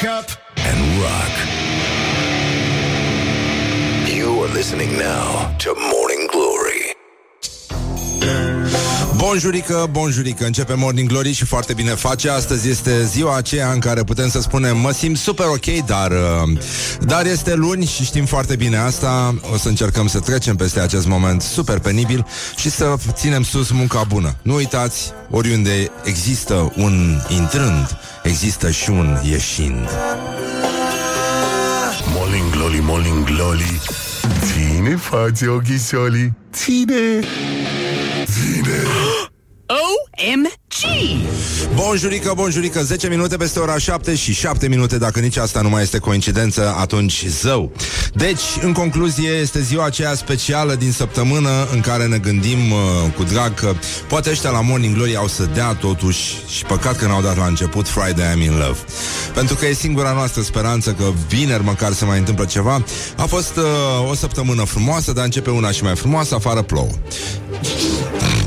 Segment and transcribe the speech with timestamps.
[0.00, 1.34] Wake up and rock.
[4.16, 6.96] You are listening now to Morning Glory.
[9.16, 14.04] Bonjurică, bonjurică, începe Morning Glory și foarte bine face Astăzi este ziua aceea în care
[14.04, 16.58] putem să spunem Mă simt super ok, dar uh,
[17.00, 21.06] Dar este luni și știm foarte bine asta O să încercăm să trecem peste acest
[21.06, 22.26] moment super penibil
[22.56, 29.16] Și să ținem sus munca bună Nu uitați, oriunde există un intrând Există și un
[29.22, 29.88] ieșind
[32.14, 33.80] Morning Glory, Morning Glory.
[34.40, 36.32] Ține față ochișorii.
[36.52, 37.20] Ține.
[38.24, 38.99] Ține.
[39.70, 40.58] OMG!
[41.74, 44.98] Bonjurică, bonjurică, 10 minute peste ora 7 și 7 minute.
[44.98, 47.72] Dacă nici asta nu mai este coincidență, atunci zău.
[48.14, 52.78] Deci, în concluzie, este ziua aceea specială din săptămână În care ne gândim uh,
[53.16, 53.72] cu drag că
[54.08, 57.46] Poate ăștia la Morning Glory au să dea totuși Și păcat că n-au dat la
[57.46, 58.78] început Friday I'm in Love.
[59.34, 62.84] Pentru că e singura noastră speranță Că vineri măcar se mai întâmplă ceva.
[63.16, 66.90] A fost uh, o săptămână frumoasă Dar începe una și mai frumoasă, afară plouă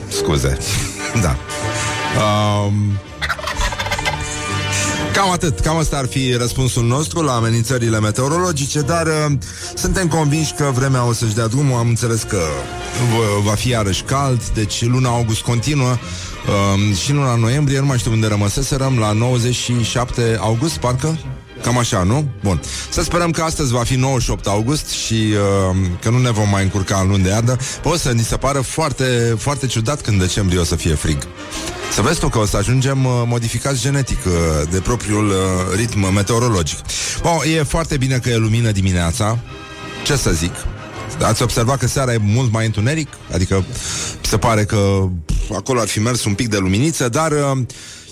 [0.07, 0.57] Scuze
[1.21, 1.35] Da
[2.65, 2.73] Um,
[5.13, 9.31] Cam atât, cam asta ar fi răspunsul nostru la amenințările meteorologice, dar uh,
[9.75, 11.77] suntem convinși că vremea o să-și dea drumul.
[11.77, 12.37] Am înțeles că
[13.09, 17.85] v- va fi iarăși cald, deci luna august continuă uh, și în luna noiembrie, nu
[17.85, 21.17] mai știu unde rămăseserăm, la 97 august, parcă?
[21.63, 22.25] Cam așa, nu?
[22.43, 22.61] Bun.
[22.89, 26.63] Să sperăm că astăzi va fi 98 august și uh, că nu ne vom mai
[26.63, 27.55] încurca în luni de iarnă.
[27.83, 31.17] O să ni se pară foarte, foarte ciudat când decembrie o să fie frig.
[31.93, 34.31] Să vezi tu că o să ajungem uh, modificați genetic uh,
[34.71, 35.35] de propriul uh,
[35.75, 36.77] ritm meteorologic.
[37.21, 39.39] Bun, e foarte bine că e lumină dimineața.
[40.05, 40.53] Ce să zic?
[41.21, 43.07] Ați observat că seara e mult mai întuneric?
[43.33, 43.65] Adică
[44.21, 47.57] se pare că pf, acolo ar fi mers un pic de luminiță, dar uh,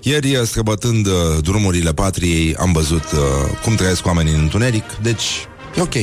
[0.02, 3.20] ieri, uh, străbătând uh, drumurile patriei, am văzut uh,
[3.64, 5.94] cum trăiesc oamenii în întuneric, deci e ok.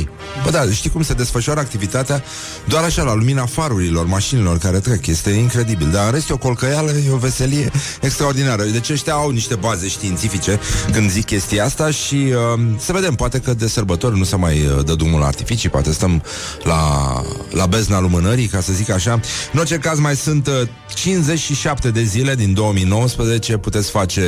[0.45, 2.23] Bă, da, știi cum se desfășoară activitatea?
[2.65, 5.07] Doar așa, la lumina farurilor, mașinilor care trec.
[5.07, 5.91] Este incredibil.
[5.91, 7.71] Dar în rest e o colcăială, e o veselie
[8.01, 8.63] extraordinară.
[8.63, 10.61] Deci ăștia au niște baze științifice
[10.93, 14.67] când zic chestia asta și uh, să vedem, poate că de sărbători nu se mai
[14.67, 16.23] uh, dă drumul la artificii, poate stăm
[16.63, 17.13] la,
[17.51, 19.21] la bezna lumânării, ca să zic așa.
[19.53, 24.23] În orice caz mai sunt uh, 57 de zile din 2019, puteți face,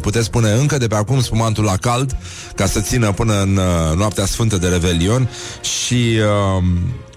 [0.00, 2.16] puteți pune încă de pe acum spumantul la cald,
[2.54, 5.28] ca să țină până în uh, noaptea sfântă de Revelion
[5.60, 6.62] și uh,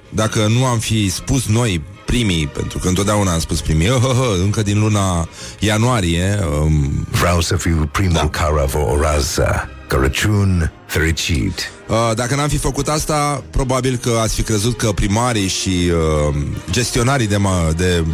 [0.10, 4.18] dacă nu am fi spus noi primii, pentru că întotdeauna am spus primii, oh, oh,
[4.20, 5.28] oh, încă din luna
[5.60, 8.30] ianuarie, um, Vreau să fiu primul da.
[8.30, 11.72] care vă orează Crăciun fericit.
[11.88, 16.36] Uh, dacă n-am fi făcut asta, probabil că ați fi crezut că primarii și uh,
[16.72, 18.06] gestionarii de, ma- de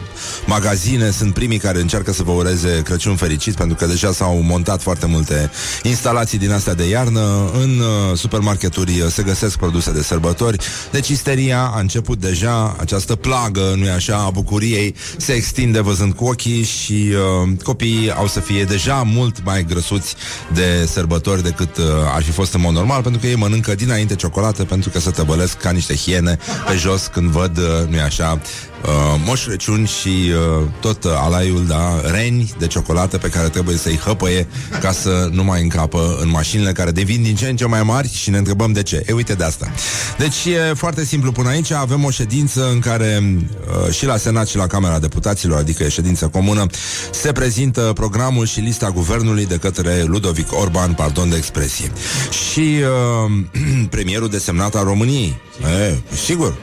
[0.46, 4.82] magazine sunt primii care încearcă să vă ureze Crăciun fericit, pentru că deja s-au montat
[4.82, 5.52] foarte multe
[5.84, 7.52] instalații din astea de iarnă.
[7.54, 10.58] În uh, supermarketuri uh, se găsesc produse de sărbători,
[10.92, 16.26] deci isteria a început deja, această plagă, nu-i așa, a bucuriei, se extinde văzând cu
[16.26, 17.10] ochii și
[17.44, 20.16] uh, copiii au să fie deja mult mai grăsuți
[20.54, 21.86] de sărbători decât uh,
[22.16, 25.12] ar fi fost în mod normal, pentru că ei mănâncă dinainte ciocolată pentru că se
[25.12, 26.38] tăbălesc ca niște hiene
[26.68, 28.42] pe jos când văd, uh, nu-i așa,
[28.86, 33.78] uh, Moș Crăciun și uh, tot uh, alaiul, da, reni de ciocolată pe care trebuie
[33.78, 34.48] să-i hăpăie
[34.82, 38.14] ca să nu mai încapă în mașinile care devin din ce în ce mai mari
[38.14, 39.04] și ne întrebăm de ce.
[39.08, 39.72] E, uite de asta.
[40.18, 41.72] Deci e foarte simplu până aici.
[41.72, 45.90] Avem o ședință în care uh, și la Senat și la Camera Deputaților, adică e
[45.90, 46.66] ședință comună,
[47.12, 51.92] se prezintă programul și lista guvernului de către Ludovic Orban, pardon de expresie.
[52.30, 53.32] Și uh,
[53.96, 55.40] premierul desemnat al României.
[55.88, 56.58] E, sigur.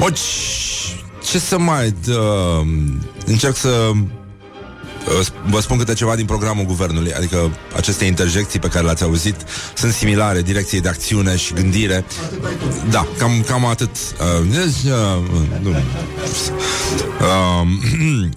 [0.00, 0.18] Oci,
[1.24, 1.94] ce să mai...
[2.08, 2.66] Uh,
[3.26, 3.90] încerc să
[5.18, 9.36] uh, vă spun câte ceva din programul guvernului, adică aceste interjecții pe care le-ați auzit
[9.74, 12.04] sunt similare direcției de acțiune și gândire.
[12.90, 13.90] Da, cam, cam atât.
[13.90, 15.22] Uh, deci, uh,
[15.62, 15.70] nu.
[17.20, 18.28] Uh,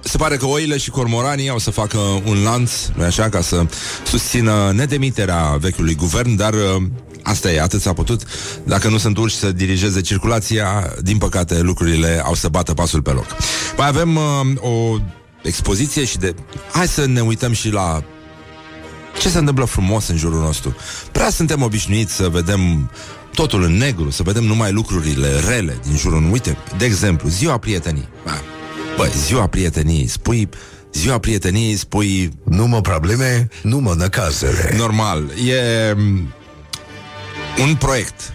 [0.00, 3.66] se pare că oile și cormoranii au să facă un lanț, nu așa, ca să
[4.04, 6.82] susțină nedemiterea vechiului guvern, dar uh,
[7.26, 8.22] asta e, atât s-a putut.
[8.64, 13.10] Dacă nu sunt urși să dirigeze circulația, din păcate lucrurile au să bată pasul pe
[13.10, 13.26] loc.
[13.76, 14.22] Mai avem uh,
[14.60, 14.96] o
[15.42, 16.34] expoziție și de...
[16.72, 18.02] Hai să ne uităm și la
[19.18, 20.76] ce se întâmplă frumos în jurul nostru.
[21.12, 22.90] Prea suntem obișnuiți să vedem
[23.34, 26.32] totul în negru, să vedem numai lucrurile rele din jurul nostru.
[26.32, 28.08] Uite, de exemplu, ziua prietenii.
[28.24, 28.40] Ba,
[28.96, 30.48] Băi, ziua prieteniei, spui
[30.92, 34.74] ziua prieteniei, spui Nu mă probleme, nu mă năcazere.
[34.76, 35.30] normal.
[35.46, 36.34] E mm,
[37.60, 38.32] un proiect,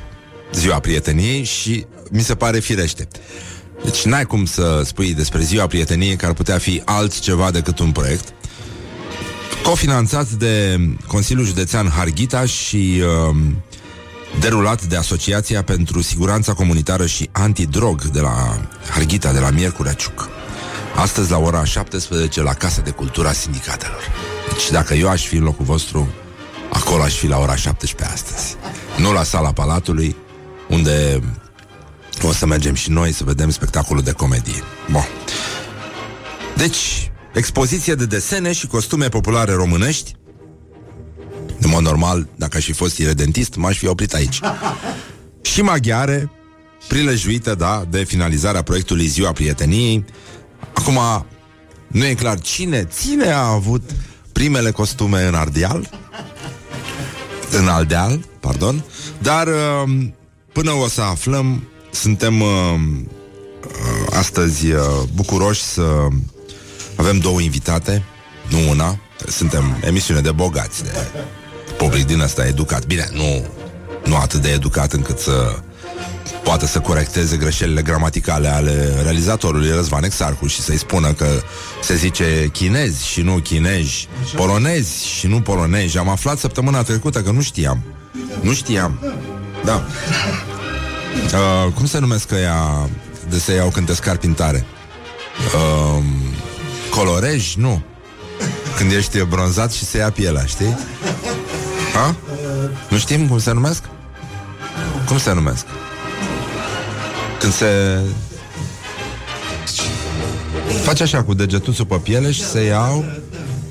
[0.54, 3.08] ziua prieteniei și mi se pare firește.
[3.84, 7.92] Deci n-ai cum să spui despre ziua prieteniei că ar putea fi altceva decât un
[7.92, 8.34] proiect.
[9.64, 13.36] cofinanțat de Consiliul Județean Harghita și uh,
[14.40, 18.60] derulat de Asociația pentru Siguranța Comunitară și Antidrog de la
[18.90, 20.30] Harghita, de la Miercurea Ciuc.
[20.96, 24.12] Astăzi la ora 17 la Casa de Cultura Sindicatelor.
[24.52, 26.08] Deci dacă eu aș fi în locul vostru,
[26.70, 28.56] acolo aș fi la ora 17 astăzi.
[28.98, 30.16] Nu la sala Palatului,
[30.70, 31.22] unde
[32.22, 34.64] o să mergem și noi să vedem spectacolul de comedie.
[34.92, 35.08] Bun.
[36.56, 40.16] Deci, expoziție de desene și costume populare românești.
[41.60, 44.40] În mod normal, dacă aș fi fost iredentist, m-aș fi oprit aici.
[45.52, 46.32] și maghiare,
[46.88, 50.06] prilejuită, da, de finalizarea proiectului Ziua Prieteniei.
[50.74, 51.26] Acum,
[51.88, 53.90] nu e clar cine, cine a avut
[54.32, 55.90] primele costume în Ardeal,
[57.52, 58.84] în Aldeal, pardon,
[59.18, 60.14] dar um,
[60.52, 63.10] până o să aflăm, suntem um,
[63.68, 64.82] uh, astăzi uh,
[65.14, 66.08] bucuroși să
[66.96, 68.04] avem două invitate,
[68.50, 70.92] nu una, suntem emisiune de bogați, de
[71.78, 72.86] public din ăsta educat.
[72.86, 73.46] Bine, nu,
[74.06, 75.62] nu atât de educat încât să
[76.44, 81.28] poată să corecteze greșelile gramaticale ale realizatorului Răzvan Exarcu și să-i spună că
[81.82, 85.98] se zice chinezi și nu chinezi, polonezi și nu polonezi.
[85.98, 87.84] Am aflat săptămâna trecută că nu știam.
[88.42, 89.00] Nu știam.
[89.66, 89.86] Da.
[91.22, 92.90] Uh, cum se numesc ea
[93.30, 94.66] de să iau când te scarpi în tare?
[95.56, 96.04] Uh,
[96.90, 97.60] coloreji?
[97.60, 97.82] Nu.
[98.78, 100.78] Când ești bronzat și se ia pielea, știi?
[101.94, 102.16] Ha?
[102.90, 103.84] Nu știm cum se numesc?
[105.08, 105.66] Cum se numesc?
[107.42, 108.00] Când se...
[110.84, 113.06] Face așa cu degetuțul pe piele și se iau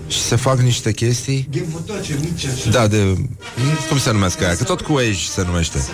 [0.08, 1.48] și se fac niște chestii.
[2.70, 3.14] Da, de...
[3.88, 4.54] Cum se numesc aia?
[4.54, 5.84] Că tot cu ei se numește.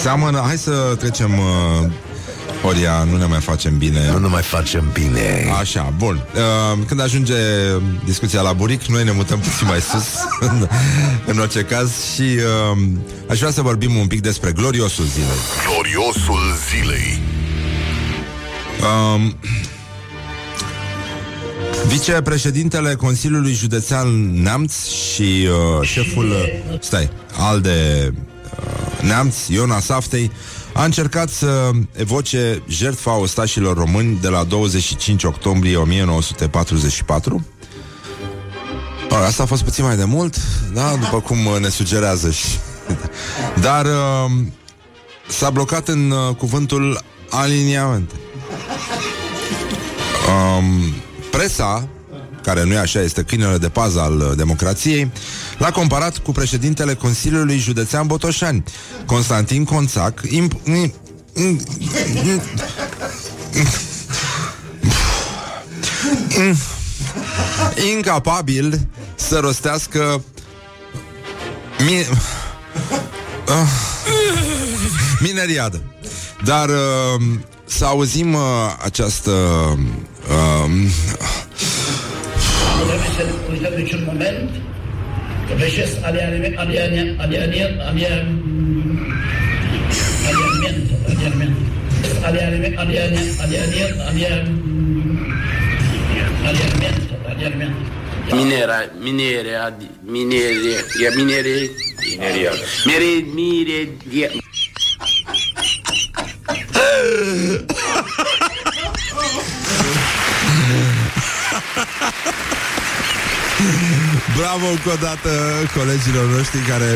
[0.00, 0.42] Seamănă...
[0.46, 1.90] Hai să trecem uh,
[2.62, 4.10] Horia, nu ne mai facem bine.
[4.10, 5.52] Nu ne mai facem bine.
[5.58, 6.24] Așa, bun.
[6.34, 7.34] Uh, Când ajunge
[8.04, 10.06] discuția la buric Noi ne mutăm puțin mai sus
[10.48, 10.68] în,
[11.26, 12.82] în orice caz Și uh,
[13.30, 15.28] aș vrea să vorbim un pic despre gloriosul zilei.
[15.66, 16.40] Gloriosul
[16.70, 17.18] zilei.
[19.14, 19.36] Um,
[21.86, 25.48] Vicepreședintele Consiliului Județean Neamț și
[25.80, 30.30] uh, șeful, uh, stai, al de uh, Neamț, Iona Saftei,
[30.72, 37.46] a încercat să evoce jertfa ostașilor români de la 25 octombrie 1944.
[39.26, 40.36] Asta a fost puțin mai de mult,
[40.72, 42.46] da, după cum ne sugerează și...
[43.66, 44.30] Dar uh,
[45.28, 47.00] s-a blocat în uh, cuvântul
[47.30, 48.14] aliniamente.
[50.28, 50.94] Um,
[51.30, 51.88] presa,
[52.42, 55.10] care nu e așa, este câinele de pază al uh, democrației,
[55.58, 58.64] l-a comparat cu președintele Consiliului Județean Botoșani,
[59.06, 60.94] Constantin Conțac, imp- im-
[61.34, 61.60] im-
[66.38, 66.56] im-
[67.94, 68.80] incapabil
[69.14, 70.22] să rostească
[71.78, 72.08] mi-
[73.48, 73.68] uh,
[75.20, 75.82] mineriadă.
[76.44, 77.22] Dar uh,
[77.64, 78.40] să auzim uh,
[78.84, 80.70] această uh,
[82.90, 84.48] ومثل ويزوج الممل
[85.52, 86.78] وبشيس على على على
[87.20, 88.36] على اليمين اليمين
[92.24, 93.64] على اليمين على اليمين على
[96.64, 96.94] اليمين
[97.36, 97.74] اليمين
[98.30, 100.70] Minera, minera, minere,
[101.02, 101.56] ya minere,
[102.18, 102.52] minere,
[102.86, 104.28] minere, minere, diye.
[114.36, 115.30] Bravo încă o dată
[115.76, 116.90] colegilor noștri care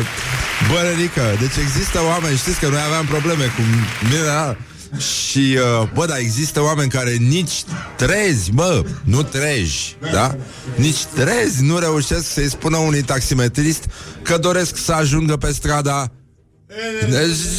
[0.71, 3.61] Bărărică, deci există oameni Știți că noi aveam probleme cu
[4.09, 4.57] mineral
[4.97, 7.63] și, uh, bă, da, există oameni care nici
[7.95, 10.35] trezi, bă, nu treji, da?
[10.75, 13.83] Nici trezi nu reușesc să-i spună unui taximetrist
[14.21, 16.11] că doresc să ajungă pe strada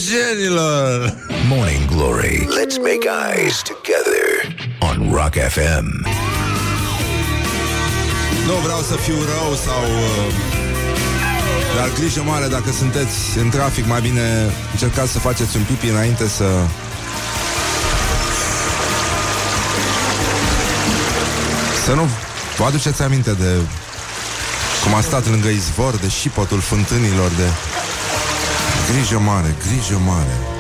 [0.09, 1.17] genilor.
[1.49, 6.07] Morning Glory Let's make eyes together On Rock FM
[8.47, 9.83] Nu vreau să fiu rău sau...
[9.83, 10.35] uh,
[11.77, 16.29] Dar grijă mare dacă sunteți în trafic, mai bine încercați să faceți un pipi înainte
[16.29, 16.45] să...
[21.85, 22.09] Să nu
[22.57, 23.57] vă aduceți aminte de
[24.83, 27.49] cum a stat lângă izvor, de șipotul fântânilor, de...
[28.93, 30.56] Grijă mare, grijă mare.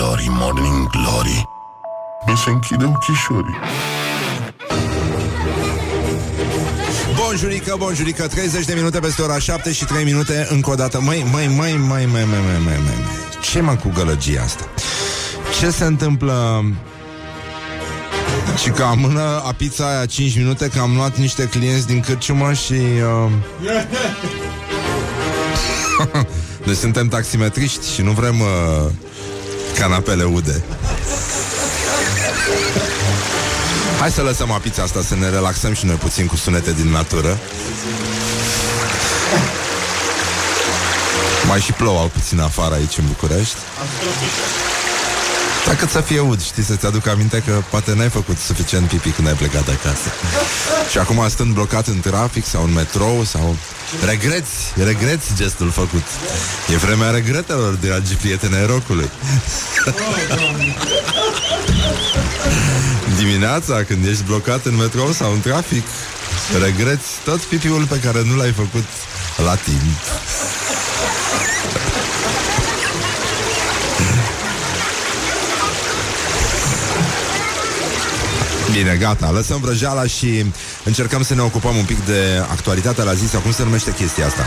[0.00, 1.48] Glory, Morning Glory
[2.26, 3.58] Mi se închide ochișorii
[7.16, 11.26] Bonjurică, bonjurică 30 de minute peste ora 7 și 3 minute Încă o dată Măi,
[11.30, 13.04] măi, măi, măi, măi, măi, măi, măi, măi.
[13.42, 14.64] Ce mă cu gălăgia asta?
[15.58, 16.64] ce se întâmplă
[18.62, 22.00] și că am mână a pizza aia 5 minute Că am luat niște clienți din
[22.00, 23.30] cârciumă Și uh...
[26.66, 28.90] Deci suntem taximetriști Și nu vrem uh,
[29.78, 30.62] canapele ude.
[34.00, 37.38] Hai să lăsăm apița asta Să ne relaxăm și noi puțin cu sunete din natură.
[41.46, 43.56] Mai și plouă puțin afară aici în București
[45.70, 49.28] dacă să fie ud, știi, să-ți aduc aminte că poate n-ai făcut suficient pipi când
[49.28, 50.08] ai plecat acasă.
[50.90, 53.56] Și acum stând blocat în trafic sau în metrou sau...
[54.04, 54.50] Regreți,
[54.84, 56.02] regreți gestul făcut.
[56.72, 59.10] E vremea regretelor, dragi prieteni ai rocului.
[63.18, 65.84] Dimineața, când ești blocat în metrou sau în trafic,
[66.62, 68.84] regreți tot pipiul pe care nu l-ai făcut
[69.44, 69.98] la timp.
[78.72, 80.44] Bine, gata, lăsăm vrăjeala și
[80.84, 84.26] încercăm să ne ocupăm un pic de actualitatea la zi sau cum se numește chestia
[84.26, 84.44] asta.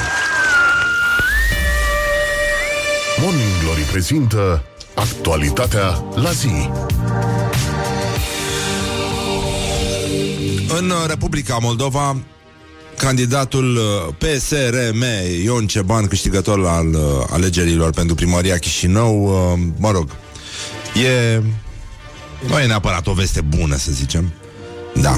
[3.21, 4.63] Morning Glory prezintă
[4.95, 6.69] actualitatea la zi.
[10.79, 12.17] În Republica Moldova,
[12.97, 15.03] candidatul uh, PSRM
[15.43, 20.09] Ion Ceban, câștigător al uh, alegerilor pentru primăria Chișinău, uh, mă rog,
[21.05, 21.41] e
[22.47, 24.31] nu e neapărat o veste bună, să zicem.
[25.01, 25.17] Da.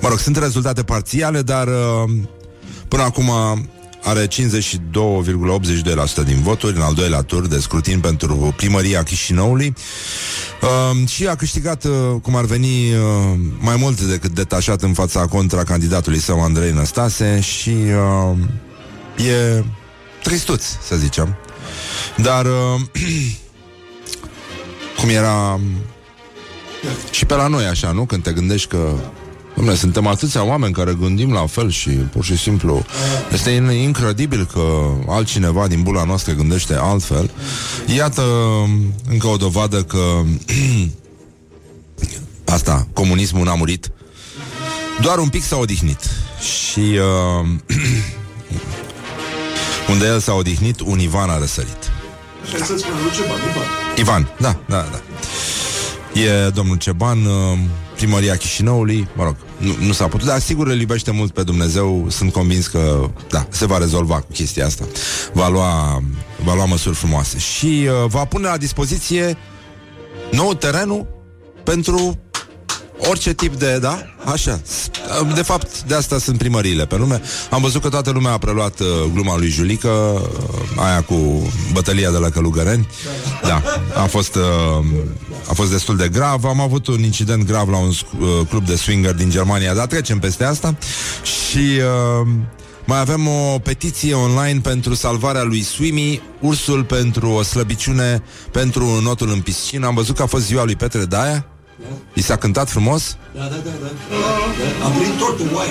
[0.00, 2.10] Mă rog, sunt rezultate parțiale, dar uh,
[2.88, 3.30] până acum
[4.06, 4.28] are 52,82%
[6.24, 9.74] din voturi în al doilea tur de scrutin pentru primăria Chișinăului
[10.62, 11.92] uh, și a câștigat, uh,
[12.22, 12.98] cum ar veni, uh,
[13.58, 18.36] mai mult decât detașat în fața contra candidatului său Andrei Năstase și uh,
[19.26, 19.64] e
[20.22, 21.36] tristuț, să zicem.
[22.16, 22.80] Dar uh,
[25.00, 25.60] cum era
[27.10, 28.04] și pe la noi așa, nu?
[28.04, 28.92] Când te gândești că
[29.56, 32.84] Dom'le, suntem atâția oameni care gândim la fel și pur și simplu
[33.32, 33.50] este
[33.82, 37.30] incredibil că altcineva din bula noastră gândește altfel.
[37.96, 38.22] Iată
[39.10, 40.22] încă o dovadă că
[42.54, 43.90] asta, comunismul n-a murit.
[45.00, 46.00] Doar un pic s-a odihnit.
[46.40, 47.48] Și uh,
[49.92, 51.90] unde el s-a odihnit, un Ivan a răsărit.
[53.96, 55.00] Ivan, da, da, da.
[56.16, 57.58] E domnul Ceban, uh,
[57.96, 62.06] primăria Chișinăului, mă rog, nu, nu s-a putut, dar sigur îl iubește mult pe Dumnezeu,
[62.08, 64.84] sunt convins că, da, se va rezolva cu chestia asta.
[65.32, 66.02] Va lua,
[66.44, 67.38] va lua măsuri frumoase.
[67.38, 69.36] Și uh, va pune la dispoziție
[70.32, 71.06] nou terenul
[71.64, 72.18] pentru
[72.98, 74.02] orice tip de, da?
[74.24, 74.60] Așa.
[75.34, 77.20] De fapt, de asta sunt primăriile pe lume.
[77.50, 82.10] Am văzut că toată lumea a preluat uh, gluma lui Julică, uh, aia cu bătălia
[82.10, 82.88] de la Călugăreni.
[83.42, 83.62] Da,
[83.94, 84.84] a fost, uh,
[85.48, 86.44] a fost destul de grav.
[86.44, 90.18] Am avut un incident grav la un uh, club de swinger din Germania, dar trecem
[90.18, 90.76] peste asta.
[91.22, 91.58] Și...
[92.20, 92.28] Uh,
[92.88, 98.22] mai avem o petiție online pentru salvarea lui Swimi, ursul pentru o slăbiciune
[98.52, 99.86] pentru notul în piscină.
[99.86, 101.46] Am văzut că a fost ziua lui Petre Daia.
[101.80, 101.86] Da.
[102.14, 103.16] I s-a cântat frumos?
[103.34, 104.84] Da, da, da, da.
[104.84, 105.70] Am primit tort cu oaie.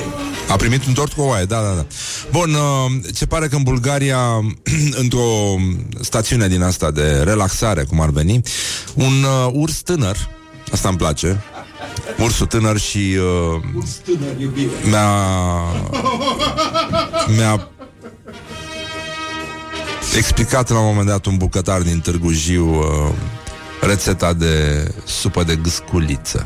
[0.50, 1.86] A primit un tort cu oaie, da, da, da.
[2.32, 4.20] Bun, uh, se pare că în Bulgaria,
[5.04, 5.56] într-o
[6.02, 8.42] stațiune din asta de relaxare, cum ar veni,
[8.94, 10.18] un uh, urs tânăr,
[10.72, 11.44] asta îmi place,
[12.20, 14.70] ursul tânăr și uh, Urs tânăr, iubire.
[14.90, 15.06] mi-a
[17.38, 17.70] mi-a
[20.18, 22.86] explicat la un moment dat un bucătar din Târgu Jiu uh,
[23.82, 26.46] rețeta de supă de gâsculiță.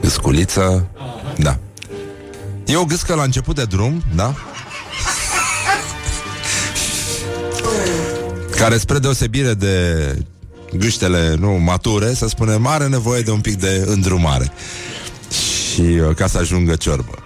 [0.00, 0.86] Gâsculiță,
[1.38, 1.58] da.
[2.64, 4.34] E o gâscă la început de drum, da?
[8.56, 9.94] Care spre deosebire de
[10.72, 14.52] gâștele nu mature, să spunem, are nevoie de un pic de îndrumare.
[15.72, 17.18] Și uh, ca să ajungă ciorbă.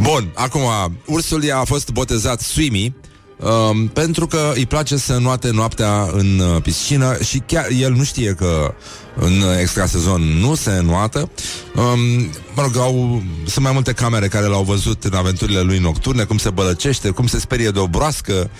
[0.00, 0.60] Bun, acum,
[1.06, 2.94] ursul i-a fost botezat Swimi,
[3.42, 8.04] um, pentru că îi place să noate noaptea în uh, piscină și chiar el nu
[8.04, 8.74] știe că
[9.16, 11.30] în extrasezon nu se înoată.
[11.76, 16.24] Um, mă rog, au, sunt mai multe camere care l-au văzut în aventurile lui nocturne,
[16.24, 18.50] cum se bălăcește, cum se sperie de o broască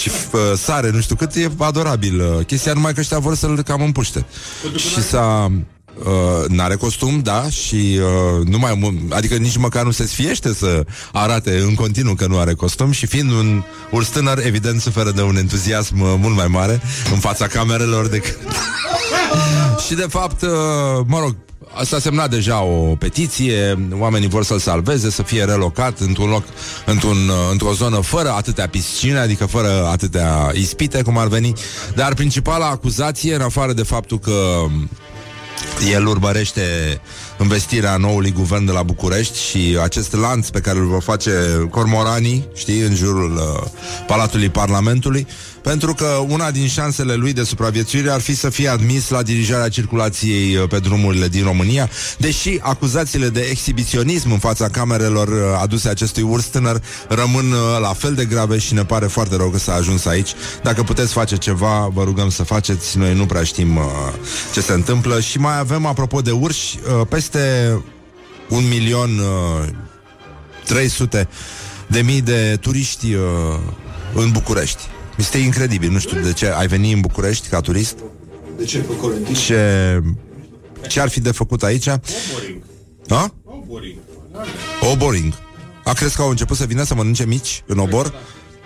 [0.00, 3.62] și uh, sare, nu știu cât, e adorabil uh, chestia, numai că ăștia vor să-l
[3.62, 4.26] cam împuște.
[4.76, 5.52] Și s-a...
[6.04, 10.54] Uh, n-are costum, da, și uh, nu mai mu- adică nici măcar nu se sfiește
[10.54, 15.10] să arate în continuu că nu are costum și fiind un urs tânăr, evident suferă
[15.10, 16.80] de un entuziasm uh, mult mai mare
[17.12, 18.38] în fața camerelor decât...
[19.86, 20.48] și de fapt, uh,
[21.06, 21.36] mă rog,
[21.84, 26.42] s-a semnat deja o petiție, oamenii vor să-l salveze, să fie relocat într-un loc,
[26.86, 31.52] într-un, uh, într-o zonă fără atâtea piscine, adică fără atâtea ispite, cum ar veni.
[31.94, 34.66] Dar principala acuzație, în afară de faptul că
[35.92, 36.62] el urmărește
[37.40, 41.30] investirea noului guvern de la București și acest lanț pe care îl vor face
[41.70, 43.70] cormoranii, știi, în jurul uh,
[44.06, 45.26] Palatului Parlamentului,
[45.68, 49.68] pentru că una din șansele lui de supraviețuire ar fi să fie admis la dirijarea
[49.68, 55.88] circulației uh, pe drumurile din România, deși acuzațiile de exhibiționism în fața camerelor uh, aduse
[55.88, 59.58] acestui urs tânăr rămân uh, la fel de grave și ne pare foarte rău că
[59.58, 60.30] s-a ajuns aici.
[60.62, 63.84] Dacă puteți face ceva, vă rugăm să faceți, noi nu prea știm uh,
[64.52, 67.72] ce se întâmplă și mai avem, apropo de urși, uh, peste
[68.48, 69.68] un milion uh,
[70.64, 71.28] 300
[71.86, 73.20] de mii de turiști uh,
[74.14, 74.82] în București.
[75.18, 77.98] Este incredibil, nu știu de ce ai venit în București ca turist.
[78.56, 79.34] De ce pe Corentin?
[79.34, 80.02] Ce,
[80.88, 81.88] ce ar fi de făcut aici?
[83.08, 83.34] Ha?
[84.92, 85.32] Oboring.
[85.84, 88.14] A, crezi că au început să vină să mănânce mici în obor?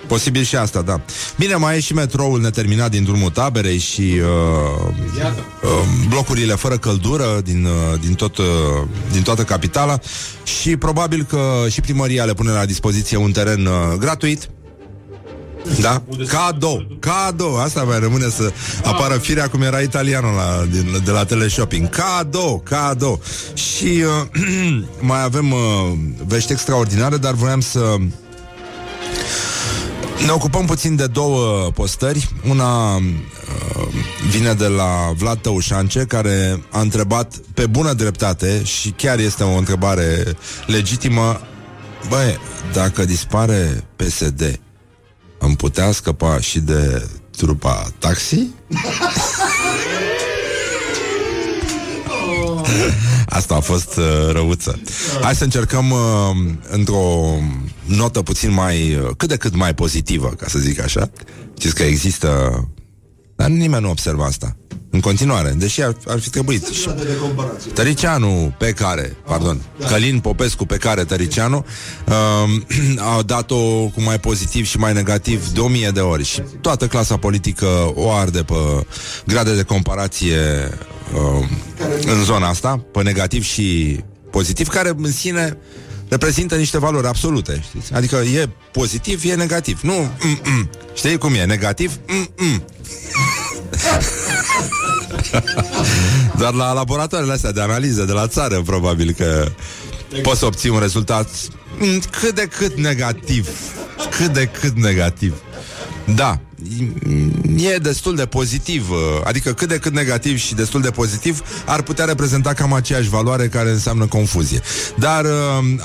[0.06, 1.00] Posibil și asta, da.
[1.38, 4.94] Bine, mai e și metroul neterminat din drumul taberei și uh,
[5.62, 5.70] uh,
[6.08, 8.46] blocurile fără căldură din, uh, din, tot, uh,
[9.12, 9.98] din toată capitala
[10.44, 14.48] și probabil că și primăria le pune la dispoziție un teren uh, gratuit
[15.80, 16.02] da?
[16.28, 18.52] Cadou, cadou Asta mai rămâne să
[18.84, 23.20] apară firea Cum era italianul la, din, de la teleshopping Cadou, cadou
[23.54, 25.58] Și uh, mai avem uh,
[26.26, 27.96] Vești extraordinare Dar voiam să
[30.24, 32.28] ne ocupăm puțin de două postări.
[32.48, 33.02] Una uh,
[34.30, 39.56] vine de la Vlad Tăușance, care a întrebat pe bună dreptate și chiar este o
[39.56, 41.40] întrebare legitimă.
[42.08, 42.38] Băi,
[42.72, 44.60] dacă dispare PSD,
[45.42, 48.46] am putea scăpa și de trupa taxi?
[53.26, 54.80] Asta a fost uh, răuță.
[55.22, 55.98] Hai să încercăm uh,
[56.70, 57.34] într-o
[57.84, 61.10] notă puțin mai, uh, cât de cât mai pozitivă, ca să zic așa.
[61.58, 62.50] Știți că există...
[63.36, 64.56] Dar nimeni nu observă asta.
[64.94, 66.66] În continuare, deși ar, ar fi trebuit.
[66.66, 67.70] Și de comparație.
[67.70, 71.64] Tăricianu pe care, pardon, Călin Popescu pe care Tăricianu
[72.06, 72.14] uh,
[73.16, 76.86] a dat-o cu mai pozitiv și mai negativ de o mie de ori și toată
[76.86, 78.54] clasa politică o arde pe
[79.26, 80.70] grade de comparație
[81.14, 81.48] uh,
[82.06, 83.98] în zona asta, pe negativ și
[84.30, 85.58] pozitiv, care în sine
[86.08, 87.92] reprezintă niște valori absolute, știți?
[87.92, 89.80] Adică e pozitiv, e negativ.
[89.82, 90.70] Nu, mm-mm.
[90.94, 91.44] știi cum e?
[91.44, 92.64] Negativ, mm-mm.
[96.40, 99.46] Dar la laboratoarele astea de analiză de la țară, probabil că
[100.22, 101.28] poți să obții un rezultat
[101.78, 103.48] mm, cât de cât negativ.
[104.18, 105.34] Cât de cât negativ.
[106.14, 106.40] Da,
[107.56, 111.82] e destul de pozitiv, uh, adică cât de cât negativ și destul de pozitiv ar
[111.82, 114.60] putea reprezenta cam aceeași valoare care înseamnă confuzie.
[114.96, 115.30] Dar uh,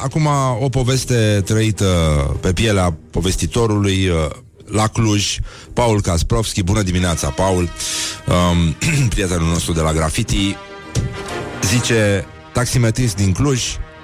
[0.04, 0.28] acum
[0.60, 1.86] o poveste trăită
[2.42, 4.16] pe pielea povestitorului uh,
[4.72, 5.38] la Cluj,
[5.74, 6.64] Paul Kasprovski.
[6.64, 7.70] Bună dimineața, Paul,
[8.28, 8.76] um,
[9.14, 10.56] prietenul nostru de la Graffiti.
[11.64, 13.62] Zice, taximetrist din Cluj,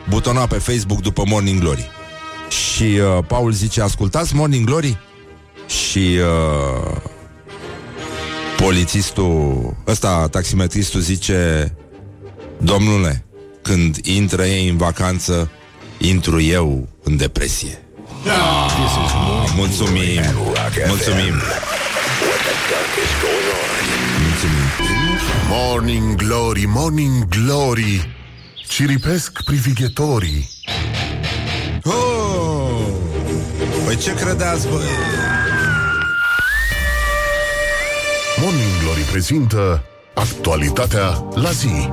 [0.10, 1.90] butona pe Facebook după Morning Glory.
[2.50, 4.98] Și uh, Paul zice, ascultați Morning Glory?
[5.68, 7.02] Și uh,
[8.58, 11.72] polițistul, ăsta, taximetristul zice,
[12.58, 13.26] domnule,
[13.62, 15.52] când intră ei în vacanță,
[15.98, 17.83] intru eu în depresie.
[19.56, 20.22] Mulțumim, mulțumim.
[20.88, 21.34] Mulțumim.
[25.50, 28.16] Morning Glory, Morning Glory
[28.68, 30.50] Ciripesc privighetorii
[31.84, 32.86] Oh!
[33.86, 34.80] Păi ce credeați, băi?
[38.42, 39.84] Morning Glory prezintă
[40.14, 41.90] Actualitatea la zi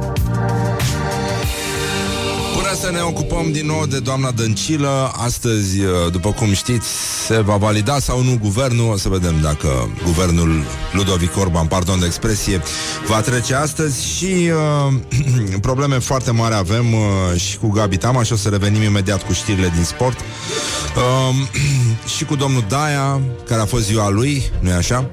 [2.71, 6.89] Până să ne ocupăm din nou de doamna Dăncilă, astăzi, uh, după cum știți,
[7.27, 8.93] se va valida sau nu guvernul.
[8.93, 12.63] O să vedem dacă guvernul Ludovic Orban, pardon de expresie,
[13.07, 14.51] va trece astăzi și
[14.87, 19.27] uh, probleme foarte mari avem uh, și cu Gabi Tamaș și o să revenim imediat
[19.27, 20.19] cu știrile din sport.
[20.21, 21.35] Uh,
[22.17, 25.11] și cu domnul Daia, care a fost ziua lui, nu-i așa?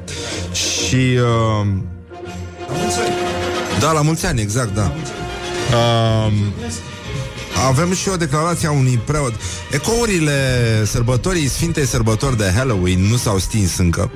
[0.51, 0.95] Și...
[0.95, 1.67] Uh,
[3.79, 4.91] da, la mulți ani, exact, da.
[5.71, 6.33] Uh,
[7.65, 9.33] avem și o declarație a unui preot.
[9.71, 10.33] Ecourile
[10.85, 14.11] sărbătorii Sfintei Sărbători de Halloween nu s-au stins încă.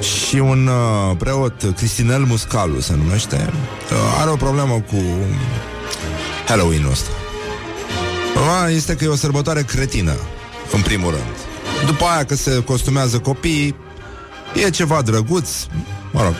[0.00, 3.50] Și un uh, preot, Cristinel Muscalu se numește,
[3.92, 5.02] uh, are o problemă cu
[6.46, 7.10] Halloween-ul ăsta.
[8.34, 10.16] Problema este că e o sărbătoare cretină,
[10.72, 11.36] în primul rând.
[11.86, 13.74] După aia că se costumează copiii,
[14.66, 15.48] e ceva drăguț,
[16.12, 16.34] mă rog,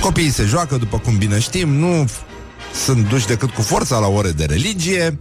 [0.00, 2.08] copiii se joacă, după cum bine știm, nu
[2.84, 5.18] sunt duși decât cu forța la ore de religie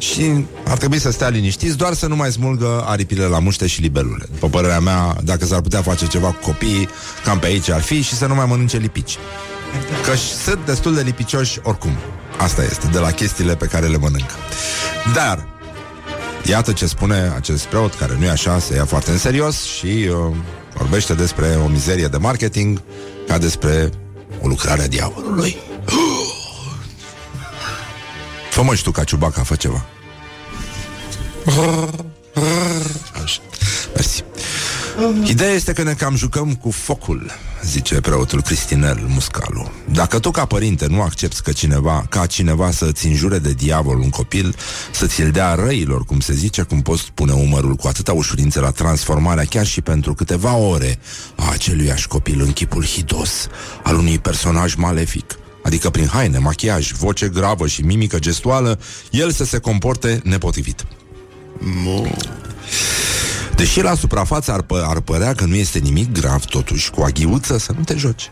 [0.00, 3.80] și ar trebui să stea liniștiți, doar să nu mai smulgă aripile la muște și
[3.80, 4.26] libelule.
[4.32, 6.88] După părerea mea, dacă s-ar putea face ceva cu copiii,
[7.24, 9.18] cam pe aici ar fi și să nu mai mănânce lipici.
[10.04, 11.90] Că sunt destul de lipicioși oricum.
[12.38, 14.34] Asta este, de la chestiile pe care le mănâncă.
[15.14, 15.48] Dar,
[16.44, 19.86] iată ce spune acest preot, care nu e așa, se ia foarte în serios și
[19.86, 20.36] uh,
[20.74, 22.82] vorbește despre o mizerie de marketing
[23.26, 23.90] ca despre
[24.42, 25.56] o lucrare a diavolului.
[28.60, 29.84] Fă-mă și tu ca Ciubaca, fă ceva.
[33.22, 33.40] Așa.
[33.94, 34.24] Mersi.
[35.24, 37.30] Ideea este că ne cam jucăm cu focul,
[37.64, 39.70] zice preotul Cristinel Muscalu.
[39.92, 44.10] Dacă tu ca părinte nu accepti că cineva, ca cineva să-ți înjure de diavol un
[44.10, 44.54] copil,
[44.92, 48.70] să ți-l dea răilor, cum se zice, cum poți pune umărul cu atâta ușurință la
[48.70, 50.98] transformarea chiar și pentru câteva ore
[51.36, 53.46] a aceluiași copil în chipul hidos
[53.82, 59.44] al unui personaj malefic, adică prin haine, machiaj, voce gravă și mimică gestuală, el să
[59.44, 60.84] se comporte nepotrivit.
[63.54, 67.58] Deși la suprafață ar, pă- ar părea că nu este nimic grav, totuși, cu aghiuță
[67.58, 68.30] să nu te joci.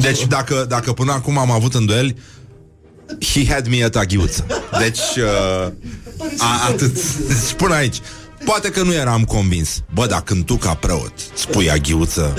[0.00, 2.16] Deci dacă, dacă până acum am avut îndoieli,
[3.32, 4.46] he had me at aghiuță.
[4.78, 5.72] Deci, uh,
[6.38, 7.16] a, atât.
[7.16, 7.96] Deci până aici.
[8.44, 9.82] Poate că nu eram convins.
[9.94, 12.34] Bă, dar când tu ca preot spui aghiuță...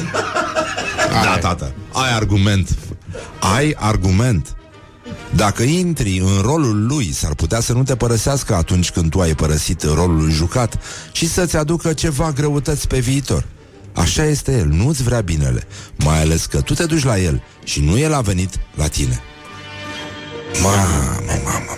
[1.23, 2.77] Da, tată, ai argument.
[3.55, 4.55] Ai argument.
[5.35, 9.35] Dacă intri în rolul lui, s-ar putea să nu te părăsească atunci când tu ai
[9.35, 10.79] părăsit rolul jucat
[11.11, 13.45] și să-ți aducă ceva greutăți pe viitor.
[13.93, 15.67] Așa este el, nu-ți vrea binele,
[16.03, 19.19] mai ales că tu te duci la el și nu el a venit la tine.
[20.61, 20.75] Mamă,
[21.27, 21.71] mamă, mamă.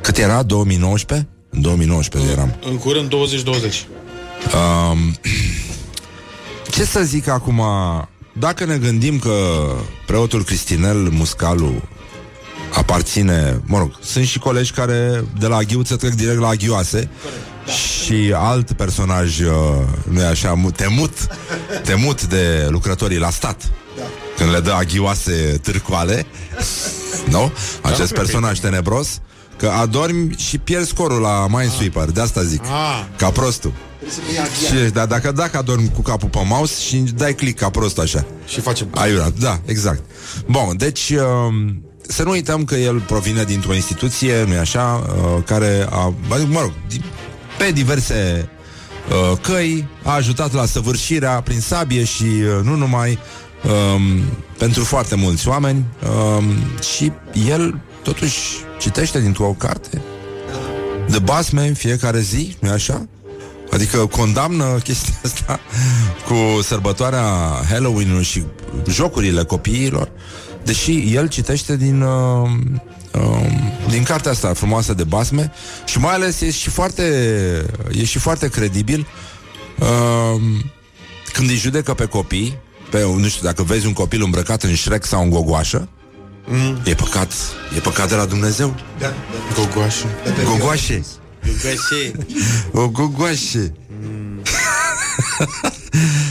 [0.00, 0.42] Cât era?
[0.42, 1.28] 2019?
[1.50, 2.54] În 2019 eram.
[2.70, 3.86] În curând 2020.
[4.54, 5.16] Um,
[6.70, 7.62] ce să zic acum
[8.32, 9.32] Dacă ne gândim că
[10.06, 11.72] Preotul Cristinel Muscalu
[12.74, 17.08] Aparține Mă rog, sunt și colegi care De la aghiuță trec direct la aghioase
[18.04, 19.52] Și alt personaj uh,
[20.10, 21.12] Nu e așa, mu- temut
[21.84, 23.62] Temut de lucrătorii la stat
[24.36, 26.26] Când le dă aghioase târcoale
[27.30, 27.52] Nu?
[27.82, 29.20] Acest personaj tenebros
[29.58, 33.04] Că adormi și pierzi scorul la Minesweeper De asta zic Ah.
[33.16, 33.72] Ca prostul
[34.66, 38.24] și, da, dacă, dacă adormi cu capul pe mouse și dai click ca prost așa.
[38.46, 38.86] Și face...
[38.94, 40.02] Aiurea, da, exact.
[40.46, 41.74] Bun, deci uh,
[42.08, 46.60] să nu uităm că el provine dintr-o instituție, nu-i așa, uh, care a, adică, mă
[46.60, 47.04] rog, di-
[47.58, 48.48] pe diverse
[49.08, 53.18] uh, căi a ajutat la săvârșirea prin sabie și uh, nu numai
[53.64, 54.22] um,
[54.58, 55.84] pentru foarte mulți oameni
[56.36, 56.44] um,
[56.94, 57.12] și
[57.48, 58.38] el totuși
[58.78, 60.00] citește dintr-o carte
[61.08, 63.06] de basme în fiecare zi, nu așa?
[63.76, 65.60] Adică condamnă chestia asta
[66.26, 67.24] cu sărbătoarea
[67.68, 68.44] Halloween-ului și
[68.88, 70.10] jocurile copiilor,
[70.64, 72.50] deși el citește din, uh,
[73.12, 73.46] uh,
[73.88, 75.52] din cartea asta frumoasă de basme
[75.84, 77.02] și mai ales e și foarte,
[77.92, 79.06] e și foarte credibil
[79.78, 80.40] uh,
[81.32, 82.58] când îi judecă pe copii,
[82.90, 85.88] pe, nu știu, dacă vezi un copil îmbrăcat în șrec sau în gogoașă,
[86.46, 86.80] mm.
[86.84, 87.32] e păcat,
[87.76, 88.74] e păcat de la Dumnezeu.
[89.54, 90.06] Gogoașă.
[90.24, 90.58] Gogoașe.
[90.58, 91.04] Gogoașe.
[92.72, 93.72] O gogoașe.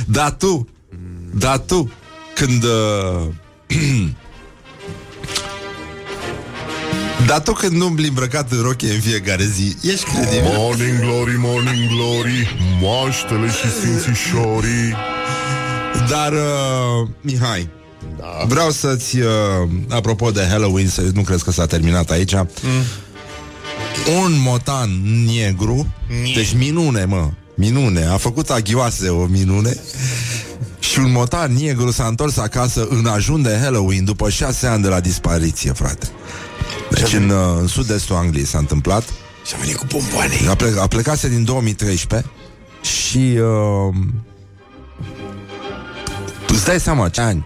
[0.05, 0.67] da tu,
[1.33, 1.91] da tu,
[2.35, 2.63] când...
[2.73, 3.33] Uh,
[7.25, 10.41] da tu când umbli îmbrăcat în rochie în fiecare zi, ești credibil?
[10.43, 14.95] Morning glory, morning glory Moaștele și sfințișorii
[16.09, 17.69] Dar, uh, Mihai,
[18.17, 18.45] da.
[18.47, 19.27] vreau să-ți, uh,
[19.89, 22.41] apropo de Halloween, să nu crezi că s-a terminat aici, mm.
[24.23, 24.89] Un motan
[25.25, 25.87] negru,
[26.35, 29.75] deci minune, mă, minune, a făcut aghioase o minune,
[30.79, 34.87] și un motan negru s-a întors acasă în ajun de Halloween după șase ani de
[34.87, 36.07] la dispariție, frate.
[36.91, 39.03] Deci în, uh, în sud-estul Angliei s-a întâmplat.
[39.45, 40.33] Și a venit cu bomboane.
[40.49, 42.29] A, ple- a plecase din 2013
[42.81, 43.95] și uh,
[46.47, 47.45] îți dai seama ce ani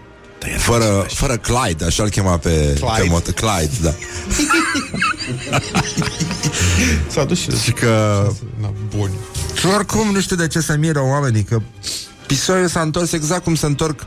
[0.58, 3.00] fără, fără Clyde, așa-l chema pe Clyde.
[3.02, 3.94] pe mot- Clyde, da.
[7.12, 7.50] S-a dus și...
[7.62, 8.26] Și că
[8.60, 9.10] Na, bun.
[9.54, 11.60] Și oricum nu știu de ce se miră oamenii Că
[12.26, 14.06] pisoiul s-a întors exact cum se întorc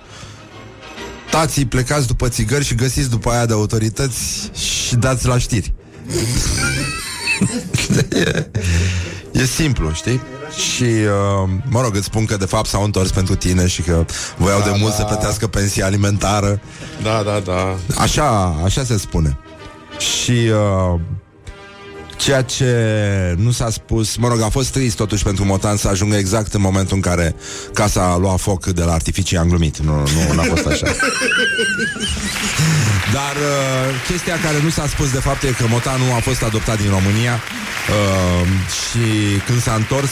[1.32, 4.52] Tații plecați după țigări și găsiți după aia de autorități
[4.86, 5.74] Și dați la știri
[8.26, 8.48] e,
[9.32, 10.22] e simplu, știi?
[10.74, 14.06] Și, uh, mă rog, îți spun că de fapt s-au întors pentru tine Și că
[14.38, 14.98] voiau da, de mult da.
[14.98, 16.60] să plătească pensia alimentară
[17.04, 17.76] Da, da, da.
[17.98, 19.38] Așa, așa se spune.
[20.04, 21.00] Și uh,
[22.24, 22.74] Ceea ce
[23.38, 26.62] nu s-a spus, mă rog, a fost trist totuși pentru Motan să ajungă exact în
[26.62, 27.36] momentul în care
[27.74, 30.86] casa a luat foc de la artificii, am glumit, nu, nu a fost așa.
[33.18, 36.78] Dar uh, chestia care nu s-a spus de fapt e că Motanu a fost adoptat
[36.82, 38.48] din România uh,
[38.80, 40.12] și când s-a întors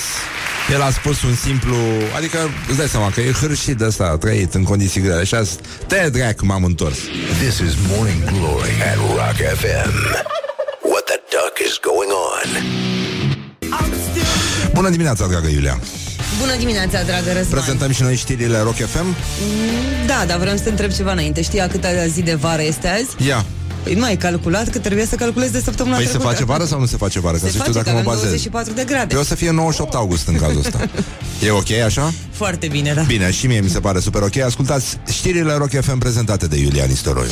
[0.72, 1.76] el a spus un simplu
[2.16, 5.36] Adică îți dai seama că e hârșit de ăsta A trăit în condiții grele Și
[5.36, 5.58] a zis,
[5.88, 6.98] te drag, m-am întors
[7.40, 9.94] This is Morning Glory at Rock FM.
[10.92, 12.50] What the duck is going on?
[14.74, 15.80] Bună dimineața, dragă Iulia
[16.40, 19.16] Bună dimineața, dragă Răzvan Prezentăm și noi știrile Rock FM
[20.06, 22.88] Da, dar vreau să te întreb ceva înainte Știi a câta zi de vară este
[22.88, 23.28] azi?
[23.28, 23.46] Ia,
[23.84, 26.32] Păi nu ai calculat că trebuie să calculezi de săptămâna păi se trecută.
[26.32, 27.38] face vară sau nu se face vară?
[27.38, 28.24] Ca Se să știu face, dacă că mă avem bazez.
[28.28, 29.06] 24 de grade.
[29.14, 30.80] Păi o să fie 98 august în cazul ăsta.
[31.46, 32.14] E ok așa?
[32.32, 33.02] Foarte bine, da.
[33.02, 34.38] Bine, și mie mi se pare super ok.
[34.38, 37.32] Ascultați știrile Rock FM prezentate de Iulian Istoroiu.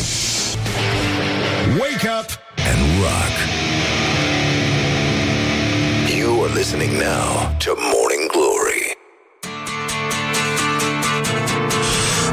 [1.80, 2.30] Wake up
[2.70, 3.36] and rock.
[6.20, 7.28] You are listening now
[7.64, 8.19] to Morning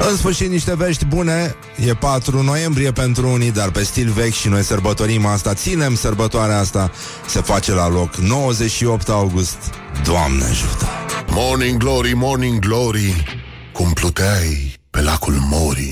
[0.00, 1.56] În sfârșit niște vești bune.
[1.86, 5.54] E 4 noiembrie pentru unii Dar pe stil vechi și noi sărbătorim asta.
[5.54, 6.90] Ținem sărbătoarea asta.
[7.28, 9.58] Se face la loc 98 august.
[10.04, 10.86] Doamne ajută!
[11.30, 13.24] Morning Glory, Morning Glory
[13.72, 15.88] Cum pluteai pe lacul Mori.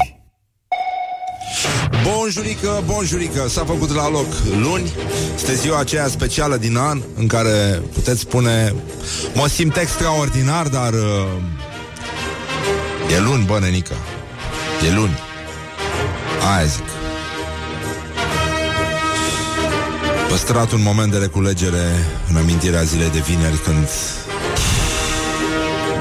[2.03, 4.27] Bonjurică, bonjurică S-a făcut la loc
[4.61, 4.93] luni.
[5.35, 8.75] Este ziua aceea specială din an În care puteți spune
[9.35, 11.27] Mă simt extraordinar, dar uh,
[13.11, 13.95] E luni, bă, nenică.
[14.89, 15.19] E luni.
[16.55, 16.85] Aia zic.
[20.29, 21.85] Păstrat un moment de reculegere
[22.31, 23.89] În amintirea zilei de vineri Când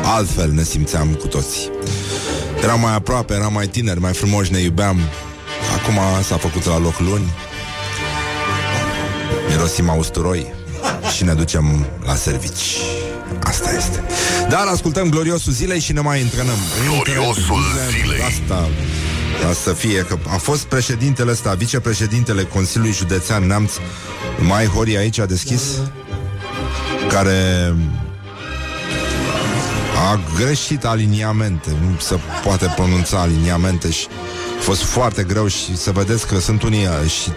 [0.04, 1.72] Altfel ne simțeam cu toții
[2.64, 4.98] Eram mai aproape, eram mai tineri Mai frumoși, ne iubeam.
[5.76, 7.34] Acum s-a făcut la loc luni.
[9.50, 10.54] Mirosim a usturoi
[11.16, 12.78] Și ne ducem la servici
[13.44, 14.04] Asta este.
[14.50, 18.22] Dar ascultăm gloriosul zilei și ne mai întrenăm Gloriosul zilei.
[18.22, 18.70] Asta
[19.42, 23.72] ca să fie că a fost președintele ăsta, vicepreședintele Consiliului Județean Neamț,
[24.40, 25.62] Mai Hori aici a deschis,
[27.10, 27.74] care
[30.12, 34.08] a greșit aliniamente, nu se poate pronunța aliniamente și
[34.58, 37.30] a fost foarte greu și să vedeți că sunt unii și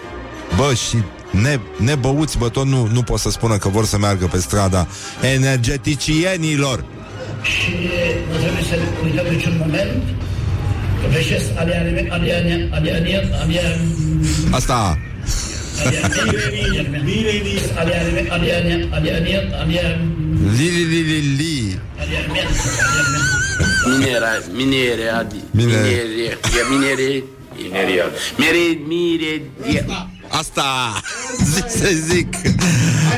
[0.55, 0.97] bă, și
[1.31, 4.87] ne, nebăuți, bă, tot nu, nu pot să spună că vor să meargă pe strada
[5.33, 6.85] energeticienilor.
[7.43, 7.71] Și
[8.31, 10.03] nu trebuie să uităm niciun moment
[11.01, 13.79] că veșesc aliane, aliane, aliane, aliane,
[14.51, 14.97] Asta,
[17.79, 20.07] aliane, aliane, aliane, aliane,
[20.57, 21.79] li, li, li, li, li.
[23.87, 25.81] Minera, minere, adi, Minere.
[25.81, 27.23] minere, e minere,
[27.61, 28.03] mineria,
[28.37, 29.41] mere, mire,
[29.73, 29.85] e-
[30.29, 31.01] Asta
[31.53, 32.35] zic să zic.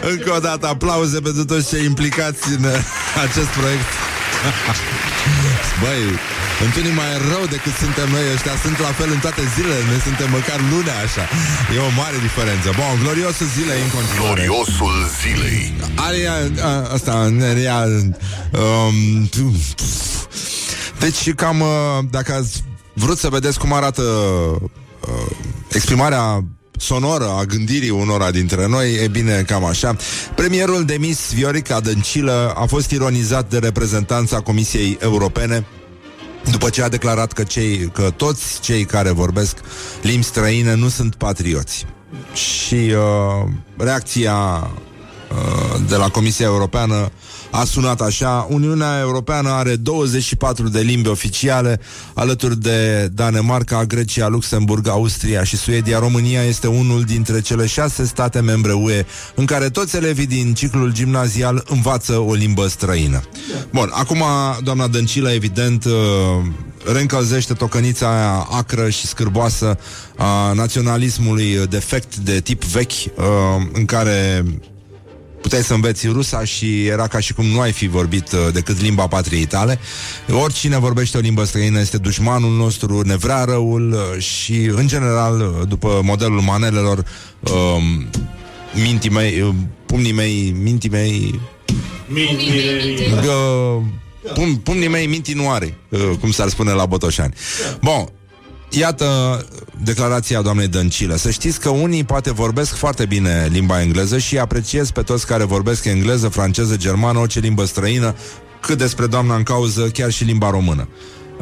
[0.02, 2.78] Încă o dată aplauze pentru toți cei implicați în uh,
[3.26, 3.90] acest proiect.
[5.82, 6.02] Băi,
[6.66, 8.56] întâlnim mai rău decât suntem noi ăștia.
[8.64, 11.26] Sunt la fel în toate zilele Noi suntem măcar lunea așa.
[11.76, 12.68] E o mare diferență.
[12.80, 14.26] Bun, gloriosul zilei în continuare.
[14.26, 15.74] Gloriosul zilei.
[16.08, 16.36] Aria,
[16.70, 17.80] a, asta, nerea,
[18.62, 19.30] um,
[21.00, 25.32] Deci cam uh, Dacă ați vrut să vedeți cum arată uh,
[25.72, 26.44] Exprimarea
[26.80, 29.96] sonoră a gândirii unora dintre noi, e bine, cam așa.
[30.36, 35.66] Premierul demis Viorica Dăncilă a fost ironizat de reprezentanța Comisiei Europene
[36.52, 39.58] după ce a declarat că, cei, că toți cei care vorbesc
[40.02, 41.86] limbi străine nu sunt patrioți.
[42.34, 47.12] Și uh, reacția uh, de la Comisia Europeană
[47.52, 51.80] a sunat așa Uniunea Europeană are 24 de limbi oficiale
[52.14, 56.00] Alături de Danemarca, Grecia, Luxemburg, Austria și Suedia.
[56.00, 60.94] România este unul dintre cele șase state membre UE În care toți elevii din ciclul
[60.94, 63.22] gimnazial învață o limbă străină.
[63.74, 64.24] Bun, acum
[64.64, 65.92] doamna Dăncilă evident uh,
[66.94, 69.78] reîncălzește tocănița aia acră și scârboasă
[70.18, 73.26] a naționalismului defect de tip vechi uh,
[73.74, 74.46] în care
[75.42, 78.82] puteai să înveți rusa și era ca și cum nu ai fi vorbit uh, decât
[78.82, 79.80] limba patriei tale.
[80.32, 85.40] Oricine vorbește o limbă străină este dușmanul nostru, ne vrea răul uh, și, în general,
[85.40, 87.06] uh, după modelul manelelor,
[87.40, 87.52] uh,
[88.84, 89.54] mintii mei, uh,
[89.86, 91.40] pumnii mei, mintii mei,
[92.10, 93.82] uh,
[94.34, 97.34] pum, pumnii mei mintii nu are, uh, cum s-ar spune la Botoșani.
[97.82, 98.10] Bun,
[98.70, 99.46] Iată
[99.84, 101.16] declarația doamnei Dăncilă.
[101.16, 105.44] Să știți că unii poate vorbesc foarte bine limba engleză și apreciez pe toți care
[105.44, 108.16] vorbesc engleză, franceză, germană, orice limbă străină,
[108.62, 110.88] cât despre doamna în cauză, chiar și limba română.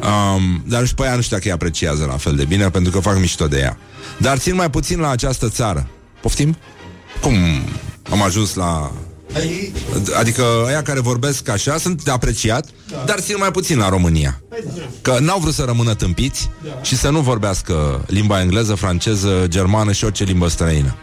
[0.00, 2.92] Um, dar și pe ea nu știu dacă îi apreciază la fel de bine, pentru
[2.92, 3.78] că fac mișto de ea.
[4.18, 5.88] Dar țin mai puțin la această țară.
[6.20, 6.56] Poftim?
[7.20, 7.34] Cum?
[8.10, 8.92] Am ajuns la
[10.18, 13.04] Adică aia care vorbesc așa sunt de apreciat, da.
[13.06, 14.42] dar țin mai puțin la România.
[15.02, 16.82] Că n-au vrut să rămână tâmpiți da.
[16.82, 20.96] și să nu vorbească limba engleză, franceză, germană și orice limbă străină.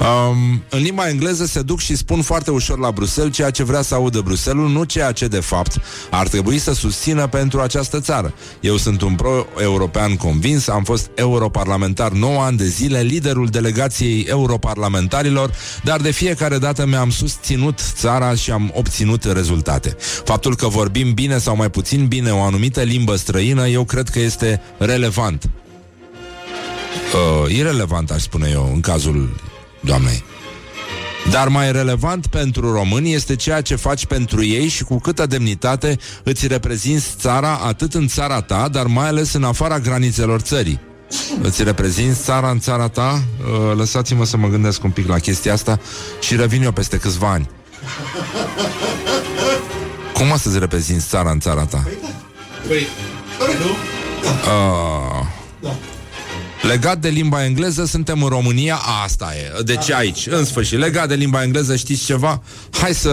[0.00, 3.82] Um, în limba engleză se duc și spun foarte ușor la Bruxelles ceea ce vrea
[3.82, 5.80] să audă Bruxelles, nu ceea ce de fapt
[6.10, 8.34] ar trebui să susțină pentru această țară.
[8.60, 15.50] Eu sunt un pro-european convins, am fost europarlamentar 9 ani de zile, liderul delegației europarlamentarilor,
[15.82, 19.96] dar de fiecare dată mi-am susținut țara și am obținut rezultate.
[20.24, 24.18] Faptul că vorbim bine sau mai puțin bine o anumită limbă străină, eu cred că
[24.18, 25.50] este relevant.
[27.14, 29.28] Uh, irelevant, aș spune eu, în cazul
[29.80, 30.24] doamnei.
[31.30, 35.98] Dar mai relevant pentru români este ceea ce faci pentru ei și cu câtă demnitate
[36.22, 40.80] îți reprezinți țara atât în țara ta, dar mai ales în afara granițelor țării.
[41.42, 43.22] Îți reprezinți țara în țara ta?
[43.40, 45.80] Uh, lăsați-mă să mă gândesc un pic la chestia asta
[46.20, 47.50] și revin eu peste câțiva ani.
[50.12, 51.84] Cum o să-ți reprezinți țara în țara ta?
[52.68, 52.86] Păi,
[53.38, 53.70] nu?
[54.26, 55.26] Uh,
[55.60, 55.76] da.
[56.66, 59.62] Legat de limba engleză, suntem în România, asta e.
[59.62, 62.42] Deci aici, în sfârșit, legat de limba engleză, știți ceva?
[62.70, 63.10] Hai să...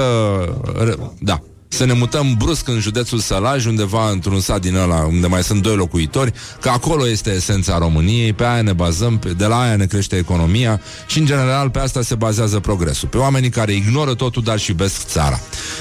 [1.19, 5.43] Da, să ne mutăm brusc în județul Sălaj, undeva într-un sat din ăla unde mai
[5.43, 9.75] sunt doi locuitori, că acolo este esența României, pe aia ne bazăm, de la aia
[9.75, 13.07] ne crește economia și, în general, pe asta se bazează progresul.
[13.07, 15.39] Pe oamenii care ignoră totul, dar și iubesc țara.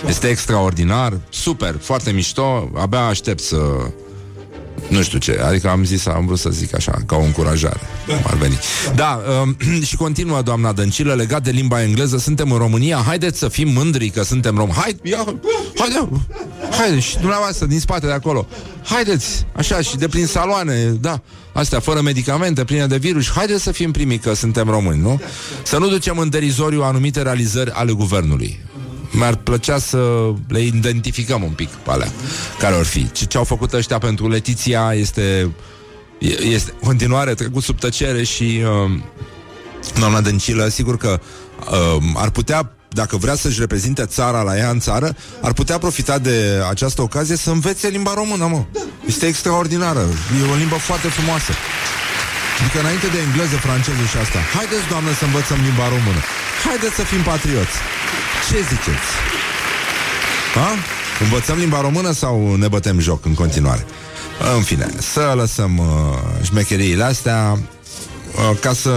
[0.09, 3.57] Este extraordinar, super, foarte mișto, abia aștept să
[4.93, 7.81] nu știu ce, adică am zis, am vrut să zic așa, ca o încurajare.
[8.27, 8.59] Ar veni.
[8.95, 9.57] Da, um,
[9.89, 14.09] și continuă doamna Dăncilă, legat de limba engleză, suntem în România, haideți să fim mândri
[14.09, 14.71] că suntem rom.
[14.71, 15.25] Hai, ia,
[15.77, 16.09] haide,
[16.71, 18.47] haide, și dumneavoastră din spate de acolo.
[18.85, 21.21] Haideți, așa, și de prin saloane, da,
[21.53, 25.21] astea fără medicamente, pline de virus, haideți să fim primii că suntem români, nu?
[25.63, 28.61] Să nu ducem în derizoriu anumite realizări ale guvernului
[29.13, 32.13] mi-ar plăcea să le identificăm un pic pe alea
[32.59, 33.11] care ar fi.
[33.13, 35.51] Ce, ce au făcut ăștia pentru Letiția este,
[36.41, 39.01] este continuare trecut sub tăcere și uh,
[39.99, 41.21] doamna Dăncilă, sigur că
[41.71, 46.19] uh, ar putea dacă vrea să-și reprezinte țara la ea în țară, ar putea profita
[46.19, 48.65] de această ocazie să învețe limba română, mă.
[49.07, 50.01] Este extraordinară.
[50.41, 51.53] E o limbă foarte frumoasă.
[52.63, 54.39] Adică înainte de engleză, franceză și asta.
[54.57, 56.21] Haideți, doamnă, să învățăm limba română.
[56.67, 57.77] Haideți să fim patrioți.
[58.49, 59.11] Ce ziceți?
[60.55, 60.71] Ha?
[61.25, 63.87] Învățăm limba română sau ne bătem joc în continuare?
[64.57, 65.87] În fine, să lăsăm uh,
[66.43, 68.91] șmecheriile astea uh, ca să...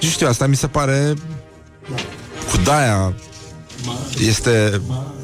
[0.00, 1.14] Nu știu, asta mi se pare
[2.50, 3.14] cu daia
[4.18, 4.80] este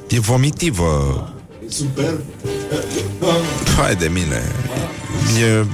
[0.09, 1.33] e vomitivă.
[1.69, 2.15] Super.
[3.77, 4.53] Hai de mine.
[5.41, 5.65] E,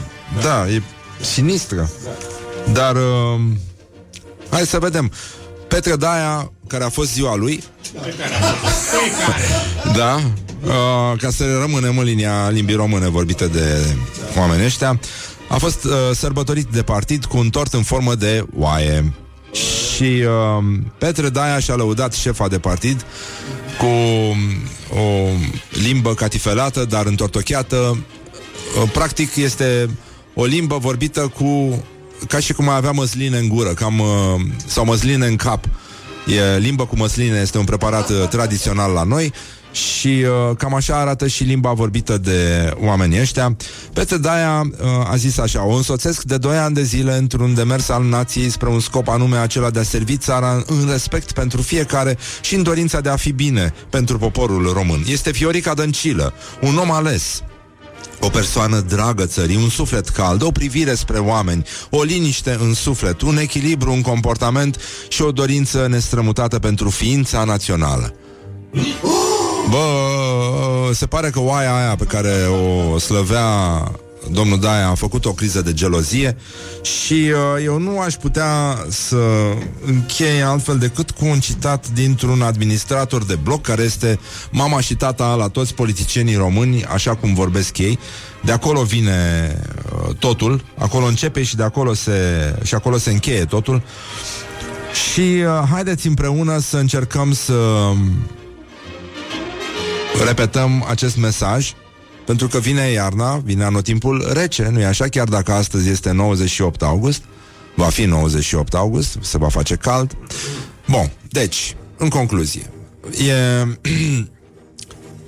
[0.42, 0.82] da, e
[1.20, 1.90] sinistră.
[2.72, 3.40] Dar uh,
[4.50, 5.12] hai să vedem.
[5.68, 7.64] Petre Daia, care a fost ziua lui.
[9.96, 10.20] da.
[10.64, 13.96] Uh, ca să rămânem în linia limbii române vorbite de
[14.38, 15.00] oamenii ăștia,
[15.48, 19.12] a fost uh, sărbătorit de partid cu un tort în formă de oaie.
[19.52, 20.64] Și uh,
[20.98, 23.04] Petre Daia și-a lăudat șefa de partid
[23.78, 23.86] cu
[24.98, 25.28] o
[25.70, 27.76] limbă catifelată, dar întortocheată.
[27.76, 29.90] Uh, practic este
[30.34, 31.82] o limbă vorbită cu
[32.28, 34.06] ca și cum avea măsline în gură, cam, uh,
[34.66, 35.64] sau măsline în cap.
[36.26, 39.32] E, limba cu măsline este un preparat uh, tradițional la noi
[39.72, 43.56] și uh, cam așa arată și limba vorbită de oamenii ăștia.
[43.92, 47.88] Peste Daia uh, a zis așa, o însoțesc de 2 ani de zile într-un demers
[47.88, 52.18] al nației spre un scop anume acela de a servi țara în respect pentru fiecare
[52.42, 55.04] și în dorința de a fi bine pentru poporul român.
[55.06, 57.42] Este Fiorica Dăncilă, un om ales,
[58.20, 63.20] o persoană dragă țării, un suflet cald, o privire spre oameni, o liniște în suflet,
[63.20, 68.14] un echilibru în comportament și o dorință nestrămutată pentru ființa națională.
[69.70, 72.46] Bă, se pare că oaia aia pe care
[72.92, 73.46] o slăvea
[74.30, 76.36] domnul Daia a făcut o criză de gelozie
[76.82, 79.16] și uh, eu nu aș putea să
[79.86, 84.18] închei altfel decât cu un citat dintr-un administrator de bloc care este
[84.50, 87.98] mama și tata la toți politicienii români, așa cum vorbesc ei.
[88.42, 89.50] De acolo vine
[89.92, 92.12] uh, totul, acolo începe și de acolo se
[92.62, 93.82] și acolo se încheie totul.
[95.12, 97.54] Și uh, haideți împreună să încercăm să
[100.26, 101.72] repetăm acest mesaj
[102.26, 105.08] pentru că vine iarna, vine anotimpul rece, nu e așa?
[105.08, 107.22] Chiar dacă astăzi este 98 august,
[107.74, 110.16] va fi 98 august, se va face cald.
[110.88, 112.70] Bun, deci, în concluzie,
[113.26, 113.66] e...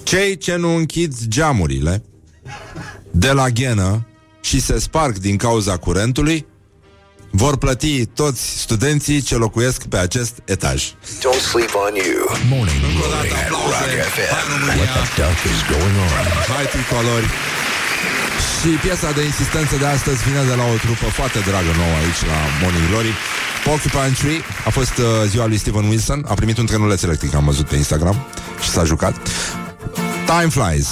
[0.03, 2.03] cei ce nu închid geamurile
[3.11, 4.07] de la ghenă
[4.41, 6.47] și se sparg din cauza curentului,
[7.37, 10.79] vor plăti toți studenții ce locuiesc pe acest etaj.
[11.25, 12.19] Don't sleep on you.
[12.55, 14.49] Morning Glory at Rock FM.
[14.79, 16.25] What the duck is going on?
[16.55, 17.29] Hai tricolori!
[18.59, 22.23] Și piesa de insistență de astăzi vine de la o trupă foarte dragă nouă aici
[22.33, 23.13] la Morning Glory.
[23.65, 27.45] Porcupine Tree a fost uh, ziua lui Steven Wilson, a primit un trenuleț electric, am
[27.45, 28.17] văzut pe Instagram
[28.63, 29.15] și s-a jucat.
[30.33, 30.89] Time Flies.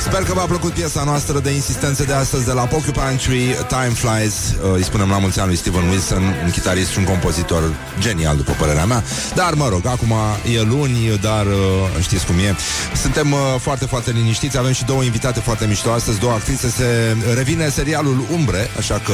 [0.00, 3.94] Sper că v-a plăcut piesa noastră de insistență de astăzi de la Porcupine Tree, Time
[3.94, 4.34] Flies.
[4.34, 7.62] Uh, îi spunem la mulți ani lui Steven Wilson, un chitarist și un compozitor
[7.98, 9.02] genial, după părerea mea.
[9.34, 10.14] Dar, mă rog, acum
[10.52, 11.52] e luni, dar uh,
[12.00, 12.56] știți cum e.
[13.00, 14.58] Suntem uh, foarte, foarte liniștiți.
[14.58, 16.68] Avem și două invitate foarte mișto astăzi, două actrițe.
[16.68, 19.12] Se revine serialul Umbre, așa că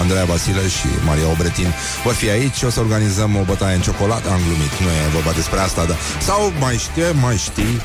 [0.00, 1.74] Andreea Vasile și Maria Obretin
[2.04, 2.62] vor fi aici.
[2.62, 4.30] O să organizăm o bătaie în ciocolată.
[4.30, 5.96] Am glumit, nu e vorba despre asta, dar...
[6.22, 7.80] Sau mai știe, mai știi.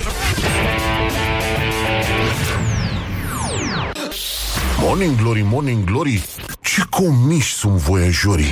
[4.86, 6.26] Morning Glory, Morning Glory.
[6.62, 8.52] Ce comiși sunt voiajorii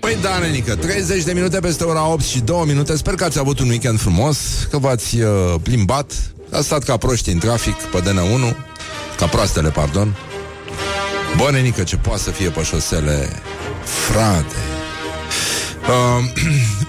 [0.00, 2.96] Păi da, nenică, 30 de minute peste ora 8 și 2 minute.
[2.96, 4.38] Sper că ați avut un weekend frumos
[4.70, 6.12] Că v-ați uh, plimbat
[6.50, 8.56] Ați stat ca proști în trafic pe DN1
[9.16, 10.16] Ca proastele, pardon.
[11.36, 13.28] Bă, nenică, ce poate să fie pe șosele
[13.84, 14.79] Frate
[15.88, 16.24] Uh,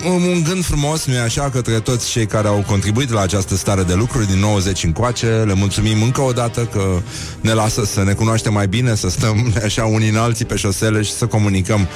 [0.13, 3.93] un gând frumos, nu-i așa, către toți cei care au contribuit la această stare de
[3.93, 5.25] lucruri din 90 încoace.
[5.27, 7.01] Le mulțumim încă o dată că
[7.41, 11.01] ne lasă să ne cunoaștem mai bine, să stăm așa unii în alții pe șosele
[11.01, 11.87] și să comunicăm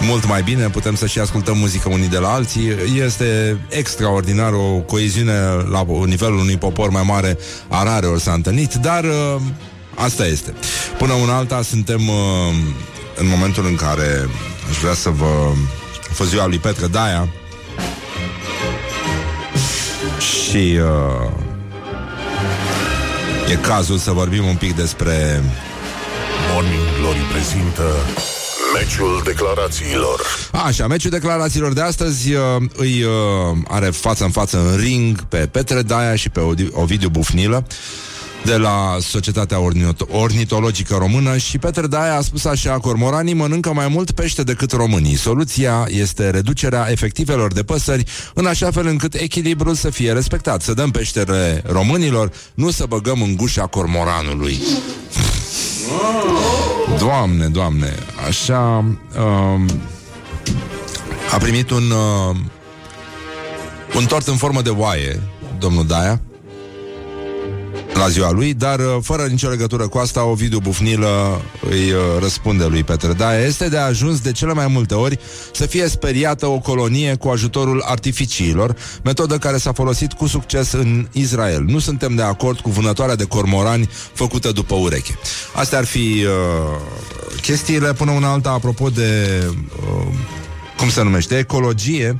[0.00, 0.68] mult mai bine.
[0.68, 2.72] Putem să și ascultăm muzică unii de la alții.
[3.04, 5.38] Este extraordinar o coeziune
[5.70, 7.38] la nivelul unui popor mai mare,
[7.68, 9.40] a rare ori s-a întâlnit, dar uh,
[9.94, 10.54] asta este.
[10.98, 12.54] Până una alta suntem uh,
[13.16, 14.28] în momentul în care
[14.70, 15.52] aș vrea să vă
[16.12, 17.28] a fost ziua lui Petre Daia.
[20.18, 21.30] Și uh,
[23.50, 25.42] E cazul să vorbim un pic despre
[26.52, 27.82] Morning Glory prezintă
[28.74, 30.20] Meciul declarațiilor.
[30.50, 32.40] Așa, meciul declarațiilor de astăzi uh,
[32.76, 33.10] Îi uh,
[33.68, 36.40] are față în față în ring Pe Petre Daia și pe
[36.72, 37.66] Ovidiu Bufnilă
[38.44, 43.88] de la Societatea Ornito- Ornitologică Română și Petre Daia a spus așa, cormoranii mănâncă mai
[43.88, 45.16] mult pește decât românii.
[45.16, 50.62] Soluția este reducerea efectivelor de păsări în așa fel încât echilibrul să fie respectat.
[50.62, 54.58] Să dăm peștere românilor, nu să băgăm în gușa cormoranului.
[56.98, 57.94] Doamne, doamne,
[58.28, 58.84] așa...
[59.18, 59.70] Um,
[61.32, 61.90] a primit un...
[61.90, 62.36] Uh,
[63.96, 65.20] un tort în formă de oaie,
[65.58, 66.20] domnul Daia
[67.94, 72.64] la ziua lui, dar uh, fără nicio legătură cu asta, Ovidiu Bufnilă îi uh, răspunde
[72.64, 75.18] lui Petre Da, este de ajuns de cele mai multe ori
[75.52, 81.08] să fie speriată o colonie cu ajutorul artificiilor, metodă care s-a folosit cu succes în
[81.12, 81.64] Israel.
[81.66, 85.18] Nu suntem de acord cu vânătoarea de cormorani făcută după ureche.
[85.54, 86.80] Astea ar fi uh,
[87.40, 90.14] chestiile până una alta apropo de uh,
[90.76, 92.16] cum se numește, ecologie.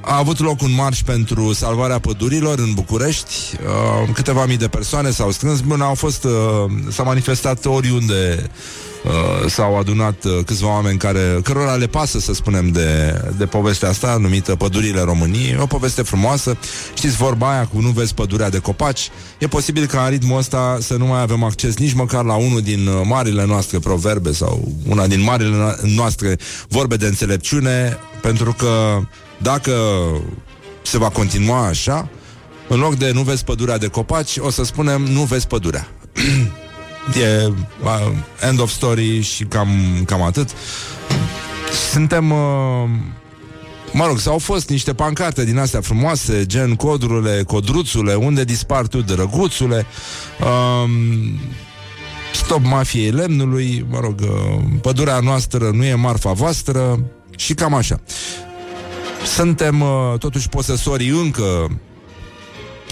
[0.00, 3.34] A avut loc un marș pentru salvarea pădurilor în București.
[3.52, 5.60] Uh, câteva mii de persoane s-au strâns.
[5.60, 6.32] Bun, au fost, uh,
[6.90, 8.50] s-a manifestat oriunde
[9.04, 13.88] uh, s-au adunat uh, câțiva oameni care, cărora le pasă, să spunem, de, de povestea
[13.88, 15.56] asta numită Pădurile României.
[15.60, 16.56] O poveste frumoasă.
[16.94, 19.08] Știți vorba aia cu nu vezi pădurea de copaci?
[19.38, 22.60] E posibil ca în ritmul ăsta să nu mai avem acces nici măcar la unul
[22.60, 26.36] din uh, marile noastre proverbe sau una din marile no- noastre
[26.68, 29.00] vorbe de înțelepciune, pentru că
[29.38, 29.72] dacă
[30.82, 32.08] se va continua așa,
[32.68, 35.88] în loc de nu vezi pădurea de copaci, o să spunem nu vezi pădurea.
[37.22, 37.46] e
[37.82, 38.12] uh,
[38.48, 39.68] end of story și cam,
[40.06, 40.50] cam atât.
[41.90, 42.30] Suntem...
[42.30, 42.88] Uh,
[43.92, 49.00] Mă rog, s-au fost niște pancarte din astea frumoase, gen codrurile, codruțule, unde dispar tu,
[49.00, 49.86] drăguțule,
[50.40, 50.90] um,
[52.34, 56.98] stop mafiei lemnului, mă rog, uh, pădurea noastră nu e marfa voastră
[57.36, 58.00] și cam așa.
[59.26, 61.80] Suntem uh, totuși posesorii încă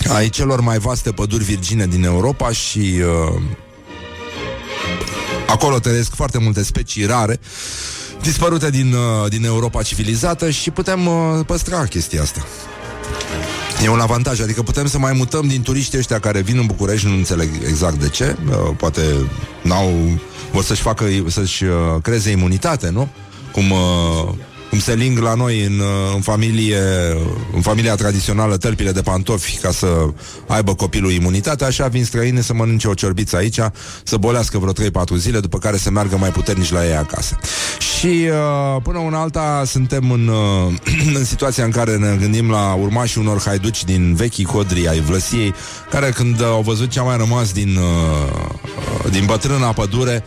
[0.09, 3.43] ai celor mai vaste păduri virgine din Europa și uh,
[5.47, 7.41] acolo trăiesc foarte multe specii rare
[8.22, 11.14] dispărute din, uh, din Europa civilizată și putem uh,
[11.47, 12.47] păstra chestia asta.
[13.85, 17.07] E un avantaj, adică putem să mai mutăm din turiștii ăștia care vin în București,
[17.07, 19.03] nu înțeleg exact de ce, uh, poate
[19.62, 20.20] n-au,
[20.53, 21.72] vor să-și facă, să-și uh,
[22.03, 23.09] creeze imunitate, nu?
[23.53, 24.35] Cum uh,
[24.77, 25.83] cum se ling la noi în,
[26.14, 26.79] în familie,
[27.55, 29.87] în familia tradițională tălpile de pantofi ca să
[30.47, 33.59] aibă copilul imunitate, așa vin străini să mănânce o ciorbiță aici,
[34.05, 37.39] să bolească vreo 3-4 zile, după care să meargă mai puternici la ei acasă.
[37.79, 40.74] Și uh, până una alta suntem în, uh,
[41.16, 45.55] în situația în care ne gândim la urmașii unor haiduci din vechii codri ai Vlăsiei,
[45.91, 50.24] care când au văzut ce a mai rămas din, uh, din bătrâna pădure,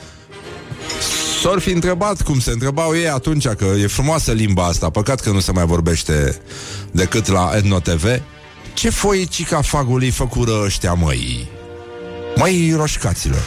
[1.41, 4.89] S-or fi întrebat cum se întrebau ei atunci Că e frumoasă limba asta.
[4.89, 6.41] Păcat că nu se mai vorbește
[6.91, 8.21] decât la Etno TV
[8.73, 11.47] Ce foicica fagului făcură ăștia măi?
[12.35, 13.41] Măi roșcaților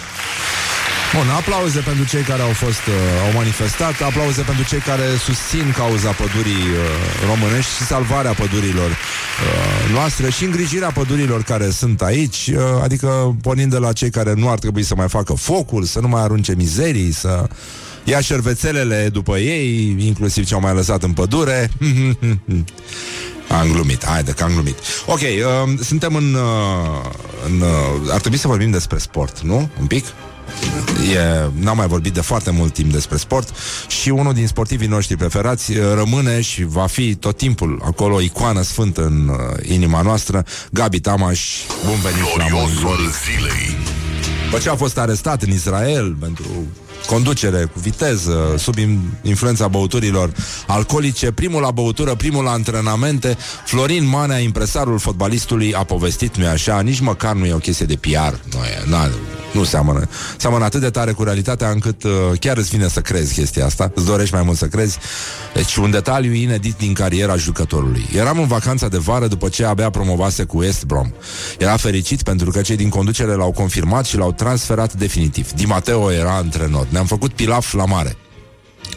[1.17, 5.75] Bun, aplauze pentru cei care au fost, uh, au manifestat, aplauze pentru cei care susțin
[5.77, 12.51] cauza pădurii uh, românești și salvarea pădurilor uh, noastre și îngrijirea pădurilor care sunt aici,
[12.55, 16.01] uh, adică pornind de la cei care nu ar trebui să mai facă focul, să
[16.01, 17.49] nu mai arunce mizerii, să
[18.05, 21.71] ia șervețelele după ei, inclusiv ce au mai lăsat în pădure.
[23.61, 27.11] Am glumit, haide că am glumit Ok, uh, suntem în, uh,
[27.47, 29.71] în uh, Ar trebui să vorbim despre sport, nu?
[29.81, 30.05] Un pic?
[31.15, 33.55] E, n-am mai vorbit de foarte mult timp despre sport
[33.89, 38.63] și unul din sportivii noștri preferați uh, rămâne și va fi tot timpul acolo icoană
[38.63, 41.41] sfântă în uh, inima noastră, Gabi Tamaș,
[41.85, 42.81] bun venit la Morning Glory.
[42.81, 43.77] Gloriosul zilei.
[44.45, 46.47] După ce a fost arestat în Israel pentru
[47.07, 50.33] conducere cu viteză, sub in- influența băuturilor
[50.67, 53.37] alcoolice, primul la băutură, primul la antrenamente,
[53.67, 57.97] Florin Manea, impresarul fotbalistului, a povestit, nu-i așa, nici măcar nu e o chestie de
[57.97, 59.11] PR, nu e, na,
[59.53, 60.09] nu seamănă.
[60.37, 63.91] Seamănă atât de tare cu realitatea încât uh, chiar îți vine să crezi chestia asta,
[63.95, 64.99] îți dorești mai mult să crezi.
[65.55, 68.09] Deci un detaliu inedit din cariera jucătorului.
[68.15, 71.13] Eram în vacanța de vară după ce abia promovase cu West Brom.
[71.59, 75.53] Era fericit pentru că cei din conducere l-au confirmat și l-au transferat definitiv.
[75.53, 76.87] Di Matteo era antrenor.
[76.89, 78.17] Ne-am făcut pilaf la mare.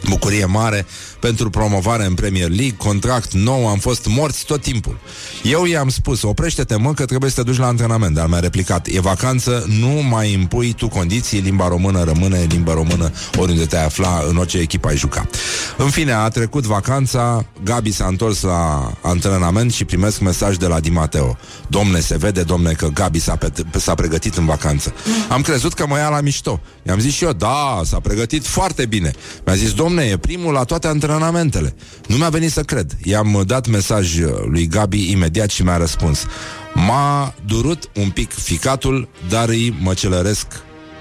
[0.08, 0.86] Bucurie mare
[1.20, 4.98] pentru promovare în Premier League, contract nou, am fost morți tot timpul.
[5.42, 8.86] Eu i-am spus, oprește-te mă că trebuie să te duci la antrenament, dar mi-a replicat,
[8.86, 14.24] e vacanță, nu mai impui tu condiții, limba română rămâne limba română oriunde te afla,
[14.28, 15.28] în orice echipă ai juca.
[15.76, 20.80] În fine, a trecut vacanța, Gabi s-a întors la antrenament și primesc mesaj de la
[20.80, 21.36] Di Matteo.
[21.68, 24.94] Domne, se vede, domne, că Gabi s-a, pe- s-a pregătit în vacanță.
[25.28, 26.60] Am crezut că mă ia la mișto.
[26.86, 29.10] I-am zis și eu, da, s-a pregătit foarte bine.
[29.44, 31.74] Mi-a zis, domne, e primul la toate antrenamentele.
[32.06, 32.96] Nu mi-a venit să cred.
[33.04, 36.26] I-am dat mesaj uh, lui Gabi imediat și mi-a răspuns.
[36.74, 40.46] M-a durut un pic ficatul, dar îi măcelăresc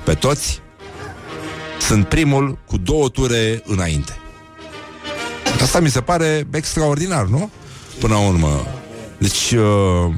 [0.03, 0.61] pe toți.
[1.79, 4.17] Sunt primul cu două ture înainte.
[5.61, 7.49] Asta mi se pare extraordinar, nu?
[7.99, 8.67] Până la urmă.
[9.17, 10.13] Deci, uh,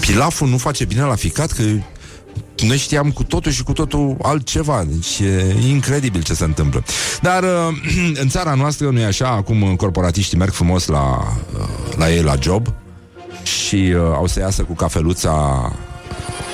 [0.00, 1.62] pilaful nu face bine la ficat, că
[2.60, 4.84] noi știam cu totul și cu totul altceva.
[4.88, 6.84] Deci e incredibil ce se întâmplă.
[7.22, 7.48] Dar uh,
[8.22, 12.34] în țara noastră nu e așa, acum corporatiștii merg frumos la, uh, la ei la
[12.40, 12.72] job
[13.42, 15.72] și uh, au să iasă cu cafeluța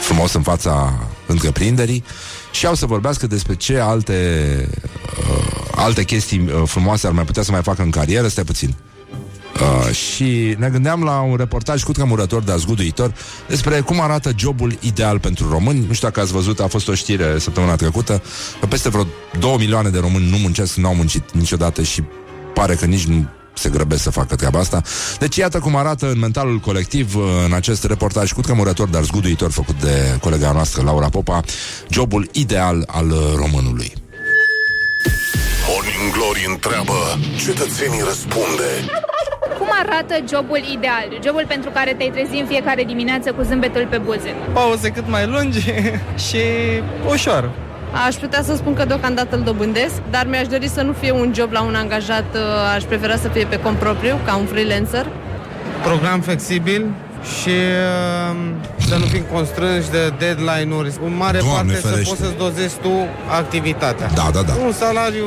[0.01, 2.05] frumos în fața întreprinderii
[2.53, 4.69] și au să vorbească despre ce alte
[5.19, 8.69] uh, alte chestii uh, frumoase ar mai putea să mai facă în carieră, stai puțin.
[8.69, 8.93] Uh,
[9.93, 13.15] și ne gândeam la un reportaj cu tremurător, dar zguduitor,
[13.49, 15.85] despre cum arată jobul ideal pentru români.
[15.87, 18.23] Nu știu dacă ați văzut, a fost o știre săptămâna trecută,
[18.61, 19.07] că peste vreo
[19.39, 22.03] 2 milioane de români nu muncesc, nu au muncit niciodată și
[22.55, 24.83] pare că nici nu se grăbesc să facă treaba asta.
[25.19, 29.51] Deci iată cum arată în mentalul colectiv uh, în acest reportaj cu tremurător, dar zguduitor
[29.51, 31.41] făcut de colega noastră Laura Popa,
[31.89, 33.93] jobul ideal al uh, românului.
[35.69, 38.71] Morning Glory întreabă, cetățenii răspunde.
[39.75, 41.09] Cum arată jobul ideal?
[41.25, 44.35] Jobul pentru care te-ai trezi în fiecare dimineață cu zâmbetul pe buze.
[44.53, 45.61] pauze cât mai lungi
[46.27, 46.43] și
[47.09, 47.51] ușor.
[48.07, 51.33] Aș putea să spun că deocamdată îl dobândesc, dar mi-aș dori să nu fie un
[51.35, 52.41] job la un angajat, uh,
[52.77, 55.07] aș prefera să fie pe cont propriu, ca un freelancer.
[55.83, 56.87] Program flexibil
[57.41, 57.49] și
[58.31, 58.37] uh,
[58.89, 60.93] să nu fim constrânși de deadline-uri.
[61.05, 62.05] În mare Doamne parte ferește.
[62.05, 62.93] să poți să-ți dozezi tu
[63.31, 64.09] activitatea.
[64.14, 64.53] Da, da, da.
[64.66, 65.27] Un salariu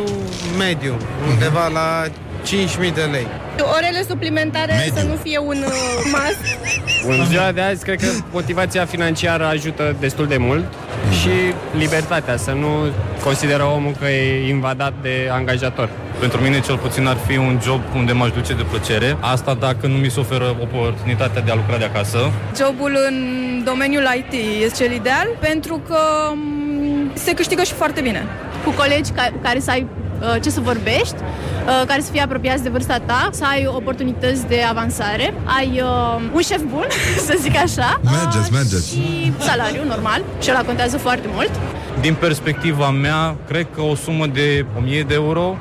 [0.58, 0.93] mediu,
[1.30, 2.04] undeva la
[2.48, 3.28] 5.000 de lei.
[3.76, 4.93] Orele suplimentare Mediu.
[4.95, 5.74] să nu fie un uh,
[6.12, 7.20] must.
[7.20, 10.64] În ziua de azi, cred că motivația financiară ajută destul de mult
[11.22, 11.30] și
[11.78, 12.68] libertatea, să nu
[13.24, 15.89] consideră omul că e invadat de angajator.
[16.20, 19.18] Pentru mine cel puțin ar fi un job unde m-aș duce de plăcere.
[19.20, 22.18] Asta dacă nu mi se oferă oportunitatea de a lucra de acasă.
[22.58, 23.16] Jobul în
[23.66, 25.98] domeniul IT este cel ideal pentru că
[26.34, 28.26] m, se câștigă și foarte bine.
[28.64, 30.07] Cu colegi ca, care să ai uh,
[30.41, 34.61] ce să vorbești, uh, care să fie apropiați de vârsta ta, să ai oportunități de
[34.70, 36.86] avansare, ai uh, un șef bun,
[37.28, 37.99] să zic așa.
[38.03, 38.89] Mergeți, mergeți.
[38.89, 41.51] Și salariu, normal, și ăla contează foarte mult.
[42.01, 45.57] Din perspectiva mea, cred că o sumă de 1000 de euro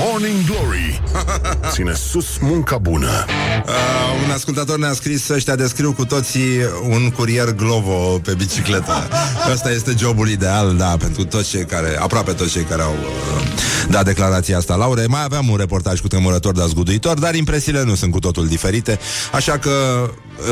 [0.00, 1.02] Morning Glory
[1.72, 3.24] Ține sus munca bună
[3.66, 9.08] Uh, un ascultător ne-a scris ăștia descriu cu toții un curier Glovo pe bicicletă.
[9.52, 13.42] Ăsta este jobul ideal, da, pentru toți cei care, aproape toți cei care au uh,
[13.90, 14.74] dat declarația asta.
[14.74, 18.46] Laure, mai aveam un reportaj cu tremurător, dar zguduitor, dar impresiile nu sunt cu totul
[18.46, 18.98] diferite,
[19.32, 19.70] așa că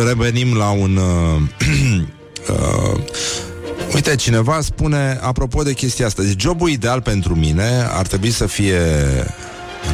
[0.07, 1.41] revenim la un uh,
[2.95, 3.01] uh,
[3.95, 8.47] Uite, cineva spune, apropo de chestia asta, deci jobul ideal pentru mine ar trebui să
[8.47, 8.81] fie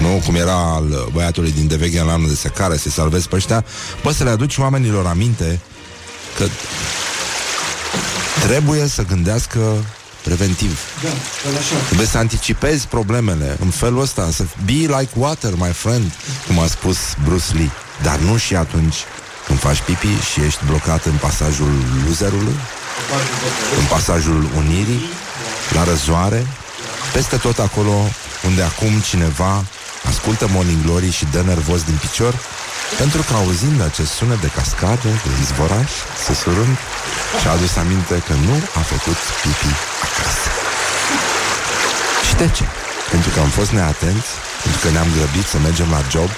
[0.01, 0.23] nu?
[0.27, 3.65] Cum era al băiatului din Deveghe în anul de secare, să salvezi pe ăștia,
[4.03, 5.61] bă, să le aduci oamenilor aminte
[6.37, 6.45] că
[8.47, 9.61] trebuie să gândească
[10.23, 10.79] preventiv.
[11.03, 11.09] Da,
[11.43, 11.77] fel așa.
[11.87, 16.13] Trebuie să anticipezi problemele în felul ăsta, să be like water, my friend,
[16.47, 17.71] cum a spus Bruce Lee.
[18.03, 18.97] Dar nu și atunci
[19.47, 21.73] când faci pipi și ești blocat în pasajul
[22.07, 22.57] loserului,
[23.79, 25.11] în pasajul unirii,
[25.75, 26.47] la răzoare,
[27.13, 27.95] peste tot acolo
[28.47, 29.65] unde acum cineva
[30.09, 32.35] ascultă Morning Glory și dă nervos din picior,
[32.99, 35.91] pentru că auzind acest sunet de cascadă, de izvoraș,
[36.27, 36.77] susurând,
[37.41, 39.73] și-a adus aminte că nu a făcut pipi
[40.07, 40.49] acasă.
[42.27, 42.65] Și de ce?
[43.11, 44.31] Pentru că am fost neatenți,
[44.63, 46.31] pentru că ne-am grăbit să mergem la job,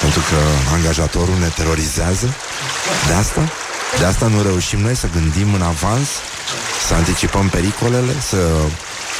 [0.00, 0.38] pentru că
[0.74, 2.28] angajatorul ne terorizează.
[3.06, 3.42] De asta?
[3.98, 6.08] De asta nu reușim noi să gândim în avans,
[6.86, 8.36] să anticipăm pericolele, să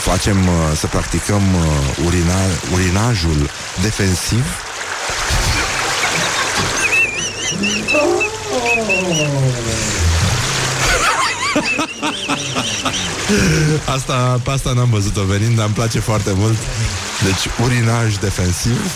[0.01, 2.35] facem, uh, să practicăm uh, urina,
[2.73, 3.51] urinajul
[3.83, 4.45] defensiv.
[13.95, 16.57] Asta, pe asta n-am văzut-o venind, dar îmi place foarte mult.
[17.25, 18.81] Deci, urinaj defensiv.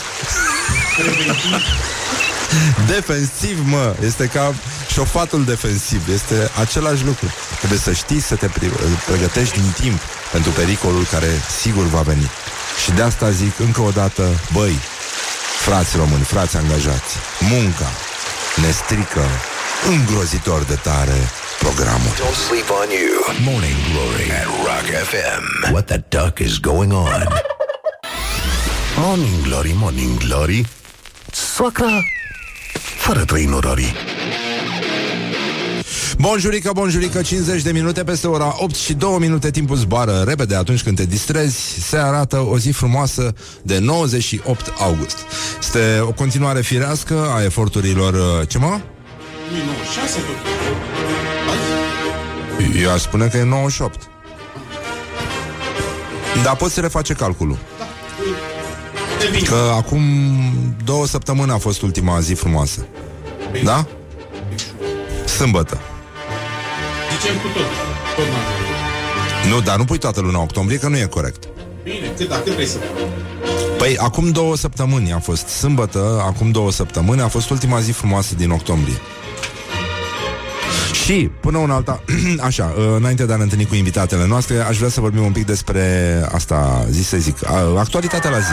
[2.95, 4.55] defensiv, mă, este ca
[4.93, 7.27] șofatul defensiv, este același lucru.
[7.59, 10.01] Trebuie să știi să te pri- pregătești din timp
[10.33, 11.29] pentru pericolul care
[11.61, 12.31] sigur va veni.
[12.85, 14.79] Și de asta zic încă o dată, băi,
[15.65, 17.91] frați români, frați angajați, munca
[18.63, 19.23] ne strică
[19.91, 21.19] îngrozitor de tare
[21.59, 22.13] programul.
[22.15, 23.53] Don't sleep on you.
[23.53, 25.73] Morning Glory at Rock FM.
[25.73, 27.27] What the duck is going on?
[28.97, 30.67] Morning Glory, Morning Glory
[31.33, 32.01] Soacra
[32.99, 33.95] Fără trăinurorii
[36.21, 40.83] Bonjurică, bonjurică, 50 de minute peste ora 8 și 2 minute timpul zboară repede atunci
[40.83, 41.59] când te distrezi.
[41.89, 45.19] Se arată o zi frumoasă de 98 august.
[45.61, 48.15] Este o continuare firească a eforturilor...
[48.15, 48.67] uh, Ce mă?
[48.67, 48.81] Nu, nu,
[50.03, 50.37] 6 tot.
[52.83, 54.09] Eu aș spune că e 98.
[56.43, 57.59] Dar poți să reface calculul.
[59.49, 60.01] Că acum
[60.85, 62.87] două săptămâni a fost ultima zi frumoasă.
[63.65, 63.87] Da?
[65.27, 65.81] Sâmbătă.
[67.21, 67.63] Zicem cu tot.
[68.17, 69.51] Tot n-am.
[69.51, 71.49] Nu, dar nu pui toată luna octombrie, că nu e corect.
[71.83, 73.09] Bine, cât, da, cât vrei să fac?
[73.79, 78.35] Păi, acum două săptămâni a fost sâmbătă, acum două săptămâni a fost ultima zi frumoasă
[78.35, 78.97] din octombrie.
[81.05, 82.03] Și, până una alta,
[82.49, 85.47] așa, înainte de a ne întâlni cu invitatele noastre, aș vrea să vorbim un pic
[85.47, 85.83] despre
[86.33, 88.53] asta, zi să zic, a- actualitatea la zi.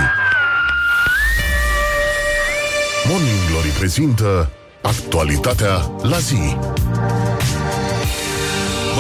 [3.10, 4.50] Morning Glory prezintă
[4.82, 6.58] Actualitatea la zi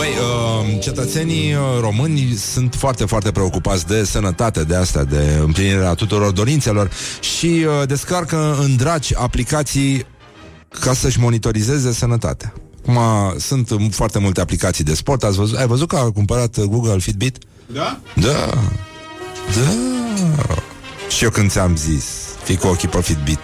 [0.06, 5.94] Băi, uh, cetățenii uh, români sunt foarte, foarte preocupați de sănătate, de asta, de împlinirea
[5.94, 10.06] tuturor dorințelor și uh, descarcă în dragi aplicații
[10.80, 12.54] ca să-și monitorizeze sănătatea.
[12.82, 13.00] Acum
[13.38, 15.24] sunt um, foarte multe aplicații de sport.
[15.24, 17.38] Ați văzut, ai văzut că a cumpărat uh, Google Fitbit?
[17.66, 18.00] Da?
[18.16, 18.50] Da.
[19.56, 19.72] Da.
[21.10, 22.06] Și eu când ți-am zis,
[22.44, 23.40] fii cu ochii pe Fitbit.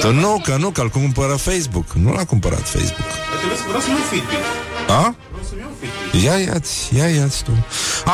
[0.00, 1.92] Da, nu, că nu, că îl cumpără Facebook.
[1.92, 3.08] Nu l-a cumpărat Facebook.
[3.30, 4.65] Dar trebuie să vreau să-mi iau Fitbit.
[4.88, 5.14] A?
[5.30, 6.22] Vreau să-mi iau Fitbit.
[6.24, 7.50] Ia iați, ia iați tu.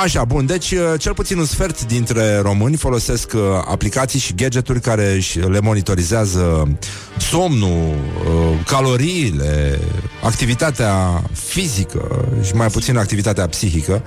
[0.03, 4.81] Așa, bun, deci uh, cel puțin un sfert dintre români folosesc uh, aplicații și gadgeturi
[4.81, 6.77] care își le monitorizează
[7.19, 7.95] somnul,
[8.25, 9.81] uh, caloriile,
[10.23, 14.03] activitatea fizică și mai puțin activitatea psihică.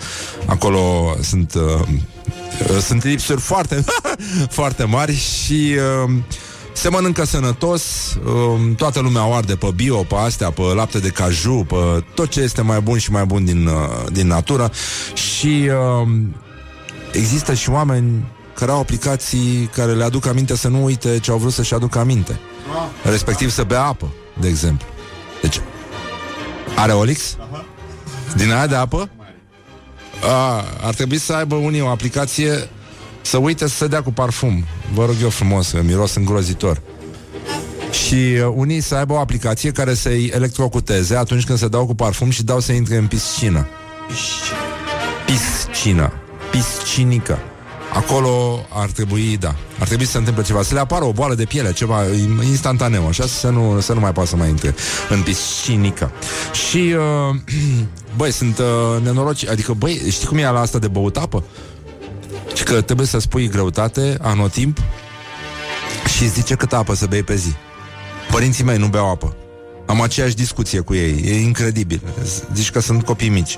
[0.45, 3.83] Acolo sunt uh, uh, sunt lipsuri foarte
[4.59, 6.11] foarte mari și uh,
[6.75, 7.83] se mănâncă sănătos,
[8.25, 12.29] um, toată lumea o arde pe bio, pe astea, pe lapte de caju, pe tot
[12.29, 13.73] ce este mai bun și mai bun din, uh,
[14.11, 14.71] din natură
[15.13, 15.69] și
[16.01, 16.35] um,
[17.11, 21.37] există și oameni care au aplicații care le aduc aminte să nu uite ce au
[21.37, 22.39] vrut să-și aducă aminte.
[23.03, 24.87] Respectiv să bea apă, de exemplu.
[25.41, 25.61] Deci,
[26.75, 27.37] are Olix?
[28.35, 29.09] Din aia de apă?
[30.23, 32.69] A, ar trebui să aibă unii o aplicație
[33.25, 34.65] să uite să se dea cu parfum.
[34.93, 36.81] Vă rog eu frumos, că miros îngrozitor.
[37.91, 41.95] Și uh, unii să aibă o aplicație care să-i electrocuteze atunci când se dau cu
[41.95, 43.67] parfum și dau să intre în piscină.
[45.25, 46.13] Piscină.
[46.51, 47.39] Piscinică.
[47.93, 51.35] Acolo ar trebui, da, ar trebui să se întâmple ceva, să le apară o boală
[51.35, 52.03] de piele, ceva
[52.43, 54.75] instantaneu, așa, să nu, să nu mai poată să mai intre
[55.09, 56.11] în piscinică.
[56.69, 56.95] Și,
[57.29, 57.35] uh,
[58.17, 61.43] băi, sunt uh, nenoroci, adică, băi, știi cum e la asta de băut apă?
[62.55, 64.77] Și că trebuie să spui greutate, anotimp
[66.17, 67.53] și zice cât apă să bei pe zi.
[68.31, 69.35] Părinții mei nu beau apă.
[69.85, 71.21] Am aceeași discuție cu ei.
[71.25, 72.01] E incredibil.
[72.53, 73.57] Zici că sunt copii mici.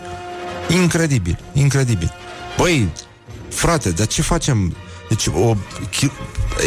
[0.69, 2.13] Incredibil, incredibil.
[2.57, 2.89] Băi,
[3.49, 4.75] frate, dar ce facem?
[5.09, 5.55] Deci, o,
[5.89, 6.11] chi-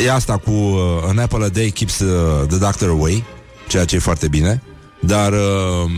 [0.04, 3.24] e asta cu uh, An apple a day keeps uh, the doctor away,
[3.68, 4.62] ceea ce e foarte bine,
[5.00, 5.90] dar uh,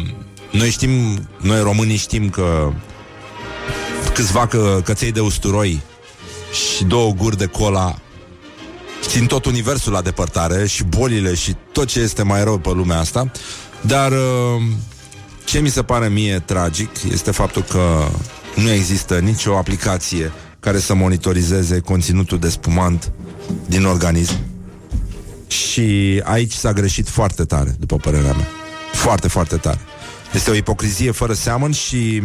[0.50, 0.90] noi știm,
[1.40, 2.72] noi românii știm că
[4.14, 5.82] câțiva că, căței de usturoi
[6.52, 7.98] și două guri de cola
[9.00, 12.98] țin tot universul la depărtare și bolile și tot ce este mai rău pe lumea
[12.98, 13.30] asta,
[13.80, 14.62] dar uh,
[15.44, 18.08] ce mi se pare mie tragic este faptul că
[18.54, 23.12] nu există nicio aplicație care să monitorizeze conținutul de spumant
[23.66, 24.34] din organism
[25.46, 28.48] și aici s-a greșit foarte tare, după părerea mea.
[28.92, 29.78] Foarte, foarte tare.
[30.34, 32.22] Este o ipocrizie fără seamăn și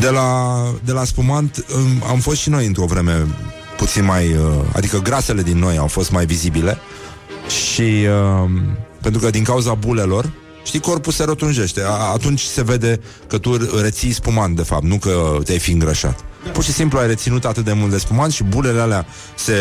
[0.00, 3.26] de la, de la spumant um, am fost și noi într-o vreme
[3.76, 4.26] puțin mai...
[4.32, 6.78] Uh, adică grasele din noi au fost mai vizibile
[7.70, 8.50] și uh,
[9.02, 10.30] pentru că din cauza bulelor
[10.64, 11.80] Știi, corpul se rotunjește.
[11.80, 16.20] A- Atunci se vede că tu reții spumant, de fapt, nu că te-ai fi îngrășat.
[16.52, 19.54] Pur și simplu ai reținut atât de mult de spumant și bulele alea se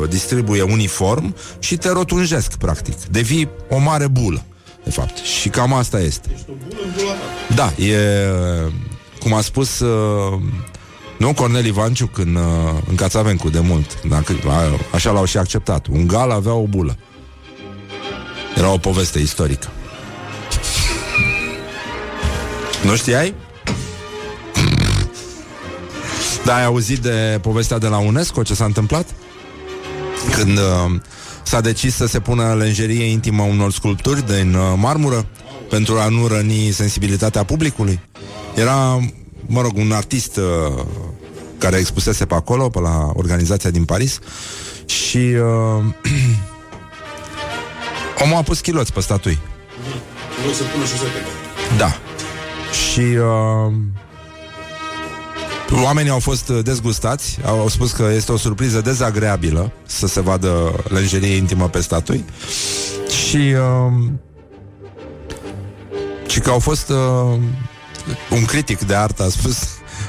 [0.00, 2.94] uh, distribuie uniform și te rotunjesc, practic.
[3.10, 4.42] Devii o mare bulă,
[4.84, 5.16] de fapt.
[5.16, 6.28] Și cam asta este.
[7.54, 7.96] Da, e...
[9.20, 9.80] uh, Cum a spus...
[9.80, 10.40] Uh,
[11.18, 14.02] nu, Cornel Ivanciuc în, uh, în Cațavencu de mult.
[14.02, 14.62] Dacă, a,
[14.94, 15.86] așa l-au și acceptat.
[15.86, 16.96] Un gal avea o bulă.
[18.56, 19.68] Era o poveste istorică.
[22.84, 23.34] Nu știai?
[26.44, 29.06] Da, ai auzit de povestea de la UNESCO, ce s-a întâmplat?
[30.36, 31.00] Când uh,
[31.42, 35.26] s-a decis să se pună lenjerie intimă unor sculpturi din uh, marmură
[35.68, 38.00] pentru a nu răni sensibilitatea publicului.
[38.54, 39.00] Era,
[39.46, 40.84] mă rog, un artist uh,
[41.58, 44.18] care expusese pe acolo, pe la organizația din Paris
[44.84, 45.84] și uh,
[48.22, 49.38] omul a pus chiloți pe statui.
[50.38, 51.18] Vreau să pună șosete.
[51.76, 51.96] Da.
[52.90, 53.72] Și uh,
[55.84, 60.20] oamenii au fost uh, dezgustați, au, au spus că este o surpriză dezagreabilă să se
[60.20, 62.24] vadă lenjerie intimă pe statui
[63.26, 63.92] și uh,
[66.26, 67.38] și că au fost uh,
[68.30, 69.56] un critic de artă a spus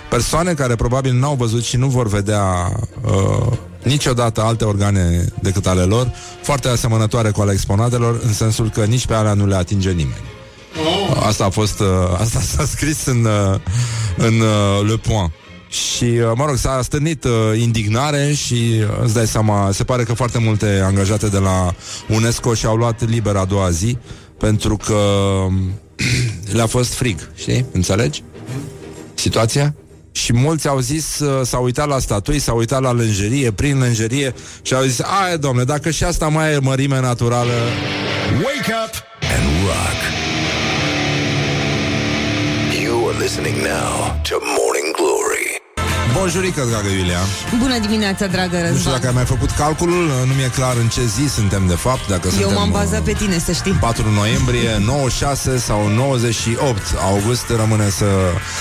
[0.09, 2.71] persoane care probabil n-au văzut și nu vor vedea
[3.01, 8.85] uh, niciodată alte organe decât ale lor, foarte asemănătoare cu ale exponatelor, în sensul că
[8.85, 10.23] nici pe alea nu le atinge nimeni.
[11.25, 11.87] Asta a fost, uh,
[12.23, 13.59] asta s-a scris în, uh,
[14.17, 15.31] în uh, Le Point.
[15.67, 17.31] Și, uh, mă rog, s-a stârnit uh,
[17.61, 21.73] indignare și uh, îți dai seama, se pare că foarte multe angajate de la
[22.09, 23.97] UNESCO și-au luat liber a doua zi
[24.37, 24.99] pentru că
[26.55, 27.65] le-a fost frig, știi?
[27.71, 28.23] Înțelegi?
[29.13, 29.75] Situația?
[30.11, 34.33] Și mulți au zis, uh, s-au uitat la statui, s-au uitat la lenjerie, prin lenjerie
[34.61, 37.51] și au zis, aia, domne, dacă și asta mai e mărime naturală...
[38.31, 38.93] Wake up
[39.35, 39.99] and rock.
[42.83, 44.70] You are listening now to Morning Glory.
[46.21, 47.19] Bonjurică, dragă Iulia!
[47.59, 48.93] Bună dimineața, dragă Nu știu Răzvan.
[48.93, 52.21] dacă ai mai făcut calculul, nu mi-e clar în ce zi suntem de fapt, dacă
[52.25, 53.71] Eu suntem m-am uh, bazat pe tine, să știi.
[53.71, 58.05] 4 noiembrie, 96 sau 98 august, rămâne să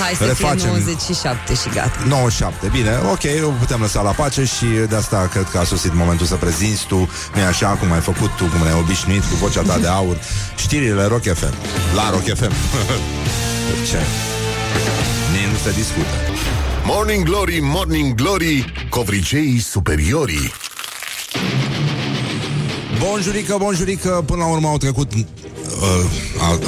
[0.01, 0.59] Hai să refacem.
[0.59, 1.97] fie 97 și gata.
[2.07, 5.95] 97, bine, ok, o putem lăsa la pace și de asta cred că a sosit
[5.95, 6.99] momentul să prezinți tu,
[7.35, 10.17] nu așa cum ai făcut tu, cum ne-ai obișnuit cu vocea ta de aur,
[10.57, 11.55] știrile Rock FM,
[11.95, 12.53] la Rock FM.
[13.91, 14.01] Ce?
[15.33, 16.15] Nici nu se discută.
[16.87, 20.53] Morning Glory, Morning Glory, covriceii superiorii.
[22.99, 25.13] Bonjurică, bonjurică, până la urmă au trecut...
[25.13, 25.25] Uh,
[26.41, 26.59] a,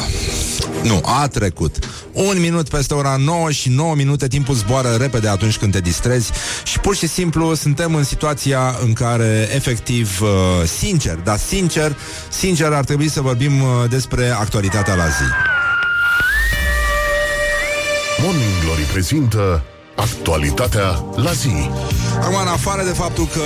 [0.83, 1.77] nu, a trecut.
[2.13, 6.31] Un minut peste ora 9 și 9 minute, timpul zboară repede atunci când te distrezi
[6.65, 10.29] și pur și simplu suntem în situația în care, efectiv, uh,
[10.79, 11.97] sincer, dar sincer,
[12.29, 15.25] sincer ar trebui să vorbim uh, despre actualitatea la zi.
[18.23, 19.63] Morning Glory prezintă
[19.95, 21.70] actualitatea la zi.
[22.20, 23.43] Acum, în afară de faptul că,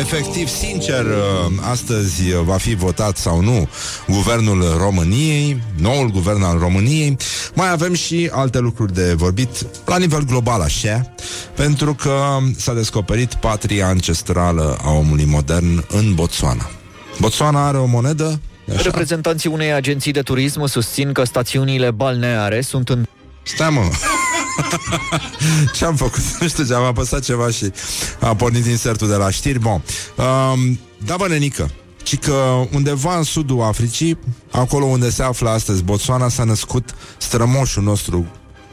[0.00, 3.68] efectiv, sincer, uh, astăzi uh, va fi votat sau nu
[4.08, 7.16] guvernul României, noul guvern al României,
[7.54, 11.14] mai avem și alte lucruri de vorbit la nivel global, așa,
[11.56, 16.70] pentru că s-a descoperit patria ancestrală a omului modern în Botswana.
[17.20, 18.40] Botswana are o monedă?
[18.72, 18.82] Așa.
[18.82, 23.04] Reprezentanții unei agenții de turism susțin că stațiunile balneare sunt în
[23.42, 23.80] Stai mă
[25.76, 26.22] Ce-am făcut?
[26.40, 27.72] Nu știu ce, am apăsat ceva și
[28.20, 29.82] a pornit insertul de la știri Bun
[30.16, 31.70] um, Da bă, nenică
[32.04, 34.18] ci că undeva în sudul Africii,
[34.50, 38.26] acolo unde se află astăzi Botswana, s-a născut strămoșul nostru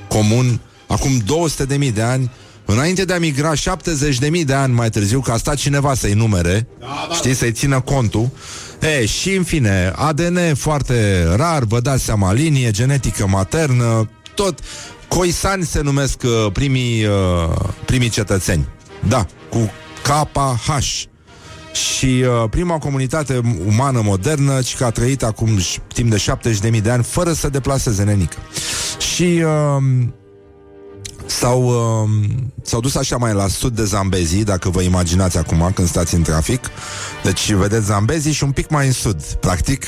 [0.08, 2.32] comun, acum 200 de mii de ani,
[2.66, 5.94] înainte de a migra 70 de mii de ani mai târziu, că a stat cineva
[5.94, 7.16] să-i numere, da, da.
[7.16, 8.30] știi, să-i țină contul.
[9.00, 14.60] E, și în fine, ADN foarte rar, vă dați seama, linie genetică maternă, tot
[15.16, 18.68] Coisani se numesc uh, primii, uh, primii cetățeni.
[19.08, 19.72] Da, cu
[20.04, 20.78] KH.
[21.74, 26.24] Și uh, prima comunitate umană modernă, ci că a trăit acum ș- timp de
[26.76, 28.38] 70.000 de ani fără să deplaseze nenică.
[29.14, 29.84] Și uh,
[31.26, 32.10] s-au, uh,
[32.62, 36.22] s-au dus așa mai la sud de Zambezi, dacă vă imaginați acum când stați în
[36.22, 36.68] trafic.
[37.24, 39.86] Deci vedeți Zambezi și un pic mai în sud, practic.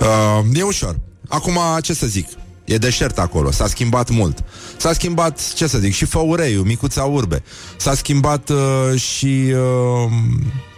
[0.00, 0.98] Uh, e ușor.
[1.28, 2.26] Acum, ce să zic?
[2.68, 4.44] E deșert acolo, s-a schimbat mult.
[4.76, 7.42] S-a schimbat, ce să zic, și Făureiu, Micuța Urbe.
[7.76, 9.52] S-a schimbat uh, și
[10.06, 10.10] uh,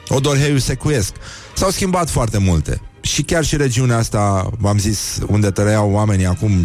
[0.08, 1.12] Odorheiu Secuiesc.
[1.54, 2.80] S-au schimbat foarte multe.
[3.00, 6.62] Și chiar și regiunea asta, v-am zis, unde trăiau oamenii acum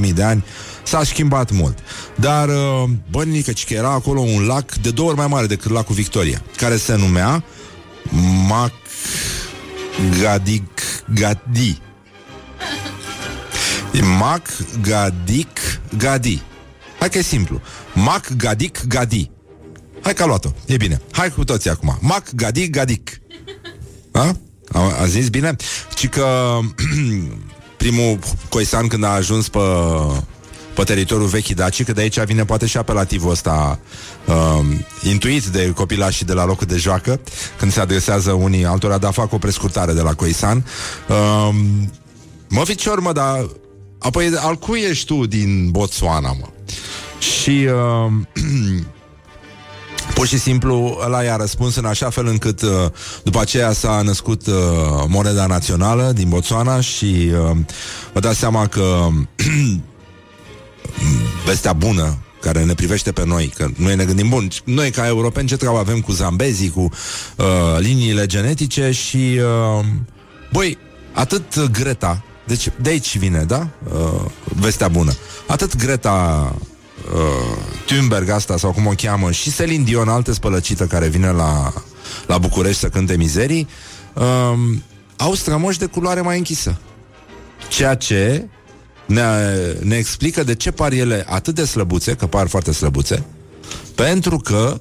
[0.00, 0.44] 70.000 de ani,
[0.84, 1.78] s-a schimbat mult.
[2.14, 5.94] Dar, uh, bănică, că era acolo un lac de două ori mai mare decât lacul
[5.94, 7.44] Victoria, care se numea
[8.48, 8.72] Mac
[10.20, 10.82] Gadic
[11.14, 11.80] Gadi.
[14.02, 14.42] Mac
[14.82, 16.42] Gadic Gadi.
[16.98, 17.60] Hai că e simplu.
[17.94, 19.30] Mac Gadic Gadi.
[20.02, 20.48] Hai că a luat-o.
[20.66, 21.00] E bine.
[21.12, 21.98] Hai cu toții acum.
[22.00, 23.20] Mac Gadic Gadic.
[24.12, 24.36] A?
[24.72, 25.56] A, a zis bine?
[25.94, 26.58] Ci că
[27.76, 28.18] primul
[28.48, 29.58] coisan când a ajuns pe,
[30.74, 33.78] pe teritoriul vechi Daci, că de aici vine poate și apelativul ăsta
[34.26, 34.66] uh,
[35.02, 37.20] intuit de copilașii de la locul de joacă,
[37.58, 40.64] când se adresează unii altora, dar fac o prescurtare de la coisan.
[41.08, 41.54] Uh,
[42.48, 43.46] mă, ficior, mă, dar
[43.98, 46.48] apoi al cui ești tu din Botswana, mă?
[47.18, 48.12] Și uh,
[50.14, 52.70] Pur și simplu ăla i-a răspuns în așa fel încât uh,
[53.22, 54.54] după aceea s-a născut uh,
[55.08, 57.56] moneda națională din Botswana și uh,
[58.12, 59.08] vă dați seama că
[61.46, 65.48] vestea bună care ne privește pe noi, că noi ne gândim bun, noi ca europeni
[65.48, 66.80] ce treabă avem cu zambezii, cu
[67.36, 67.46] uh,
[67.78, 69.40] liniile genetice și
[69.76, 69.84] uh,
[70.52, 70.78] băi,
[71.12, 73.68] atât Greta, deci de aici vine, da?
[73.92, 74.24] Uh,
[74.54, 75.12] vestea bună.
[75.46, 76.54] Atât Greta
[77.14, 81.72] uh, Thunberg asta sau cum o cheamă și Celine Dion, altă spălăcită care vine la,
[82.26, 83.68] la București să cânte mizerii,
[84.14, 84.76] uh,
[85.16, 86.78] au strămoși de culoare mai închisă.
[87.68, 88.48] Ceea ce
[89.06, 89.22] ne,
[89.82, 93.24] ne explică de ce par ele atât de slăbuțe, că par foarte slăbuțe,
[93.94, 94.80] pentru că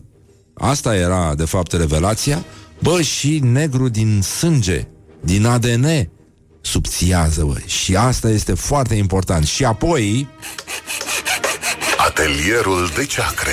[0.53, 2.43] asta era de fapt revelația,
[2.80, 4.88] bă, și negru din sânge,
[5.24, 6.09] din ADN,
[6.66, 9.45] subțiază, bă, și asta este foarte important.
[9.45, 10.28] Și apoi,
[11.97, 13.51] Atelierul de ceacre.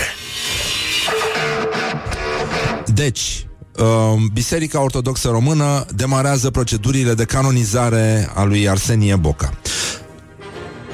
[2.86, 3.46] Deci,
[3.76, 3.86] uh,
[4.32, 9.52] Biserica Ortodoxă Română demarează procedurile de canonizare a lui Arsenie Boca.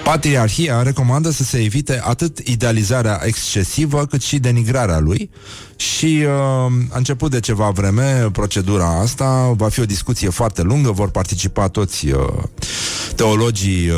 [0.09, 5.31] Patriarhia recomandă să se evite atât idealizarea excesivă cât și denigrarea lui.
[5.77, 6.31] Și uh,
[6.91, 11.69] a început de ceva vreme procedura asta, va fi o discuție foarte lungă, vor participa
[11.69, 12.43] toți uh,
[13.17, 13.97] teologii uh,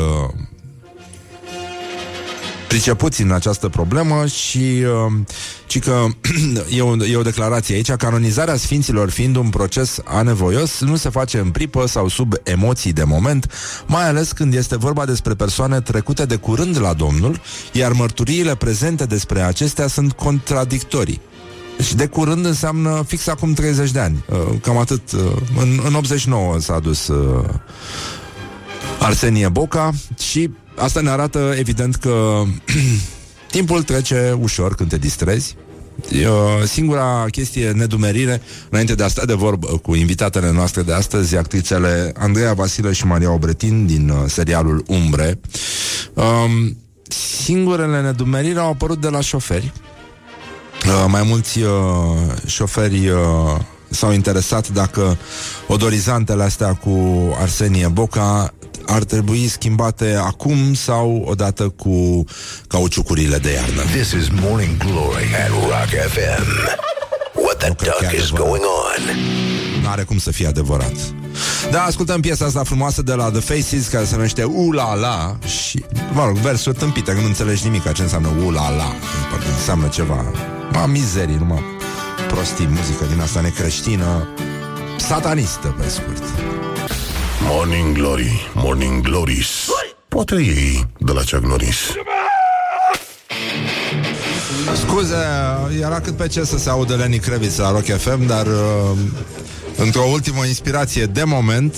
[2.71, 5.11] pricepuți în această problemă și uh,
[5.67, 6.05] ci că
[6.77, 11.37] e, o, e o declarație aici, canonizarea sfinților fiind un proces anevoios, nu se face
[11.39, 13.51] în pripă sau sub emoții de moment,
[13.85, 17.41] mai ales când este vorba despre persoane trecute de curând la Domnul,
[17.71, 21.21] iar mărturiile prezente despre acestea sunt contradictorii.
[21.83, 24.25] Și de curând înseamnă fix acum 30 de ani.
[24.29, 25.11] Uh, Cam atât.
[25.11, 25.19] uh,
[25.59, 27.49] În, în 89 s-a dus uh,
[28.99, 32.43] Arsenie Boca și asta ne arată evident că
[33.51, 35.55] timpul trece ușor când te distrezi.
[36.11, 40.93] E, uh, Singura chestie nedumerire Înainte de a sta de vorbă cu invitatele noastre de
[40.93, 45.39] astăzi Actrițele Andreea Vasilă și Maria Obretin Din uh, serialul Umbre
[46.13, 46.77] um,
[47.43, 49.73] Singurele nedumeriri au apărut de la șoferi
[50.87, 51.69] Uh, mai mulți uh,
[52.45, 53.19] șoferi uh,
[53.89, 55.17] s-au interesat dacă
[55.67, 56.89] odorizantele astea cu
[57.39, 58.53] Arsenie Boca
[58.85, 62.23] ar trebui schimbate acum sau odată cu
[62.67, 63.81] cauciucurile de iarnă.
[63.81, 66.79] This is Morning Glory at Rock FM.
[67.33, 69.15] What the duck is going on?
[69.83, 70.93] N-are cum să fie adevărat.
[71.71, 75.85] Da, ascultăm piesa asta frumoasă de la The Faces care se numește Ula La și,
[76.13, 78.95] mă rog, versuri tâmpite, că nu înțelegi nimic ce înseamnă Ula La.
[79.57, 80.31] Înseamnă ceva,
[80.71, 81.63] ma mizerii, numai
[82.27, 84.27] prostii, muzică din asta necreștină,
[84.97, 86.23] satanistă, pe scurt.
[87.47, 89.47] Morning Glory, Morning Glories.
[90.07, 91.77] Poate ei de la Chuck Norris.
[94.75, 95.15] Scuze,
[95.81, 98.97] era cât pe ce să se audă Lenny Kravitz la Rock FM, dar uh,
[99.77, 101.75] într-o ultimă inspirație de moment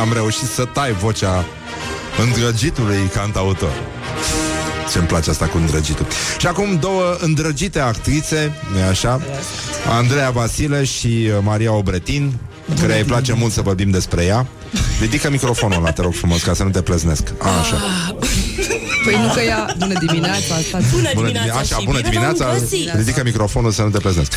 [0.00, 1.44] am reușit să tai vocea
[2.24, 3.72] îndrăgitului cantautor.
[4.92, 6.06] Ce-mi place asta cu îndrăgitul.
[6.38, 9.20] Și acum două îndrăgite actrițe, nu așa?
[9.98, 12.32] Andreea Vasile și uh, Maria Obretin,
[12.80, 14.46] care îi place mult să vorbim despre ea.
[15.00, 17.22] Ridică microfonul ăla, te rog frumos, ca să nu te plăznesc.
[17.38, 17.76] A, așa.
[19.04, 19.74] Păi nu că ea...
[19.78, 20.86] Bună dimineața, stați.
[20.90, 22.44] Bună Bună dimineața dimineața, așa, și bună bine dimineața.
[22.44, 22.94] v-am găsit.
[22.94, 24.32] Ridică microfonul să nu te pleznesc.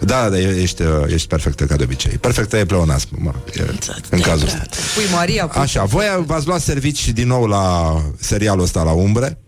[0.00, 2.18] Da, da, ești, uh, ești perfectă ca de obicei.
[2.18, 3.62] Perfectă e pleonasm, mă, e,
[4.10, 4.62] în cazul ăsta.
[4.94, 5.60] Pui Maria, pui...
[5.60, 9.38] Așa, voi v-ați luat servici din nou la serialul ăsta la umbre?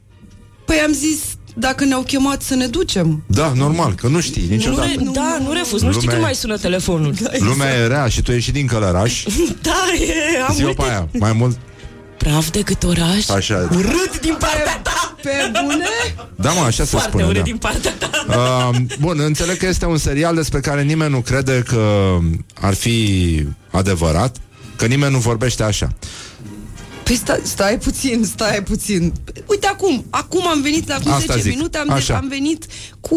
[0.66, 1.18] Păi am zis,
[1.59, 3.22] dacă ne-au chemat să ne ducem.
[3.26, 4.88] Da, normal, că nu știi Nu niciodată.
[4.98, 7.14] re- da, nu refuz, nu știi Lumea când e- mai sună telefonul.
[7.38, 9.22] Lumea e rea și tu ești și din Călăraș.
[9.62, 11.57] Da, e, am Zi-o multe pe aia, mai mult.
[12.16, 13.28] praf decât oraș.
[13.28, 13.68] Așa.
[13.70, 15.14] Urât din partea ta.
[15.22, 15.30] Pe
[15.64, 15.84] bune?
[16.36, 17.24] Da, mă, așa se Foarte spune.
[17.24, 17.42] urât Da.
[17.42, 18.11] din partea ta.
[18.28, 22.16] Uh, bun, înțeleg că este un serial despre care nimeni nu crede că
[22.61, 24.36] ar fi adevărat,
[24.76, 25.92] că nimeni nu vorbește așa.
[27.07, 29.12] Păi stai, stai puțin, stai puțin.
[29.46, 31.54] Uite acum, acum am venit, acum Asta 10 zic.
[31.57, 32.14] minute am, Așa.
[32.16, 32.64] am venit
[33.00, 33.16] cu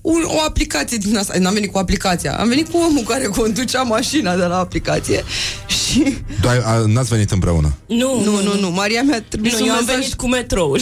[0.00, 1.34] un, o aplicație din asta.
[1.38, 5.24] N-am venit cu aplicația, am venit cu omul care conducea mașina de la aplicație
[5.66, 6.16] și...
[6.40, 7.72] Doi, a, n-ați venit împreună.
[7.86, 9.98] Nu, Nu, nu, nu, Maria mi-a trimis Nu, un eu am mesaj.
[10.00, 10.80] venit cu metroul.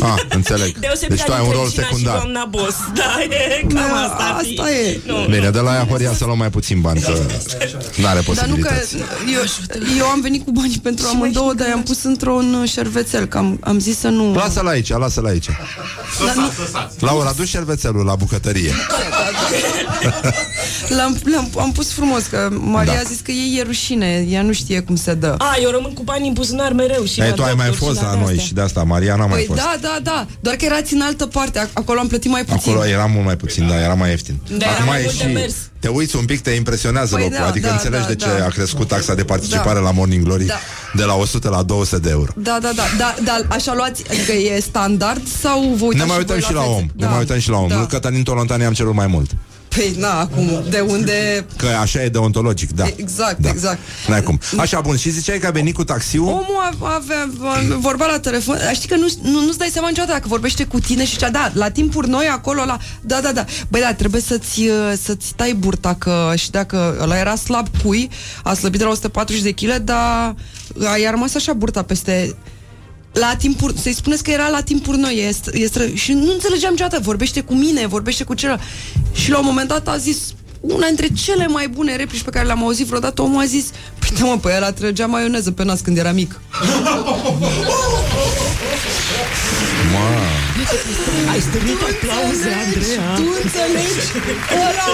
[0.00, 0.78] Ah, înțeleg.
[0.80, 2.14] Deosebit Deci tu ai un rol și secundar.
[2.16, 2.76] doamna boss.
[2.94, 4.34] Da, e cam Da, asta.
[4.38, 4.58] ar fi.
[4.58, 5.00] asta e.
[5.06, 5.26] Nu.
[5.30, 7.12] Bine, de la aia Horia să luăm mai puțin bani, că
[8.02, 8.96] n-are Dar nu că posibilități.
[9.32, 9.42] eu,
[9.98, 13.78] eu am venit cu banii pentru amândouă, dar i-am pus într-un șervețel, că am, am
[13.78, 14.34] zis să nu...
[14.34, 15.48] Lasă-l aici, lasă-l aici.
[16.26, 16.50] Dar nu,
[16.98, 18.72] Laura, du șervețelul la bucătărie.
[20.88, 22.98] l-am, l-am, am pus frumos, că Maria Da.
[22.98, 25.34] a zis că ei e rușine, ea nu știe cum se dă.
[25.38, 27.86] A, eu rămân cu banii în buzunar mereu și Ei, la tu ai mai doctor
[27.86, 28.44] fost și la la noi astea.
[28.44, 29.60] și de asta, Maria n-a mai Păi fost.
[29.60, 32.70] da, da, da, doar că erați în altă parte, ac- acolo am plătit mai puțin.
[32.72, 34.34] Acolo era mult mai puțin, da, era mai ieftin.
[34.58, 35.54] Da, era mai mult de mers.
[35.80, 38.26] te uiți un pic, te impresionează Păi locul, da, adică da, înțelegi da, de ce
[38.38, 38.44] da.
[38.44, 39.84] a crescut taxa de participare Da.
[39.84, 40.54] la Morning Glory Da.
[40.94, 42.32] de la 100 la 200 de euro.
[42.36, 46.16] Da, da, da, da, da, așa luați, adică e standard sau vă uitați ne mai
[46.18, 46.72] uităm voi și la fețe?
[46.72, 47.68] om, ne Da, mai uităm și la om.
[47.68, 47.76] da.
[47.76, 49.30] Lui Cătălin Tolontani am cerut mai mult.
[49.74, 51.46] Păi, na, acum, de unde...
[51.56, 52.84] Că așa e deontologic, da.
[52.96, 53.48] Exact, Da.
[53.48, 53.78] exact.
[54.08, 54.40] N-ai cum.
[54.56, 56.26] Așa, bun, și ziceai că a venit cu taxiul?
[56.26, 57.28] Omul avea, avea,
[57.78, 60.80] vorbea la telefon Dar Știi că nu, nu, nu-ți dai seama niciodată Dacă vorbește cu
[60.80, 64.20] tine și cea Da, la timpuri noi acolo la, Da, da, da Băi, da, trebuie
[64.20, 68.10] să-ți, uh, să-ți tai burta că, Și dacă ăla era slab cui
[68.42, 70.34] A slăbit de la 140 de kg Dar
[70.84, 72.34] a, i-a rămas așa burta peste
[73.14, 77.02] la timpuri, să-i spuneți că era la timpuri noi este, este, Și nu înțelegeam niciodată
[77.02, 78.62] Vorbește cu mine, vorbește cu celălalt.
[79.12, 80.18] Și la un moment dat a zis
[80.60, 83.64] una dintre cele mai bune replici pe care le-am auzit vreodată, omul a zis
[83.98, 86.40] Păi da, mă, pe el trăgea maioneză pe nas când era mic.
[89.92, 90.06] Mă,
[91.32, 93.14] Ai stârnit aplauze, Andreea.
[93.14, 94.06] Tu înțelegi?
[94.66, 94.90] Ăla,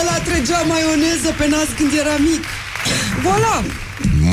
[0.00, 2.44] ăla trăgea maioneză pe nas când era mic.
[3.24, 3.56] Voilà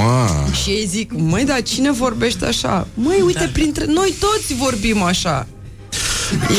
[0.02, 0.28] mă.
[0.64, 2.88] Și ei zic, măi, dar cine vorbește așa?
[2.94, 5.48] Măi, uite, printre noi toți vorbim așa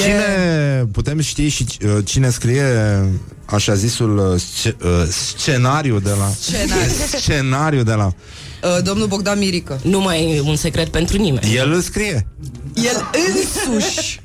[0.03, 2.65] Cine, putem ști și uh, cine scrie
[3.45, 4.91] așa zisul uh, sce, uh,
[5.37, 6.93] scenariu de la Scenariu.
[7.21, 8.13] scenariu de la
[8.77, 11.55] Uh, Domnul Bogdan Mirică Nu mai e un secret pentru nimeni.
[11.55, 12.27] el îl scrie.
[12.75, 14.21] El însuși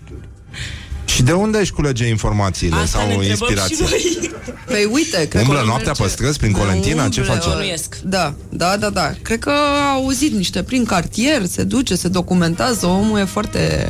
[1.17, 3.75] Și de unde își culege informațiile Asta ne sau întrebăm inspirații?
[3.75, 4.31] și noi.
[4.65, 7.09] Păi uite, cred Umblă că noaptea merge- pe străzi prin Colentina?
[7.09, 7.49] Ce Umblă, face?
[7.49, 7.97] Bănuiesc.
[8.03, 9.13] Da, da, da, da.
[9.21, 13.87] Cred că a auzit niște prin cartier, se duce, se documentează, omul e foarte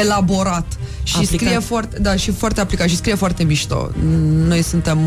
[0.00, 0.66] elaborat
[1.02, 1.40] și Aplicat.
[1.40, 3.90] scrie foarte, da, și foarte aplicat și scrie foarte mișto.
[4.46, 4.98] Noi suntem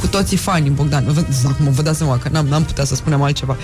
[0.00, 1.04] cu toții fani Bogdan.
[1.12, 3.56] Vă- Acum vă dați seama că n-am, n-am putea să spunem altceva.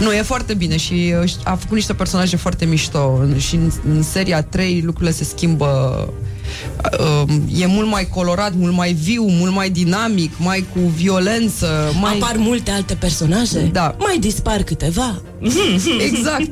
[0.00, 4.02] Nu, e foarte bine și uh, a făcut niște personaje foarte mișto și în, în
[4.02, 6.08] seria 3 lucrurile se schimbă
[7.00, 12.14] uh, e mult mai colorat, mult mai viu, mult mai dinamic, mai cu violență, mai...
[12.14, 13.60] Apar multe alte personaje?
[13.72, 13.94] Da.
[13.98, 15.22] Mai dispar câteva?
[16.00, 16.48] Exact.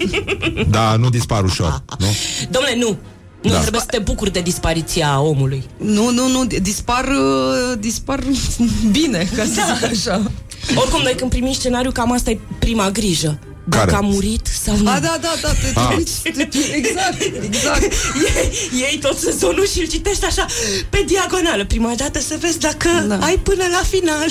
[0.70, 2.06] Da, nu dispar ușor, nu?
[2.50, 2.96] Domnule, nu.
[3.42, 3.58] Nu Da.
[3.60, 5.64] trebuie să te bucuri de dispariția omului.
[5.76, 8.22] Nu, nu, nu, dispar, uh, dispar
[8.98, 10.30] bine, ca să zic așa.
[10.76, 13.38] Oricum, noi când primim scenariu, cam asta e prima grijă.
[13.68, 13.96] Dacă Care?
[13.96, 14.90] a murit sau nu.
[14.90, 15.96] A, da, da, da, te, Ah.
[16.22, 17.82] te, te, te, exact, exact.
[18.24, 18.50] Iei,
[18.80, 20.46] iei tot sezonul și îl citești așa
[20.88, 21.64] pe diagonală.
[21.64, 23.16] Prima dată să vezi dacă da.
[23.18, 24.28] ai până la final.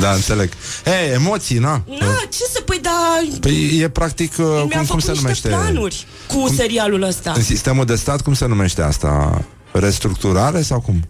[0.00, 0.50] Da, înțeleg.
[0.84, 1.84] Ei, emoții, na?
[1.98, 3.20] Na, ce să păi da...
[3.40, 5.48] Păi e practic, uh, Mi-am cum, cum făcut se niște numește?
[5.48, 7.32] planuri cu serialul ăsta.
[7.36, 9.44] În sistemul de stat, cum se numește asta?
[9.72, 11.08] Restructurare sau cum?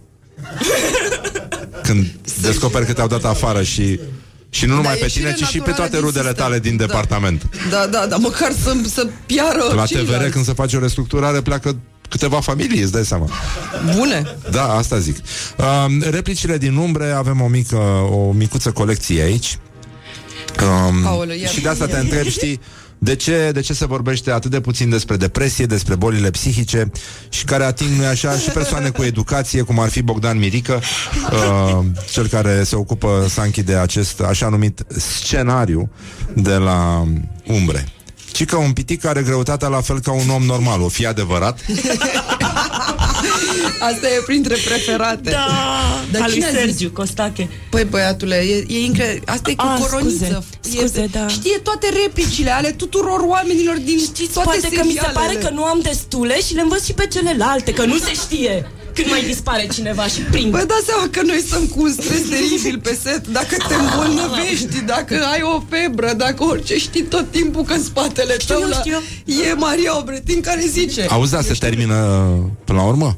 [1.83, 2.05] Când
[2.41, 3.99] descoperi că te-au dat afară și
[4.49, 6.43] și nu numai Da, pe tine, ieșire ci și pe naturală toate din rudele sistem.
[6.45, 6.85] tale din Da.
[6.85, 7.49] departament.
[7.69, 10.29] Da, da, da, măcar să, să piară La TVR, ceilalți.
[10.31, 11.77] când se face o restructurare, pleacă
[12.09, 13.29] câteva familii, îți dai seama.
[13.95, 14.23] Bune.
[14.51, 15.17] Da, asta zic.
[15.57, 17.75] Uh, replicile din umbre, avem o mică,
[18.11, 19.57] o micuță colecție aici.
[20.89, 22.59] Um, Aoleu, iar- și de asta te întreb, știi,
[22.99, 26.91] de ce, de ce se vorbește atât de puțin despre depresie, despre bolile psihice
[27.29, 30.81] și care ating, nu așa, și persoane cu educație, cum ar fi Bogdan Mirică,
[31.31, 35.89] uh, cel care se ocupă să închide acest așa numit scenariu
[36.33, 37.07] de la
[37.47, 37.87] umbre.
[38.31, 40.81] Ci că un pitic are greutatea la fel ca un om normal.
[40.81, 41.59] O fi adevărat?
[43.79, 45.29] Asta e printre preferate.
[45.29, 45.47] Da,
[46.11, 46.59] Dar al lui cine a zis?
[46.59, 47.49] Sergiu Costache.
[47.69, 49.23] Păi băiatule, e, e incredibil.
[49.25, 50.25] Asta e cu Ah, coroniță.
[50.61, 51.27] scuze, scuze, e, da.
[51.27, 55.19] Știe toate replicile ale tuturor oamenilor din Știți, toate poate că mi se serialele.
[55.19, 58.67] pare că nu am destule și le învăț și pe celelalte, că nu se știe
[58.93, 60.51] când mai dispare cineva și prind.
[60.51, 64.81] Păi dați seama că noi stăm cu un stres teribil pe set Dacă te îmbolnăvești,
[64.85, 68.69] dacă ai o febră Dacă orice știi tot timpul că în spatele Știu tău eu,
[68.69, 68.97] la- știu
[69.43, 71.95] E Maria Obretin care zice Auzi, da, se termină
[72.63, 73.17] până la urmă?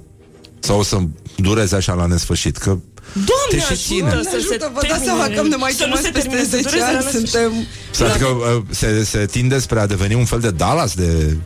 [0.70, 0.98] Sau o să
[1.36, 2.58] dureze așa la nesfârșit?
[2.58, 2.78] Că
[3.14, 4.10] Doamne te și ține.
[4.10, 6.40] ajută să Ajută, se vă dați seama că ne mai să nu se chemați termine,
[6.40, 7.30] peste să 10 dureze la ani nesfârșit.
[7.30, 7.52] Suntem
[7.92, 11.38] Să adică uh, se, se tinde spre a deveni un fel de Dallas de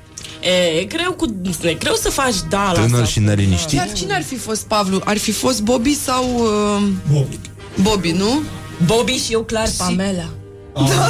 [0.41, 1.25] E, e greu, cu,
[1.61, 3.05] e greu să faci da la tânăr asta.
[3.05, 3.77] și neliniștit.
[3.77, 5.01] Chiar cine ar fi fost Pavlu?
[5.05, 6.23] Ar fi fost Bobby sau...
[6.35, 6.87] Uh...
[7.11, 7.39] Bobby
[7.81, 8.41] Bobby, nu?
[8.85, 10.29] Bobby și eu clar Pamela.
[10.73, 11.07] Da,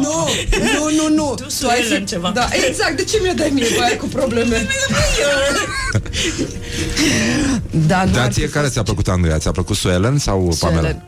[0.00, 0.28] nu,
[0.74, 1.34] nu, nu, nu.
[1.36, 2.04] Tu, Tu ai Suelen, fi...
[2.04, 2.30] ceva.
[2.34, 2.96] Da, exact.
[2.96, 4.66] De ce mi-o dai mie băiat cu probleme?
[7.86, 9.38] Da, nu Dar ar ție fi care fost ți-a plăcut, Andreea?
[9.38, 10.80] Ți-a plăcut Suelen sau Pamela?
[10.80, 11.04] Suelen.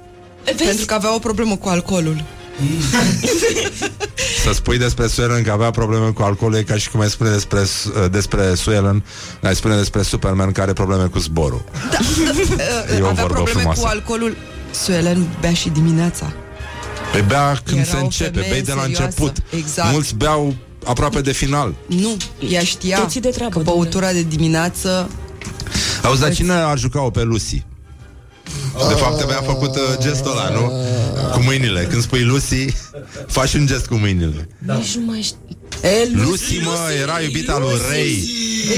[0.57, 2.25] Pentru că avea o problemă cu alcoolul.
[4.45, 7.31] Să spui despre Suelen că avea probleme cu alcoolul e ca și cum ai spune
[7.31, 9.05] despre, uh, despre Suelen,
[9.43, 11.65] ai spune despre Superman care are probleme cu zborul.
[12.99, 13.81] E o avea vorbă probleme frumoasă.
[13.81, 14.37] cu alcoolul.
[14.71, 16.33] Suelen bea și dimineața.
[17.13, 19.05] Păi bea când Era se o începe, femeie bei de la serioasă.
[19.05, 19.43] început.
[19.51, 19.93] Exact.
[19.93, 20.55] Mulți beau
[20.85, 21.75] aproape de final.
[21.87, 22.17] Nu,
[22.51, 25.11] ea știa Toții de treabă, că băutura de dimineață
[26.03, 27.65] Auzi, dar cine ar juca-o pe Lucy?
[28.89, 30.73] De fapt, mi-a făcut uh, gestul ăla, nu?
[31.33, 31.83] Cu mâinile.
[31.91, 32.67] Când spui Lucy,
[33.27, 34.49] faci un gest cu mâinile.
[34.59, 35.58] Nici nu mai știu.
[35.83, 38.29] E, Lucy, mă, era iubita lui Ray.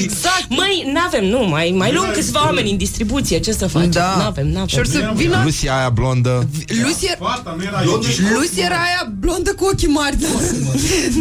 [0.02, 0.46] Exact.
[0.48, 3.90] Măi, n-avem, nu, mai, mai luăm câțiva oameni în distribuție, ce să facem?
[3.90, 4.14] Da.
[4.18, 4.66] N-avem, n-avem.
[4.66, 6.48] Și or să vină Lucy aia blondă.
[6.82, 7.06] Lucy,
[8.34, 10.16] Lucy era aia blondă cu ochii mari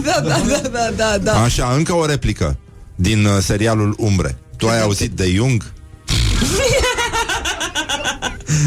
[0.04, 1.42] Da, da, da, da, da, da.
[1.42, 2.58] Așa, încă o replică
[2.96, 4.38] din uh, serialul Umbre.
[4.58, 5.64] Tu ai auzit de Jung?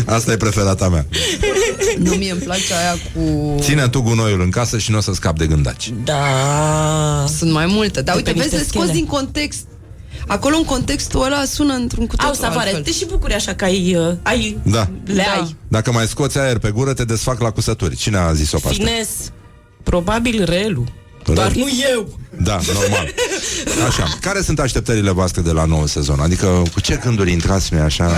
[0.07, 1.07] Asta e preferata mea.
[1.99, 3.55] Nu, mie îmi place aia cu...
[3.61, 5.93] Ține tu gunoiul în casă și nu o să scapi de gândaci.
[6.05, 7.25] Da.
[7.39, 8.99] Sunt mai multe, dar De uite, pe vezi, niște de scos schele.
[8.99, 9.61] din context
[10.27, 12.85] Acolo în contextul ăla sună într-un cu Au totul savoare, altfel.
[12.85, 14.89] te și bucuri așa că ai, uh, ai Da.
[15.05, 15.33] le Da.
[15.41, 15.57] ai.
[15.69, 17.97] Dacă mai scoți aer pe gură, te desfac la cusături.
[17.97, 18.85] Cine a zis-o pe asta?
[18.85, 19.09] Fines.
[19.83, 20.85] Probabil relu.
[21.25, 21.35] Relu.
[21.41, 22.19] Dar nu eu.
[22.43, 23.13] Da, normal.
[23.89, 26.21] Așa, care sunt așteptările voastre de la nou sezon?
[26.21, 28.11] Adică cu ce gânduri intrați noi așa?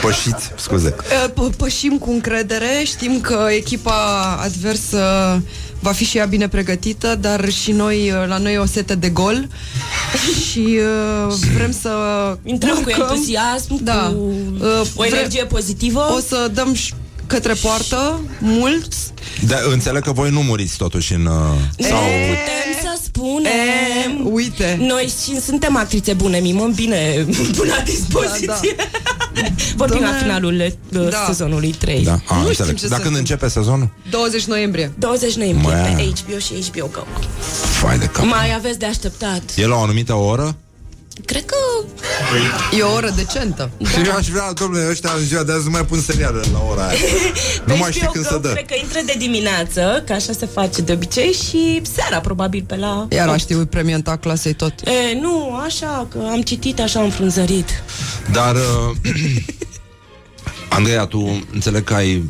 [0.00, 0.94] Pășiți, scuze.
[0.98, 3.94] Uh, P- pășim cu încredere, știm că echipa
[4.42, 4.98] adversă
[5.80, 8.94] va fi și ea bine pregătită, dar și noi, uh, la noi e o setă
[8.94, 9.48] de gol
[10.50, 10.78] și
[11.28, 11.90] uh, vrem să
[12.42, 13.06] Intrăm cu marcăm.
[13.10, 14.12] entuziasm, da.
[14.16, 16.12] cu Uh, o energie pozitivă.
[16.16, 16.94] O să dăm și
[17.26, 19.12] către poartă mulți.
[19.46, 21.26] Dar înțeleg că voi nu muriți totuși în...
[21.26, 21.32] Uh,
[21.88, 21.98] sau...
[22.00, 28.46] Putem să spunem Uite Noi și suntem actrițe bune Mimăm bine Bună dispoziție
[28.76, 28.84] da,
[29.34, 29.42] da.
[29.76, 31.24] Vorbim Dom'le, la finalul uh, da.
[31.26, 32.76] sezonului 3 Da, a, Nu știm înțeleg.
[32.76, 33.14] ce Dar să când spun.
[33.16, 33.90] începe sezonul?
[34.10, 35.94] 20 noiembrie 20 noiembrie Mă.
[35.96, 37.00] pe HBO și HBO Go
[37.80, 38.24] Fai de cap.
[38.24, 40.56] Mai aveți de așteptat E la o anumită oră?
[41.24, 41.56] Cred că
[42.78, 45.70] E o oră decentă Și eu aș vrea, domnule, ăștia în ziua de azi nu
[45.70, 46.98] mai pun seriale la ora aia.
[47.66, 48.48] nu mai știu HBO când Go să dă.
[48.52, 52.76] Cred că intră de dimineață Că așa se face de obicei Și seara probabil pe
[52.76, 57.68] la Iar la știu premianta clasei tot E, nu, așa, că am citit așa înfrunzărit
[58.32, 58.96] Dar, uh,
[60.68, 62.24] Andreea, tu înțeleg că ai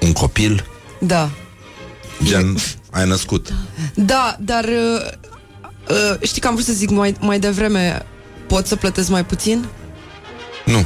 [0.00, 0.66] un copil,
[1.00, 1.30] Da
[2.22, 2.56] gen,
[2.90, 3.52] ai născut.
[3.94, 4.64] Da, dar
[5.88, 8.06] uh, uh, știi că am vrut să zic mai, mai devreme
[8.46, 9.66] Pot să plătesc mai puțin?
[10.64, 10.84] Nu.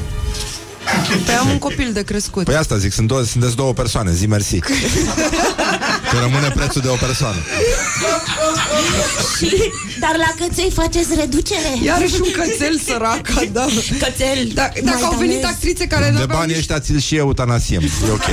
[1.24, 4.26] Păi am un copil de crescut Păi asta zic, sunt două, sunteți două persoane, zi
[4.26, 4.58] mersi.
[4.58, 7.36] Că rămâne prețul de o persoană.
[9.38, 13.66] Și, Dar la căței faceți reducere Iarăși un cățel săraca, da
[13.98, 16.58] Cățel da, Dacă au venit actrițe care De n-aveau banii nici...
[16.58, 17.82] ăștia ți-l și eutanasiem.
[17.82, 18.26] E ok.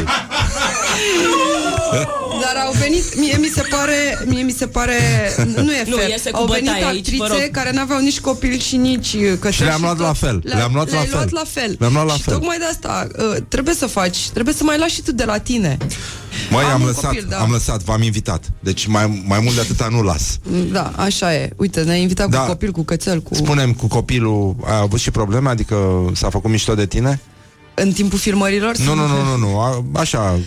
[2.45, 4.97] Dar au venit, mie mi se pare, mie mi se pare,
[5.55, 6.09] nu e Nu, fair.
[6.09, 7.51] iese cu au venit bătaie aici, vă actrițe rog.
[7.55, 9.51] care n-aveau nici copil și nici uh, cățel.
[9.51, 10.41] Și le-am luat tot- la fel.
[10.43, 11.13] Le-am luat la le-ai fel.
[11.15, 11.75] luat la fel.
[11.79, 12.33] Le-am luat la și fel.
[12.33, 15.37] tocmai de asta uh, trebuie să faci, trebuie să mai lași și tu de la
[15.37, 15.77] tine.
[16.51, 17.37] Măi, Am am, un lăsat, copil, da.
[17.37, 18.43] am lăsat, v-am invitat.
[18.59, 20.37] Deci mai, mai mult de atâta nu las.
[20.71, 21.49] Da, așa e.
[21.55, 22.39] Uite, ne-ai invitat Da.
[22.39, 23.33] cu copil, cu cățel, cu...
[23.35, 25.49] Spunem cu copilul, ai avut și probleme?
[25.49, 25.75] Adică
[26.15, 27.21] s-a făcut mișto de tine?
[27.73, 28.75] În timpul filmărilor?
[28.77, 29.59] Nu, nu, nu, nu, nu.
[29.59, 30.39] A, așa,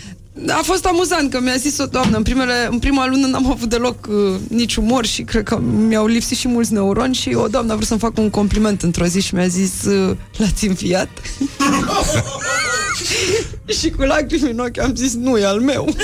[0.47, 3.69] A fost amuzant că mi-a zis o doamnă În, primele, în prima lună n-am avut
[3.69, 7.73] deloc uh, nici umor Și cred că mi-au lipsit și mulți neuroni Și o doamnă
[7.73, 11.09] a vrut să-mi fac un compliment într-o zi Și mi-a zis uh, L-ați înfiat?
[13.79, 15.89] și cu lacrimi în ochi am zis Nu, e al meu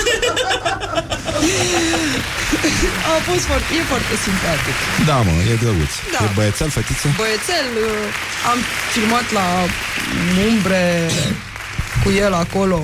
[3.15, 4.75] A fost foarte, e foarte simpatic.
[5.09, 5.93] Da, mă, e drăguț.
[6.13, 6.19] Da.
[6.25, 7.07] E băiețel, fetiță?
[7.21, 8.59] Băiețel, uh, am
[8.93, 9.47] filmat la
[10.49, 10.83] umbre
[12.03, 12.77] cu el acolo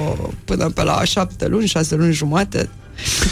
[0.46, 2.70] până pe la șapte luni, șase luni jumate.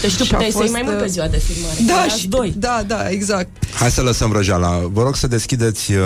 [0.01, 1.75] Deci tu Și a puteai să iei fost, mai mult pe uh, ziua de filmare.
[1.87, 2.53] Da, Erați și doi.
[2.57, 3.49] Da, da, exact.
[3.73, 4.79] Hai să lăsăm răjeala.
[4.91, 6.03] Vă rog să deschideți, uh,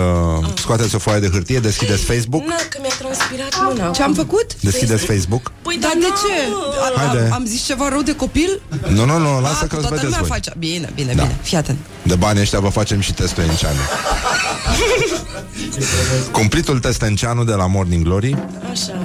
[0.58, 2.46] scoateți o foaie de hârtie, deschideți Facebook.
[2.46, 3.90] Na, că mi-a transpirat mâna.
[3.90, 4.60] Ce am făcut?
[4.60, 5.52] Deschideți Facebook.
[5.62, 6.34] Păi, Dar dar de nu, ce?
[6.96, 7.24] A- Haide.
[7.26, 8.60] Am, am zis ceva rău de copil?
[8.88, 10.28] Nu, nu, nu, lasă Ah, că îți toată vedeți lumea voi.
[10.28, 10.52] face.
[10.58, 11.22] Bine, bine, Da.
[11.22, 11.36] bine.
[11.42, 11.78] Fii atent.
[12.02, 13.78] De bani ăștia vă facem și testul Enceanu.
[16.32, 18.36] Cumplitul test Enceanu de la Morning Glory.
[18.70, 19.02] Așa.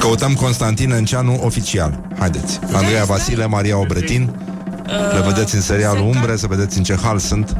[0.00, 2.00] Căutăm Constantin Enceanu oficial.
[2.18, 2.58] Haideți.
[2.72, 4.30] Andreea Vasile, Maria Obretin.
[4.86, 7.56] Le vedeți în serialul Umbre, să vedeți în ce hal sunt.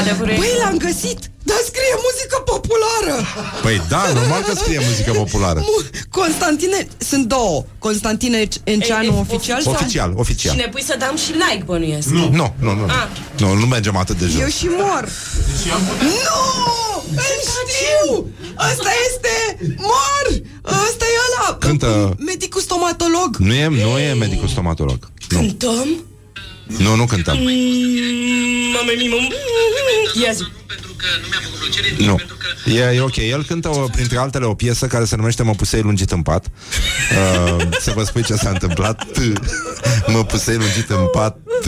[0.00, 1.18] Adevărul Băi, l-am găsit!
[1.42, 3.16] Dar scrie muzică populară!
[3.62, 5.58] Păi da, normal că scrie muzică populară.
[5.60, 7.64] Mu- Constantine, sunt două.
[7.78, 9.72] Constantine Enceanu oficial sau...
[9.72, 10.52] Oficial, oficial.
[10.54, 12.08] Și ne pui să dăm și like, bănuiesc.
[12.08, 12.74] Nu, nu, nu.
[12.74, 13.06] Nu, Ah.
[13.38, 14.40] nu, nu mergem atât de jos.
[14.40, 15.08] Eu și mor.
[16.00, 17.02] Nu!
[17.12, 18.26] Îl știu!
[18.70, 20.26] Ăsta este mor!
[20.64, 21.56] Ăsta e ăla!
[21.58, 22.14] Cântă...
[22.18, 23.36] Medicul stomatolog.
[23.36, 24.98] Nu e, nu e medicul stomatolog.
[25.28, 25.88] Nu, Cântăm?
[26.76, 27.36] Nu, nu cântăm.
[27.36, 27.46] Mm,
[28.72, 29.16] Mame, mimă.
[30.24, 30.42] Ia zi.
[31.98, 32.16] Nu.
[32.66, 33.16] E, e ok.
[33.16, 36.46] El cântă, o, printre altele, o piesă care se numește Mă pusei lungit în pat.
[36.46, 39.04] Uh, să vă spui ce s-a întâmplat.
[39.12, 39.18] T.
[40.06, 41.38] Mă pusei lungit în pat.
[41.62, 41.66] T.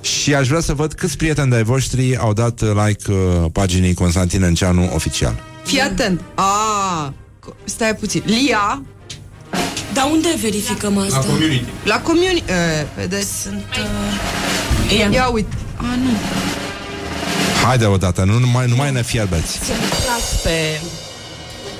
[0.00, 3.94] Și aș vrea să văd câți prieteni de-ai voștri au dat uh, like uh, paginii
[3.94, 5.42] Constantin Enceanu oficial.
[5.64, 6.20] Fii atent.
[6.34, 7.14] A,
[7.64, 8.22] stai puțin.
[8.24, 8.82] Lia,
[9.96, 11.24] Dar unde verificăm asta?
[11.84, 12.42] la comuni...
[12.46, 13.42] E, vedeți?
[13.42, 13.64] Sunt...
[14.90, 14.98] Uh...
[14.98, 15.56] Ia, Ia uite.
[15.76, 16.10] A, nu.
[17.64, 19.52] Haide odată, nu, nu, mai, nu mai ne fierbeți.
[19.52, 20.80] Sunt las pe...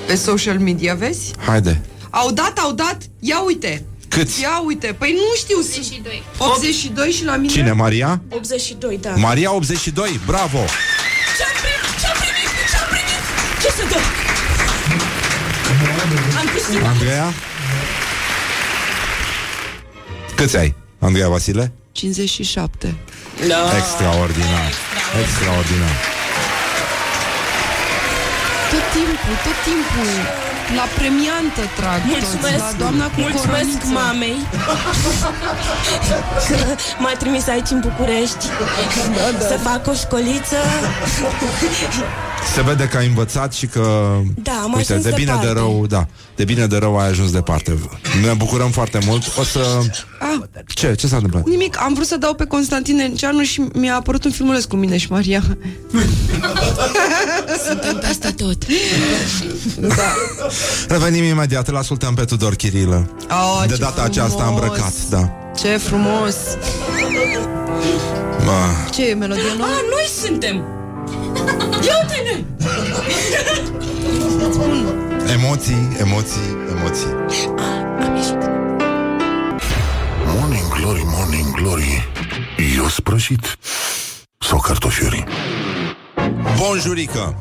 [0.07, 1.31] Pe social media, vezi?
[1.45, 1.81] Haide.
[2.09, 2.97] Au dat, au dat.
[3.19, 3.85] Ia uite.
[4.07, 4.41] Câți?
[4.41, 4.95] Ia uite.
[4.97, 5.57] Păi nu știu.
[5.57, 6.23] 82.
[6.37, 7.51] 82 și la mine?
[7.53, 8.21] Cine, Maria?
[8.29, 9.09] 82, da.
[9.15, 10.57] Maria 82, bravo!
[11.37, 11.99] Ce-am primit?
[12.01, 12.49] Ce-am primit?
[12.71, 13.21] Ce-am primit?
[13.61, 13.99] Ce să dă?
[16.39, 16.87] Am câștigat.
[16.87, 17.33] Andreea?
[20.37, 21.71] Câți ai, Andreea Vasile?
[21.91, 22.95] 57.
[23.47, 23.77] Da.
[23.77, 24.71] Extraordinar,
[25.23, 25.95] extraordinar.
[28.71, 30.11] Tot timpul, tot timpul.
[30.75, 33.99] La premiantă trag Mulțumesc, toți, la doamna cu mulțumesc coroniță.
[33.99, 34.37] mamei
[36.47, 36.55] că
[36.99, 38.45] m-a trimis aici în București
[39.15, 40.55] Da, să fac o școliță.
[42.55, 45.47] Se vede că ai învățat și că Da, am Uite, ajuns de bine departe.
[45.47, 47.77] de rău, da De bine de rău ai ajuns departe
[48.21, 49.59] Ne bucurăm foarte mult O să...
[50.19, 50.37] Ah,
[50.67, 50.95] Ce?
[50.95, 51.45] Ce s-a întâmplat?
[51.47, 54.97] nimic, am vrut să dau pe Constantin Enceanu și mi-a apărut un filmuleț cu mine
[54.97, 55.43] și Maria.
[57.67, 58.65] Suntem peste tot.
[59.79, 60.13] Da.
[60.87, 64.61] Revenim imediat, îl ascultăm pe Tudor Chirilă Oh, De ce data aceasta frumos.
[64.61, 66.35] îmbrăcat, da Ce frumos.
[68.45, 68.89] Ma.
[68.93, 69.69] Ce e melodia nouă?
[69.69, 70.55] Ah, noi suntem!
[71.85, 72.43] Ia uite-ne!
[75.33, 77.15] Emoții, emoții, emoții
[80.39, 82.09] Morning Glory, Morning Glory
[82.77, 83.57] Eu sprășit.
[84.39, 85.23] Sau cartofiuri
[86.57, 87.35] Bonjurică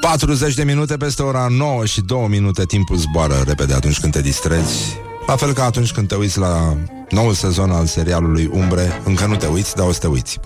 [0.00, 4.20] 40 de minute peste ora 9 și 2 minute Timpul zboară repede atunci când te
[4.20, 4.96] distrezi.
[5.26, 6.76] La fel ca atunci când te uiți la
[7.10, 10.38] noul sezon al serialului Umbre Încă nu te uiți, dar o să te uiți.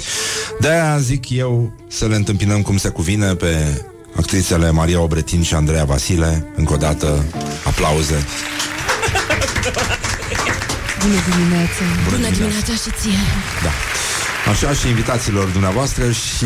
[0.60, 3.82] De-aia zic eu să le întâmpinăm cum se cuvine pe
[4.16, 6.52] actrițele Maria Obretin și Andreea Vasile.
[6.56, 7.24] Încă o dată,
[7.64, 8.24] aplauze
[11.00, 11.82] Bună dimineața.
[12.10, 13.18] Bună dimineața și ție!
[13.62, 13.70] Da.
[14.50, 16.44] Așa și invitațiilor dumneavoastră și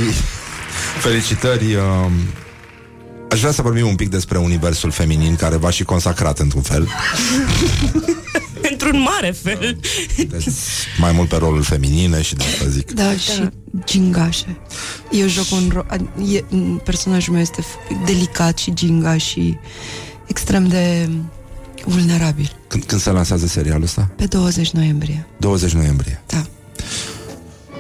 [1.05, 1.75] felicitări.
[1.75, 1.83] Uh,
[3.31, 6.89] aș vrea să vorbim un pic despre universul feminin care v-a și consacrat într-un fel.
[8.71, 9.79] Într-un mare fel.
[10.17, 10.45] Deci,
[10.99, 12.91] mai mult pe rolul feminine și de asta zic.
[12.93, 13.49] Da, și
[13.85, 14.59] gingașe.
[15.11, 19.59] Eu joc un ro- a- e, m, Personajul meu este f- delicat și gingaș și
[20.27, 21.09] extrem de
[21.91, 22.57] vulnerabil.
[22.69, 24.11] Când, când se lansează serialul ăsta?
[24.17, 25.27] Pe 20 noiembrie.
[25.37, 26.23] 20 noiembrie.
[26.27, 26.47] Da.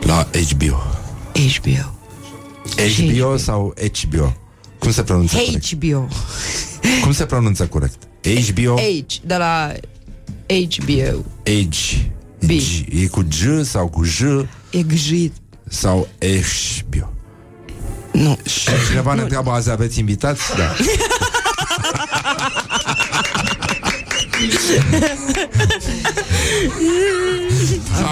[0.00, 0.82] La HBO.
[1.32, 1.94] HBO.
[2.96, 4.36] HBO sau HBO?
[4.78, 5.68] Cum se pronunță corect?
[5.68, 6.08] HBO.
[7.02, 8.02] Cum se pronunță corect?
[8.48, 8.76] HBO?
[8.76, 9.72] H, de la
[10.48, 11.24] HBO.
[11.44, 11.94] H.
[12.46, 12.50] B.
[13.02, 14.20] E cu G sau cu J?
[14.70, 15.32] E gjit.
[15.68, 17.12] Sau HBO?
[18.12, 18.38] Nu.
[18.44, 20.40] Și cineva ne întreabă azi aveți invitați?
[20.56, 20.74] Da.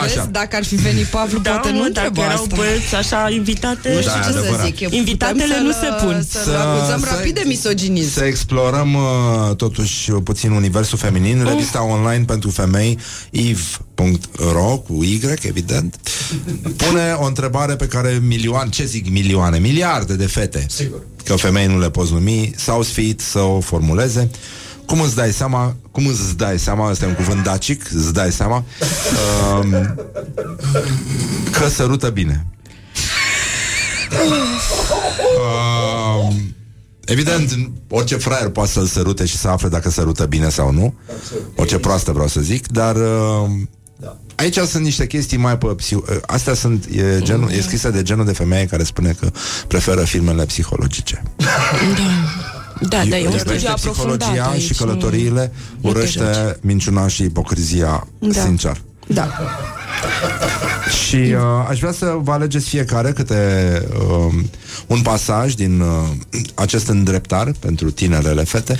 [0.03, 2.55] Vezi, dacă ar fi venit Pavlu, Da, poate nu mă, întreba dacă erau asta.
[2.57, 4.65] băieți așa invitate Nu știu Da, ce să adevărat.
[4.67, 4.81] zic.
[4.81, 6.27] eu- Invitatele putem nu să-l- se pun.
[6.45, 8.11] Să-l acuzăm să- rapid de misoginism.
[8.13, 11.45] Să explorăm uh, totuși puțin universul feminin.
[11.49, 12.99] Revista online pentru femei
[13.31, 15.97] eve.ro cu Y, evident,
[16.77, 20.99] pune o întrebare pe care milioane, ce zic milioane, miliarde de fete, Sigur.
[21.25, 24.31] că femei nu le poți numi, sau sfit să o formuleze.
[24.89, 28.33] Cum îți dai seama, cum îți dai seama, ăsta e un cuvânt dacic, îți dai
[28.33, 28.65] seama,
[29.61, 29.71] um,
[31.51, 32.47] că sărută bine.
[35.39, 36.55] Um,
[37.05, 37.59] evident,
[37.89, 40.95] orice fraier poate să-l sărute și să afle dacă sărută bine sau nu.
[41.57, 43.51] Orice proastă vreau să zic, dar uh,
[44.35, 48.25] aici sunt niște chestii mai pe psi- Astea sunt, e, genul, e scrisă de genul
[48.25, 49.31] de femeie care spune că
[49.67, 51.23] preferă filmele psihologice.
[51.37, 51.47] Da,
[52.81, 54.63] da, e un Iubește studiu aprofundat psihologia aici.
[54.63, 58.41] și călătoriile, nu te urăște minciuna și ipocrizia, Da.
[58.41, 58.83] sincer.
[59.07, 59.29] Da.
[61.07, 64.35] Și uh, aș vrea să vă alegeți fiecare câte uh,
[64.87, 65.89] un pasaj din uh,
[66.55, 68.79] acest îndreptar pentru tinerele fete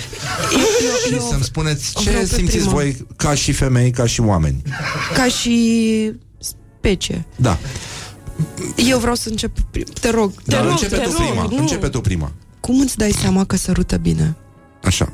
[1.07, 2.71] și să-mi spuneți ce vreau pe simțiți prima.
[2.71, 4.61] voi ca și femei, ca și oameni.
[5.13, 7.25] Ca și specie.
[7.35, 7.57] Da.
[8.75, 9.85] Eu vreau să încep prim.
[10.01, 10.31] Te rog.
[10.45, 11.47] Dar te rog, începe te tu rog, prima.
[11.51, 11.57] nu.
[11.57, 12.31] Începe tu prima.
[12.59, 14.35] Cum îți dai seama că sărută bine?
[14.83, 15.11] Așa.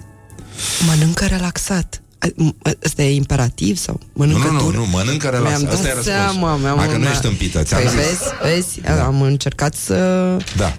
[0.88, 2.02] Mănâncă relaxat.
[2.20, 4.76] A- m- Ăsta e imperativ sau Nu, mănâncă nu, nu, dur?
[4.76, 5.64] nu, mănâncă Mi-am relaxat.
[5.64, 6.22] dat Asta e răspunsul.
[6.32, 7.10] seama, mi-am Hai că nu da.
[7.10, 8.00] ești tâmpită, ți-am păi zis.
[8.00, 8.22] vezi,
[8.56, 9.06] vezi, da.
[9.06, 9.96] am încercat să...
[10.58, 10.78] Da.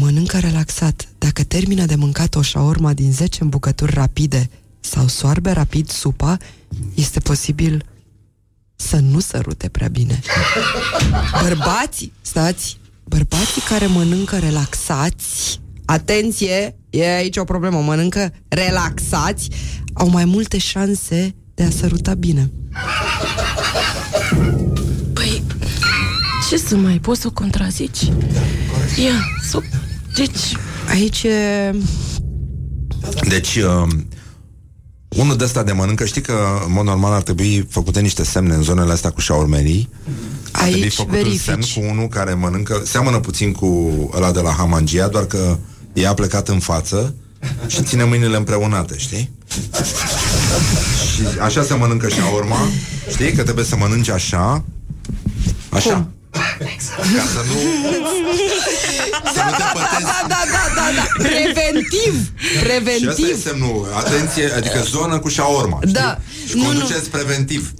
[0.00, 1.08] Mănâncă relaxat.
[1.18, 4.50] Dacă termină de mâncat o șaorma din 10 îmbucături rapide
[4.80, 6.36] sau soarbe rapid supa,
[6.94, 7.84] este posibil
[8.76, 10.20] să nu sărute prea bine.
[11.42, 19.48] Bărbații, stați, bărbații care mănâncă relaxați, atenție, e aici o problemă, mănâncă relaxați,
[19.92, 22.50] au mai multe șanse de a săruta bine.
[25.12, 25.42] Păi,
[26.50, 28.02] ce să mai poți să o contrazici?
[29.04, 29.58] Ia, să...
[30.16, 30.56] Deci,
[30.88, 31.70] Aici e...
[33.28, 33.86] Deci, uh,
[35.08, 38.54] unul de ăsta de mănâncă, știi că în mod normal ar trebui făcute niște semne
[38.54, 39.88] în zonele astea cu șaurmerii.
[40.52, 41.40] Ar trebui Aici făcut un verifici.
[41.40, 45.58] semn cu unul care mănâncă, seamănă puțin cu ăla de la Hamangia, doar că
[45.94, 47.14] e a plecat în față
[47.66, 49.30] și ține mâinile împreunate, știi?
[51.14, 52.58] și așa se mănâncă și urma,
[53.10, 53.32] știi?
[53.32, 54.64] Că trebuie să mănânci așa,
[55.70, 56.08] așa.
[56.96, 57.58] Ca să nu...
[59.34, 60.02] Să nu te pătezi.
[60.02, 61.06] Da, da, da, da, da.
[61.28, 62.14] Preventiv.
[62.38, 63.42] Și asta e Preventiv.
[63.42, 65.92] semnul, atenție, adică zonă cu șaorma, știi?
[65.92, 66.18] Da.
[66.48, 66.66] Și Nu, nu.
[66.68, 67.72] conduceți preventiv.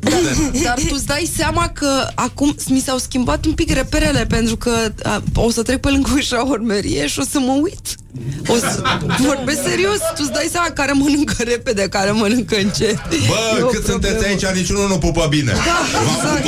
[0.65, 4.71] Dar tu îți dai seama că acum mi s-au schimbat un pic reperele pentru că
[5.03, 7.97] a, o să trec pe lângă o șaormerie și o să mă uit.
[8.47, 8.83] O să
[9.19, 12.93] vorbesc serios, tu îți dai seama care mănâncă repede, care mănâncă încet.
[13.11, 14.39] E Bă, o cât sunteți problemă.
[14.45, 15.53] aici, niciunul nu pupă bine.
[15.53, 15.79] Da,
[16.15, 16.47] exact.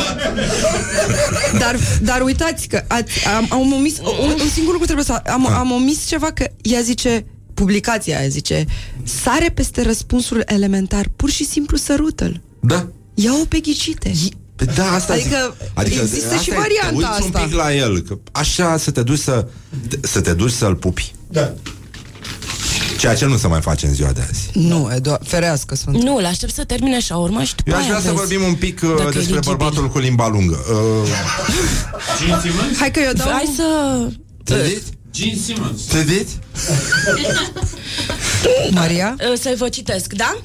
[1.58, 5.46] Dar, dar uitați că ați, am, am omis un, un singur lucru trebuie să am,
[5.46, 8.64] am omis ceva că ea zice publicația aia zice
[9.22, 12.40] sare peste răspunsul elementar, pur și simplu sărută-l.
[12.60, 12.86] Da.
[13.14, 14.12] Ia-o pe ghicite.
[14.56, 15.54] Păi Da, asta Adică
[15.84, 16.02] zic.
[16.02, 17.40] există asta și e, varianta te uiți asta.
[17.40, 19.46] un pic la el, că așa să te duci să,
[20.00, 21.14] să te duci să-l pupi.
[21.28, 21.54] Da.
[22.98, 24.50] Ceea ce nu se mai face în ziua de azi.
[24.52, 26.02] Nu, Edu, ferească sunt.
[26.02, 28.18] nu, îl aștept să termine șaurma și după Eu aș aia vrea să vezi.
[28.28, 29.56] vorbim un pic uh, Dacă e despre eligibil.
[29.56, 30.58] bărbatul cu limba lungă.
[30.70, 31.08] Uh,
[32.78, 33.28] Hai că eu dau...
[33.30, 33.64] Hai să...
[34.44, 34.82] Vedeți?
[35.12, 35.86] Gene Simmons.
[35.92, 36.38] Vedeți?
[38.70, 39.16] Maria?
[39.32, 40.36] Uh, Să vă citesc, da?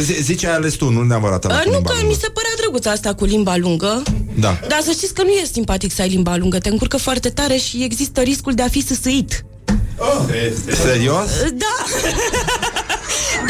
[0.00, 2.14] Zi- Zice ai ales tu, nu neapărat ăla Uh, cu Nu limba că lungă.
[2.14, 4.02] mi se părea drăguț asta cu limba lungă
[4.38, 4.60] Da.
[4.68, 7.56] Dar să știți că nu e simpatic să ai limba lungă Te încurcă foarte tare
[7.56, 9.44] și există riscul de a fi săsăit
[10.82, 11.30] Serios?
[11.30, 11.74] Uh, Da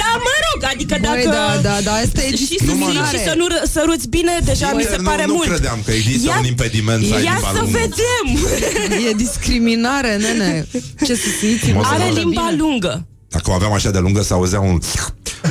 [0.00, 3.16] Da, mă rog, adică Băi, dacă da, da, da, asta e Și să discriminare.
[3.18, 5.90] și să nu ră- săruți bine Deja mi se nu, pare nu mult credeam că
[5.92, 7.78] există Ia- un impediment să ai Ia limba să lungă.
[7.78, 10.66] vedem E discriminare, nene.
[11.06, 11.72] Ce să zici?
[11.74, 12.14] Mă, să Are vedem.
[12.28, 14.78] limba lungă Dacă o aveam așa de lungă, să auzea un,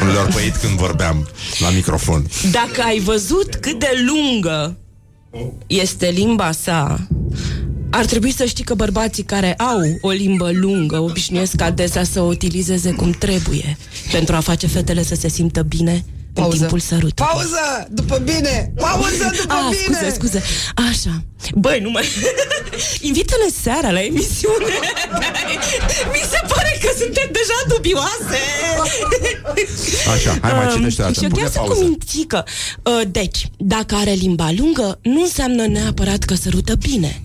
[0.01, 1.27] un lorpăit când vorbeam
[1.59, 2.26] la microfon.
[2.51, 4.77] Dacă ai văzut cât de lungă
[5.67, 7.07] este limba sa,
[7.89, 12.25] ar trebui să știi că bărbații care au o limbă lungă obișnuiesc adesea să o
[12.25, 13.77] utilizeze cum trebuie
[14.11, 16.51] pentru a face fetele să se simtă bine Pauză.
[16.53, 17.29] în timpul sărutului.
[17.31, 17.87] Pauză!
[17.89, 18.71] După bine!
[18.75, 19.83] Pauză după Ah, bine!
[19.97, 20.43] scuze, scuze.
[20.89, 21.23] Așa.
[21.55, 22.03] Băi, nu mai...
[23.09, 24.65] Invită-ne seara la emisiune.
[26.13, 28.39] Mi se pare că suntem deja dubioase.
[30.15, 31.19] Așa, hai mai Um, citește Și dată.
[31.23, 31.81] eu Pune chiar sunt pauză.
[31.81, 32.45] cu mințică.
[32.83, 37.21] Uh, Deci, dacă are limba lungă, nu înseamnă neapărat că sărută bine.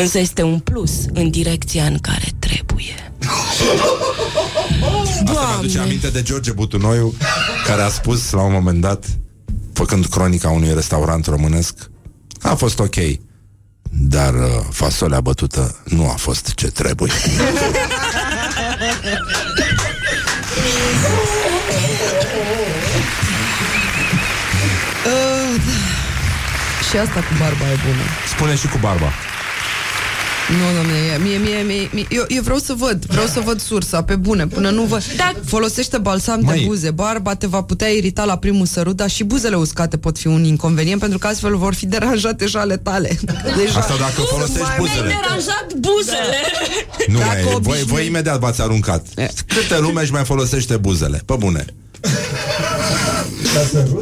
[0.00, 3.12] Însă este un plus în direcția în care trebuie.
[5.24, 7.14] Asta mi-aduce aminte de George Butunoiu
[7.66, 9.04] Care a spus la un moment dat
[9.72, 11.74] Făcând cronica unui restaurant românesc
[12.40, 12.94] A fost ok
[13.90, 17.12] Dar uh, fasolea bătută Nu a fost ce trebuie
[25.04, 25.72] Uh, da.
[26.90, 28.02] Și asta cu barba e bună.
[28.34, 29.12] Spune și cu barba
[30.48, 33.60] Nu, domnule, e- mie, mie, mie, mie eu, eu vreau să văd, vreau să văd
[33.60, 35.02] sursa, pe bune, până nu văd.
[35.16, 35.32] Da.
[35.44, 36.58] Folosește balsam Măi.
[36.58, 40.18] de buze, barba te va putea irita la primul sărut, dar și buzele uscate pot
[40.18, 43.18] fi un inconvenient, pentru că astfel vor fi deranjate și ale tale.
[43.56, 43.78] Deja.
[43.78, 46.36] Asta dacă folosești buzele deranjat buzele.
[47.06, 49.06] Nu Dacă mai, voi, obișnui- voi imediat v-ați aruncat
[49.46, 51.64] Câte lume își mai folosește buzele Pe bune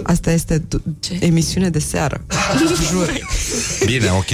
[0.02, 0.82] Asta este tu-
[1.20, 2.24] emisiune de seară.
[2.90, 3.12] Jur.
[3.86, 4.30] Bine, ok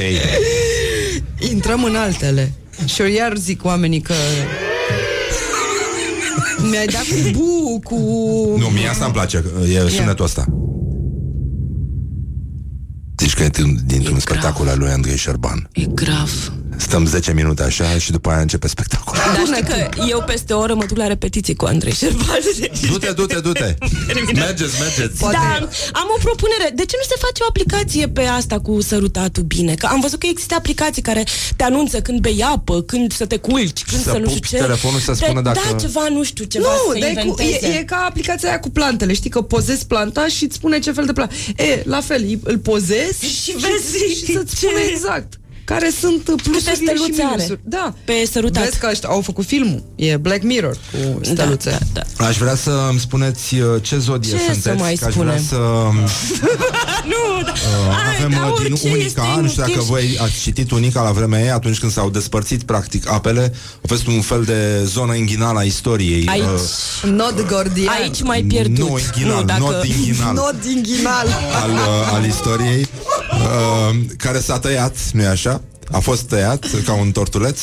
[1.50, 2.52] Intrăm în altele.
[2.84, 4.14] Și eu iar zic oamenii că
[6.70, 7.94] mi-ai dat cu bu, cu...
[8.58, 9.44] Nu, mie asta îmi place
[9.74, 10.44] E sunetul ăsta.
[13.18, 15.68] Zici că e din- dintr-un spectacol al lui Andrei Șerban.
[15.72, 16.52] E grav.
[16.76, 20.58] Stăm 10 minute așa și după aia începe spectacolul Dar știi că eu peste o
[20.58, 22.26] oră mă duc la repetiții cu Andrei Șerban.
[22.90, 23.74] Du-te, du-te, du-te
[24.34, 26.70] Mergeți, mergeți Da, am o propunere.
[26.74, 29.74] De ce nu se face o aplicație pe asta cu sărutatul bine?
[29.74, 31.24] Că am văzut că există aplicații care
[31.56, 34.48] te anunță când bei apă, când să te culci, când Să să, nu știu pupi
[34.48, 34.56] ce.
[34.56, 37.20] telefonul să De- spună dacă- Da, ceva, nu știu, ceva nu, să dar e, cu,
[37.20, 37.66] inventeze.
[37.66, 40.92] e, e ca aplicația aia cu plantele Știi că pozezi planta și îți spune ce
[40.92, 44.80] fel de plantă E, la fel, îi- îl pozezi Și vezi și să-ți ce- spune
[44.90, 48.64] exact care sunt plusurile și steluțe are minusuri Da, pe sărutat.
[48.64, 52.54] Vezi că ăștia au făcut filmul E Black Mirror cu steluțe Da, da, Aș vrea
[52.54, 55.44] să îmi spuneți uh, ce zodie Ce sunteți să mai că aș vrea spunem?
[55.48, 55.56] să
[57.12, 57.52] nu, da.
[57.52, 59.92] uh, avem ca uh, din orice este Unica Nu știu dacă inutil.
[59.92, 63.52] voi ați citit Unica la vremea ei Atunci când s-au despărțit practic apele
[63.82, 66.42] A fost un fel de zonă inghinală a istoriei Aici,
[67.02, 68.88] uh, Nod gordian aici mai pierdut.
[68.88, 69.60] Nu inghinal, nu, dacă...
[69.60, 71.26] not inghinal Nod inghinal
[71.62, 72.88] al, uh, al istoriei
[73.32, 75.51] uh, Care s-a tăiat, nu-i așa?
[75.92, 77.60] A fost tăiat ca un tortuleț.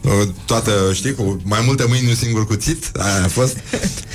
[0.00, 0.10] Uh,
[0.44, 2.90] Toată, știi, cu mai multe mâini un singur cuțit.
[2.96, 3.56] Aia a fost.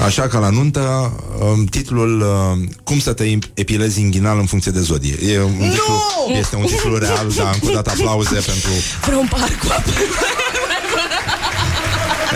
[0.05, 4.79] Așa ca la nuntă um, Titlul uh, Cum să te epilezi inghinal în funcție de
[4.79, 5.33] zodie.
[5.33, 6.01] E un titlu,
[6.39, 8.69] Este un titlu real Dar încă o dată aplauze pentru
[9.05, 9.89] Vreau un par cu apă.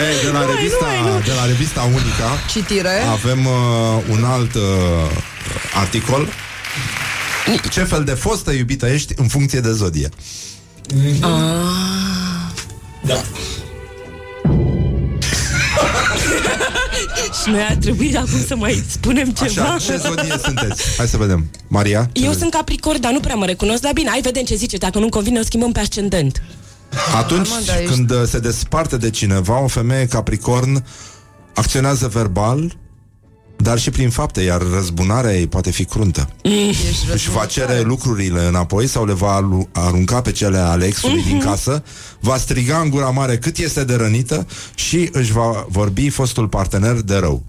[0.09, 0.87] Ei, de, la revista,
[1.25, 3.01] de la revista Unica Citire.
[3.11, 3.53] Avem uh,
[4.09, 4.61] un alt uh,
[5.73, 6.27] articol.
[7.69, 10.09] Ce fel de fostă iubită ești în funcție de zodie
[13.01, 13.13] Da.
[17.43, 19.61] Și noi ar trebui acum să mai spunem ceva.
[19.63, 20.97] Așa, ce zodie sunteți?
[20.97, 22.03] Hai să vedem Maria?
[22.03, 22.39] ce Eu zodie?
[22.39, 24.77] sunt Capricorn, dar nu prea mă recunosc, dar bine, hai vedem ce zice.
[24.77, 26.43] Dacă nu convine, o schimbăm pe ascendent.
[27.15, 30.84] Atunci Amanda, ești- când uh, se desparte de cineva O femeie capricorn
[31.55, 32.77] Acționează verbal
[33.61, 36.29] dar și prin fapte, iar răzbunarea ei poate fi cruntă.
[37.13, 41.39] Își va cere lucrurile înapoi sau le va alu- arunca pe cele ale exului din
[41.39, 41.83] casă,
[42.19, 46.93] va striga în gura mare cât este de rănită și își va vorbi fostul partener
[47.01, 47.43] de rău.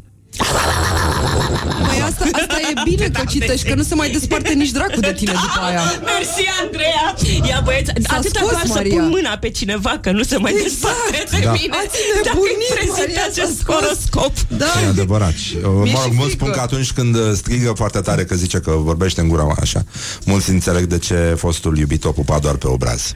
[1.89, 5.13] Păi asta, asta e bine că citești Că nu se mai desparte nici dracu de
[5.13, 7.07] tine după aia Mersi, Andreea!
[7.49, 8.93] Ia băieți, S-a atâta scos, doar Maria.
[8.93, 10.73] să pun mâna pe cineva Că nu se mai Exact.
[10.73, 11.53] desparte de Da.
[11.53, 13.75] mine Ați Dacă nebunit, îi prezint Maria, s-a acest scos.
[13.75, 15.35] horoscop Da E adevărat.
[15.45, 16.45] Și, uh, Mi-e mă și rog, mulți frică.
[16.45, 19.85] spun că atunci când uh, strigă foarte tare că zice că vorbește în gura așa,
[20.25, 23.13] mulți înțeleg de ce fostul iubit o pupa doar pe obraz.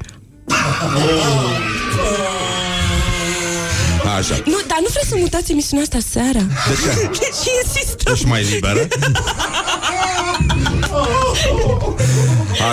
[4.17, 4.43] Așa.
[4.45, 6.39] Nu, dar nu vreți să mutați emisiunea asta seara?
[6.41, 7.11] De ce?
[7.43, 8.89] Și insistăm Ești mai liberă?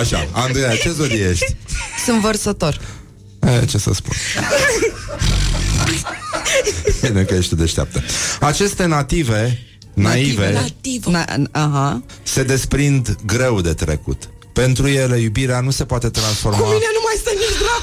[0.00, 1.56] Așa, Andreea, ce zodie ești?
[2.04, 2.80] Sunt vărsător
[3.40, 4.16] E, ce să spun?
[7.02, 8.02] Bine că ești deșteaptă.
[8.40, 12.02] Aceste native, naive, Nativă Na, aha.
[12.22, 14.28] se desprind greu de trecut.
[14.52, 17.13] Pentru ele, iubirea nu se poate transforma Cu mine nu mai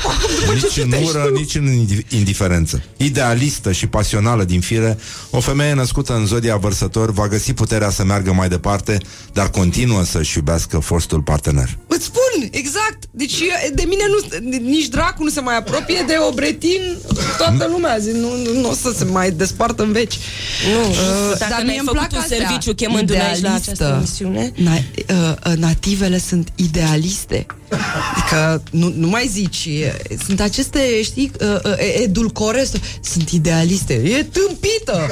[0.01, 1.33] stă nici dracu acum după ce nici în citești ură, tu.
[1.33, 2.83] nici în indi- indiferență.
[2.97, 4.97] Idealistă și pasională din fire,
[5.29, 8.97] o femeie născută în zodia vărsător va găsi puterea să meargă mai departe,
[9.33, 11.77] dar continuă să-și iubească fostul partener.
[11.87, 16.13] Îți spun, exact Deci eu- de mine nu, nici dracu nu se mai apropie de
[16.29, 16.97] obretin
[17.37, 20.17] Toată lumea zi, nu, nu, nu o să se mai despartă în veci
[20.73, 20.97] Nu, Uh,
[21.29, 23.95] dacă dar ne-ai mie îmi făcut plac un astea, serviciu chemându-ne aici la această idealistă.
[23.97, 27.45] emisiune Na, uh, uh, nativele sunt idealiste
[28.15, 29.90] Adică nu, nu mai zici e,
[30.25, 31.71] Sunt aceste, știi, uh, uh,
[32.03, 32.65] edulcore
[33.01, 35.07] Sunt idealiste E tâmpită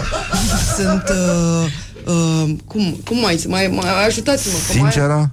[0.78, 1.66] Sunt uh,
[2.14, 5.32] uh, cum, cum mai, mai, mai ajutați-mă că mai- Sinceră?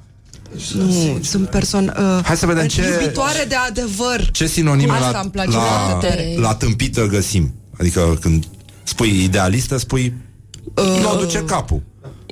[0.74, 5.20] Nu, sunt persoane uh, Hai să vedem ce- Iubitoare de adevăr Ce sinonime Asta la,
[5.20, 6.35] îmi place la, foarte tare.
[6.39, 7.55] la tâmpită găsim?
[7.78, 8.44] Adică când
[8.82, 10.14] Spui idealistă, spui
[10.74, 11.82] Uh, nu o duce capul.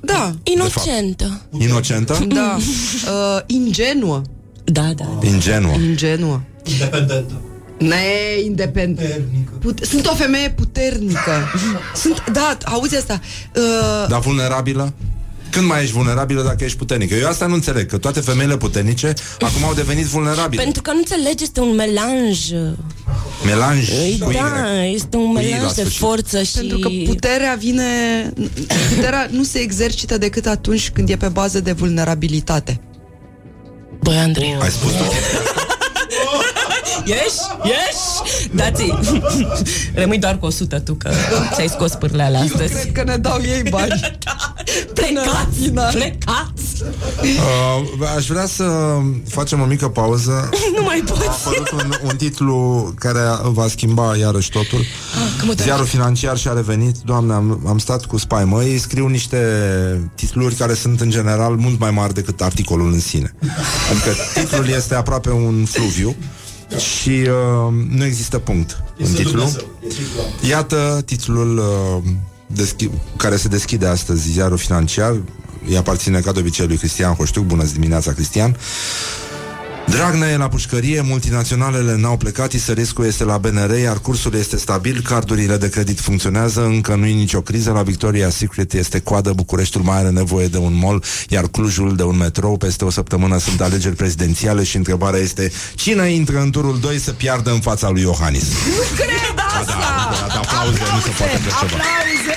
[0.03, 0.35] Da.
[0.43, 1.41] Inocentă.
[1.59, 2.19] Inocentă?
[2.29, 2.57] Da.
[2.57, 4.23] Uh, ingenuă.
[4.65, 5.05] Da, da.
[5.23, 5.73] Ingenuă.
[5.75, 6.41] Ingenuă.
[6.65, 7.33] Independentă.
[7.79, 8.05] Ne,
[8.45, 9.25] independent.
[9.61, 11.53] Put- sunt o femeie puternică.
[11.95, 13.21] Sunt, da, auzi asta.
[13.57, 14.93] Uh, Dar vulnerabilă?
[15.51, 17.15] Când mai ești vulnerabilă dacă ești puternică?
[17.15, 20.63] Eu asta nu înțeleg, că toate femeile puternice acum au devenit vulnerabile.
[20.63, 22.41] Pentru că nu înțelegi, este un melanj.
[23.45, 23.89] Melanj
[24.21, 24.35] cu Y.
[24.35, 25.99] Da, este un Cu I la melanj de sfârșit.
[26.01, 26.53] forță și...
[26.55, 27.83] Pentru că puterea vine
[28.95, 32.81] Puterea nu se exercită decât atunci când e pe bază de vulnerabilitate
[34.03, 35.03] Băi, Andrei Ai spus tu
[37.05, 38.93] Ieși, ieși Dați
[39.95, 41.11] Rămâi doar cu 100 tu Că
[41.55, 42.73] ți-ai scos pârleala Eu astăzi.
[42.73, 44.01] cred că ne dau ei bani.
[44.95, 46.83] Plecați, plecați.
[47.23, 48.65] Uh, Aș vrea să
[49.29, 50.49] facem o mică pauză.
[50.77, 54.79] Nu mai A poți apărut un, un titlu care va schimba iarăși totul.
[55.39, 55.63] Că mă doare.
[55.63, 56.97] Ziarul financiar și-a revenit.
[57.05, 59.39] Doamne, am, am stat cu spaimă Ei scriu niște
[60.15, 63.35] titluri care sunt în general mult mai mari decât articolul în sine.
[63.91, 66.17] Adică titlul este aproape un fluviu
[66.79, 69.31] și uh, nu există punct în Este titlu.
[69.31, 69.69] Dumnezeu.
[69.83, 70.49] E titlul.
[70.49, 72.11] Iată titlul uh,
[72.63, 75.17] deschi- care se deschide astăzi, ziarul financiar.
[75.69, 77.45] Îi aparține ca de obicei lui Cristian Hoștuc.
[77.45, 78.57] Bună dimineața, Cristian!
[79.95, 85.01] Dragnea e la pușcărie, multinaționalele n-au plecat, Isărescu este la BNR, iar cursul este stabil,
[85.09, 89.85] cardurile de credit funcționează, încă nu e nicio criză, la Victoria's Secret este coadă, Bucureștiul
[89.85, 93.61] mai are nevoie de un mall, iar Clujul de un metrou, peste o săptămână sunt
[93.61, 98.03] alegeri prezidențiale și întrebarea este cine intră în turul 2 să piardă în fața lui
[98.03, 98.45] Iohannis?
[98.45, 101.77] Nu cred asta Da, da, aplauze, nu se poate așa ceva.
[101.77, 102.37] Aplauze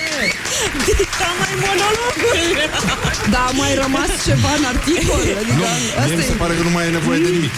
[1.19, 2.96] Da, mai monologul
[3.33, 5.63] Da, a mai rămas ceva în articol Adică Nu,
[5.97, 7.51] asta mie mi se e pare că nu mai e nevoie de nimic.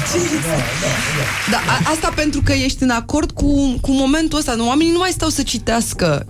[1.52, 4.54] Da, a, asta pentru că ești în acord cu, cu momentul ăsta.
[4.54, 6.26] Nu, oamenii nu mai stau să citească.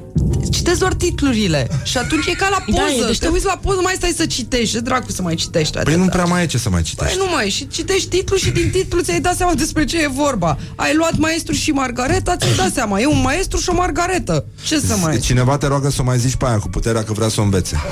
[0.52, 1.68] Citesc doar titlurile.
[1.84, 2.94] Și atunci e ca la Da, poză.
[2.96, 3.20] e Da, deștept.
[3.20, 4.74] Te uiți la poză, mai stai să citești.
[4.76, 5.98] Ce dracu să mai citești Păi atâta?
[5.98, 7.18] nu prea mai e ce să mai citești.
[7.18, 10.08] Păi nu mai, și citești titlul și din titlu ți-ai dat seama despre ce e
[10.08, 10.58] vorba.
[10.76, 13.00] Ai luat maestru și Margareta, ți-ai dat seama.
[13.00, 14.46] E un maestru și o Margaretă.
[14.66, 15.20] Ce să mai...
[15.20, 17.44] Cineva te roagă să o mai zici pe aia cu puterea că vrea să o
[17.44, 17.80] învețe.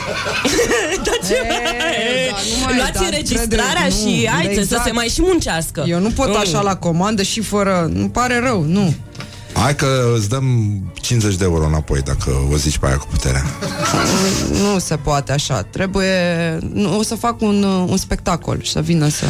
[1.04, 4.84] Da, ce E, da, nu mai- Luați da, înregistrarea crede- și nu, hai să exact.
[4.86, 6.38] se mai și muncească Eu nu pot Mm.
[6.38, 7.90] așa la comandă și fără...
[7.94, 8.94] Nu pare rău, nu.
[9.62, 10.46] Hai că îți dăm
[11.02, 13.44] 50 de euro înapoi dacă o zici pe aia cu puterea.
[14.52, 15.62] Nu se poate așa.
[15.62, 16.12] Trebuie...
[16.74, 19.26] Nu, o să fac un, uh, un spectacol și să vină să...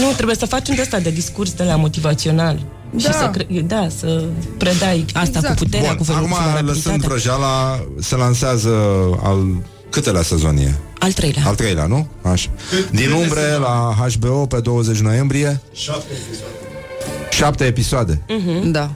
[0.00, 2.66] Nu, trebuie să facem de asta de discurs de la motivațional
[2.96, 3.12] Și Da.
[3.12, 4.24] să, cre- da, să
[4.58, 5.58] predai asta Exact.
[5.58, 8.70] cu puterea, cu Bun, acum lăsând vulnerabilitatea vrăjeala, se lansează
[9.22, 10.74] al câtelea sezon e?
[10.98, 12.06] Al treilea Al treilea, nu?
[12.22, 12.48] Așa.
[12.90, 16.54] Din umbre la HBO pe 20 noiembrie, Șapte episoade.
[17.30, 18.16] șapte episoade.
[18.24, 18.70] Mm-hmm.
[18.70, 18.90] Da.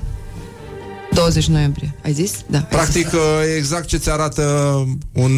[1.13, 1.95] 20 noiembrie.
[2.05, 2.33] Ai zis?
[2.47, 2.59] Da.
[2.59, 3.07] ai Practic,
[3.53, 4.43] e exact ce ți arată
[5.13, 5.33] un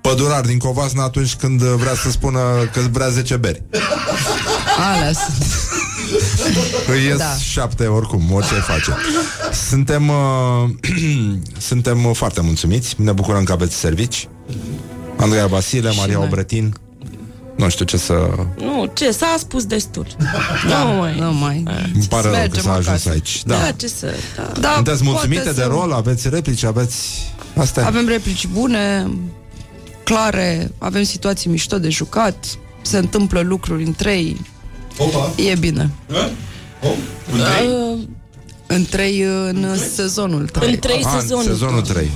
[0.00, 2.40] pădurar din Covasna atunci când vrea să spună
[2.72, 3.62] că vrea 10 beri.
[3.70, 3.82] zis.
[4.78, 5.46] Alea sunt.
[6.86, 7.24] Îi ies Da.
[7.24, 7.36] da.
[7.36, 8.96] șapte oricum, orice face.
[9.68, 10.70] Suntem, uh,
[11.68, 14.28] suntem foarte mulțumiți, ne bucurăm că aveți servici.
[15.16, 16.24] Andreea Vasile, Maria noi.
[16.26, 16.74] Obretin.
[17.56, 18.28] Nu știu ce să...
[18.58, 20.06] Nu, ce, s-a spus destul
[20.68, 21.62] Da, Nu mai nu mai.
[21.94, 23.10] Îmi pare rău că Mergem s-a ajuns acasă.
[23.10, 23.42] aici.
[23.44, 23.54] Da.
[23.58, 24.52] Da, ce să da.
[24.60, 25.92] Da, Sunteți poate mulțumite de să- rol?
[25.92, 26.62] Aveți replici?
[26.64, 27.32] Aveți...
[27.56, 27.86] Astea?
[27.86, 29.10] Avem replici bune,
[30.04, 32.46] clare, avem situații mișto de jucat,
[32.82, 34.40] se întâmplă lucruri în trei,
[34.98, 35.30] Opa.
[35.36, 35.90] e bine.
[36.08, 36.30] Da?
[36.82, 36.90] Oh,
[37.32, 37.68] un trei?
[37.68, 37.98] Uh,
[38.66, 39.20] În trei,
[39.50, 40.70] în sezonul trei.
[40.70, 42.10] În trei Ah, sezonuri Sezonul 3.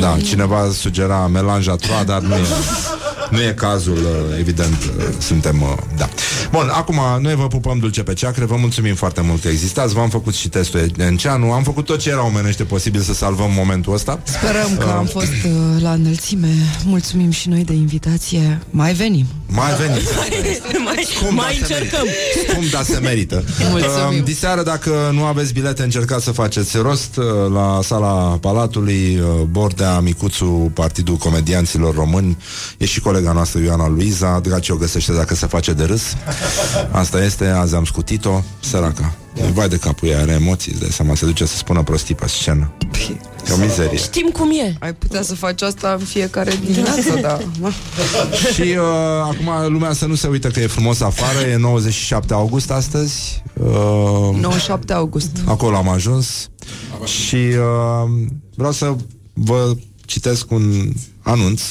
[0.00, 2.38] Da, cineva sugera melanj a trois, dar nu e,
[3.30, 6.08] nu e cazul, uh, evident, uh, suntem, uh, da.
[6.50, 10.08] Bun, acum noi vă pupăm dulce pe ceacre, vă mulțumim foarte mult că existați, v-am
[10.08, 14.20] făcut și testul Enceanu, am făcut tot ce era omenește posibil să salvăm momentul ăsta.
[14.24, 16.48] Sperăm că am fost uh, la înălțime.
[16.84, 18.58] Mulțumim și noi de invitație.
[18.70, 19.26] Mai venim.
[19.54, 20.12] Mai veniți.
[20.84, 22.52] mai, Cum mai da se încercăm merită.
[22.54, 23.44] Cum da se merită.
[23.70, 24.18] Mulțumim.
[24.18, 29.42] Uh, diseară, dacă nu aveți bilete, încercați să faceți rost uh, la sala Palatului, uh,
[29.50, 32.36] Bordea, Micuțu, Partidul Comedianților Români.
[32.78, 34.40] E și colega noastră Ioana Luiza.
[34.40, 36.02] Draci o găsește dacă se face de râs.
[36.90, 38.42] Asta este, azi am scutit-o.
[38.60, 39.14] Săraca.
[39.52, 42.28] Vai de capul ei, are emoții, îți dai seama, se duce să spună prostii pe
[42.28, 42.72] scenă.
[43.48, 43.98] E o mizerie.
[43.98, 47.38] Știm cum e Ai putea să faci asta în fiecare dimineață, da.
[48.54, 48.76] Și uh,
[49.22, 53.42] acum lumea să nu se uită că e frumos afară, e 97 august astăzi.
[53.60, 55.30] Uh, 97 august.
[55.44, 56.50] Acolo am ajuns
[57.04, 58.10] și uh,
[58.54, 58.96] vreau să
[59.32, 60.92] vă citesc un
[61.22, 61.62] anunț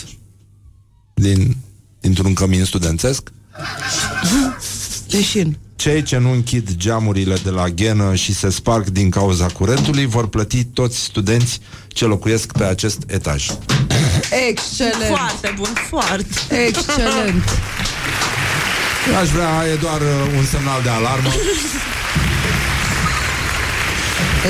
[1.14, 1.58] din,
[2.00, 3.32] dintr-un cămin studențesc.
[5.10, 5.58] Leșin.
[5.84, 10.28] Cei ce nu închid geamurile de la ghenă și se sparg din cauza curentului vor
[10.28, 13.48] plăti toți studenți ce locuiesc pe acest etaj.
[14.50, 15.16] Excelent!
[15.18, 16.66] Foarte bun, foarte.
[16.68, 17.44] Excelent!
[19.22, 21.30] Aș vrea, e doar uh, un semnal de alarmă.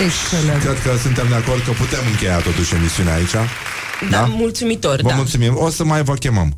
[0.05, 0.61] Excelent!
[0.61, 3.35] Cred că suntem de acord că putem încheia totuși emisiunea aici.
[4.09, 5.15] Da, mulțumitor, Vă da.
[5.15, 5.55] mulțumim.
[5.57, 6.57] O să mai vă chemăm.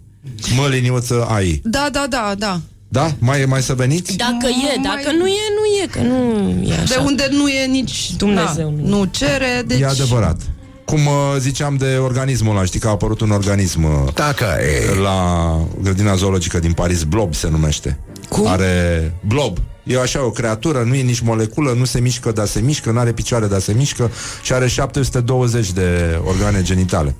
[0.55, 1.61] Mă liniuță AI.
[1.63, 2.59] Da, da, da, da.
[2.87, 3.11] Da?
[3.19, 4.15] Mai, mai să veniți?
[4.15, 6.95] Dacă e, dacă nu e, nu e, că nu e așa.
[6.95, 9.79] De unde nu e nici Dumnezeu Da, nu cere, deci...
[9.79, 10.41] E adevărat.
[10.85, 14.99] Cum uh, ziceam de organismul ăla, știi că a apărut un organism uh, Dacă e.
[14.99, 17.99] la grădina zoologică din Paris, Blob se numește.
[18.29, 18.47] Cum?
[18.47, 19.57] Are Blob.
[19.83, 22.99] E așa o creatură, nu e nici moleculă, nu se mișcă, dar se mișcă, nu
[22.99, 27.15] are picioare, dar se mișcă și are 720 de organe genitale.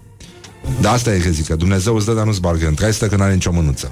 [0.82, 3.16] Da, asta e că zic, că Dumnezeu îți dă, dar nu-ți bargă în traistă că
[3.16, 3.92] n-are nicio mânuță.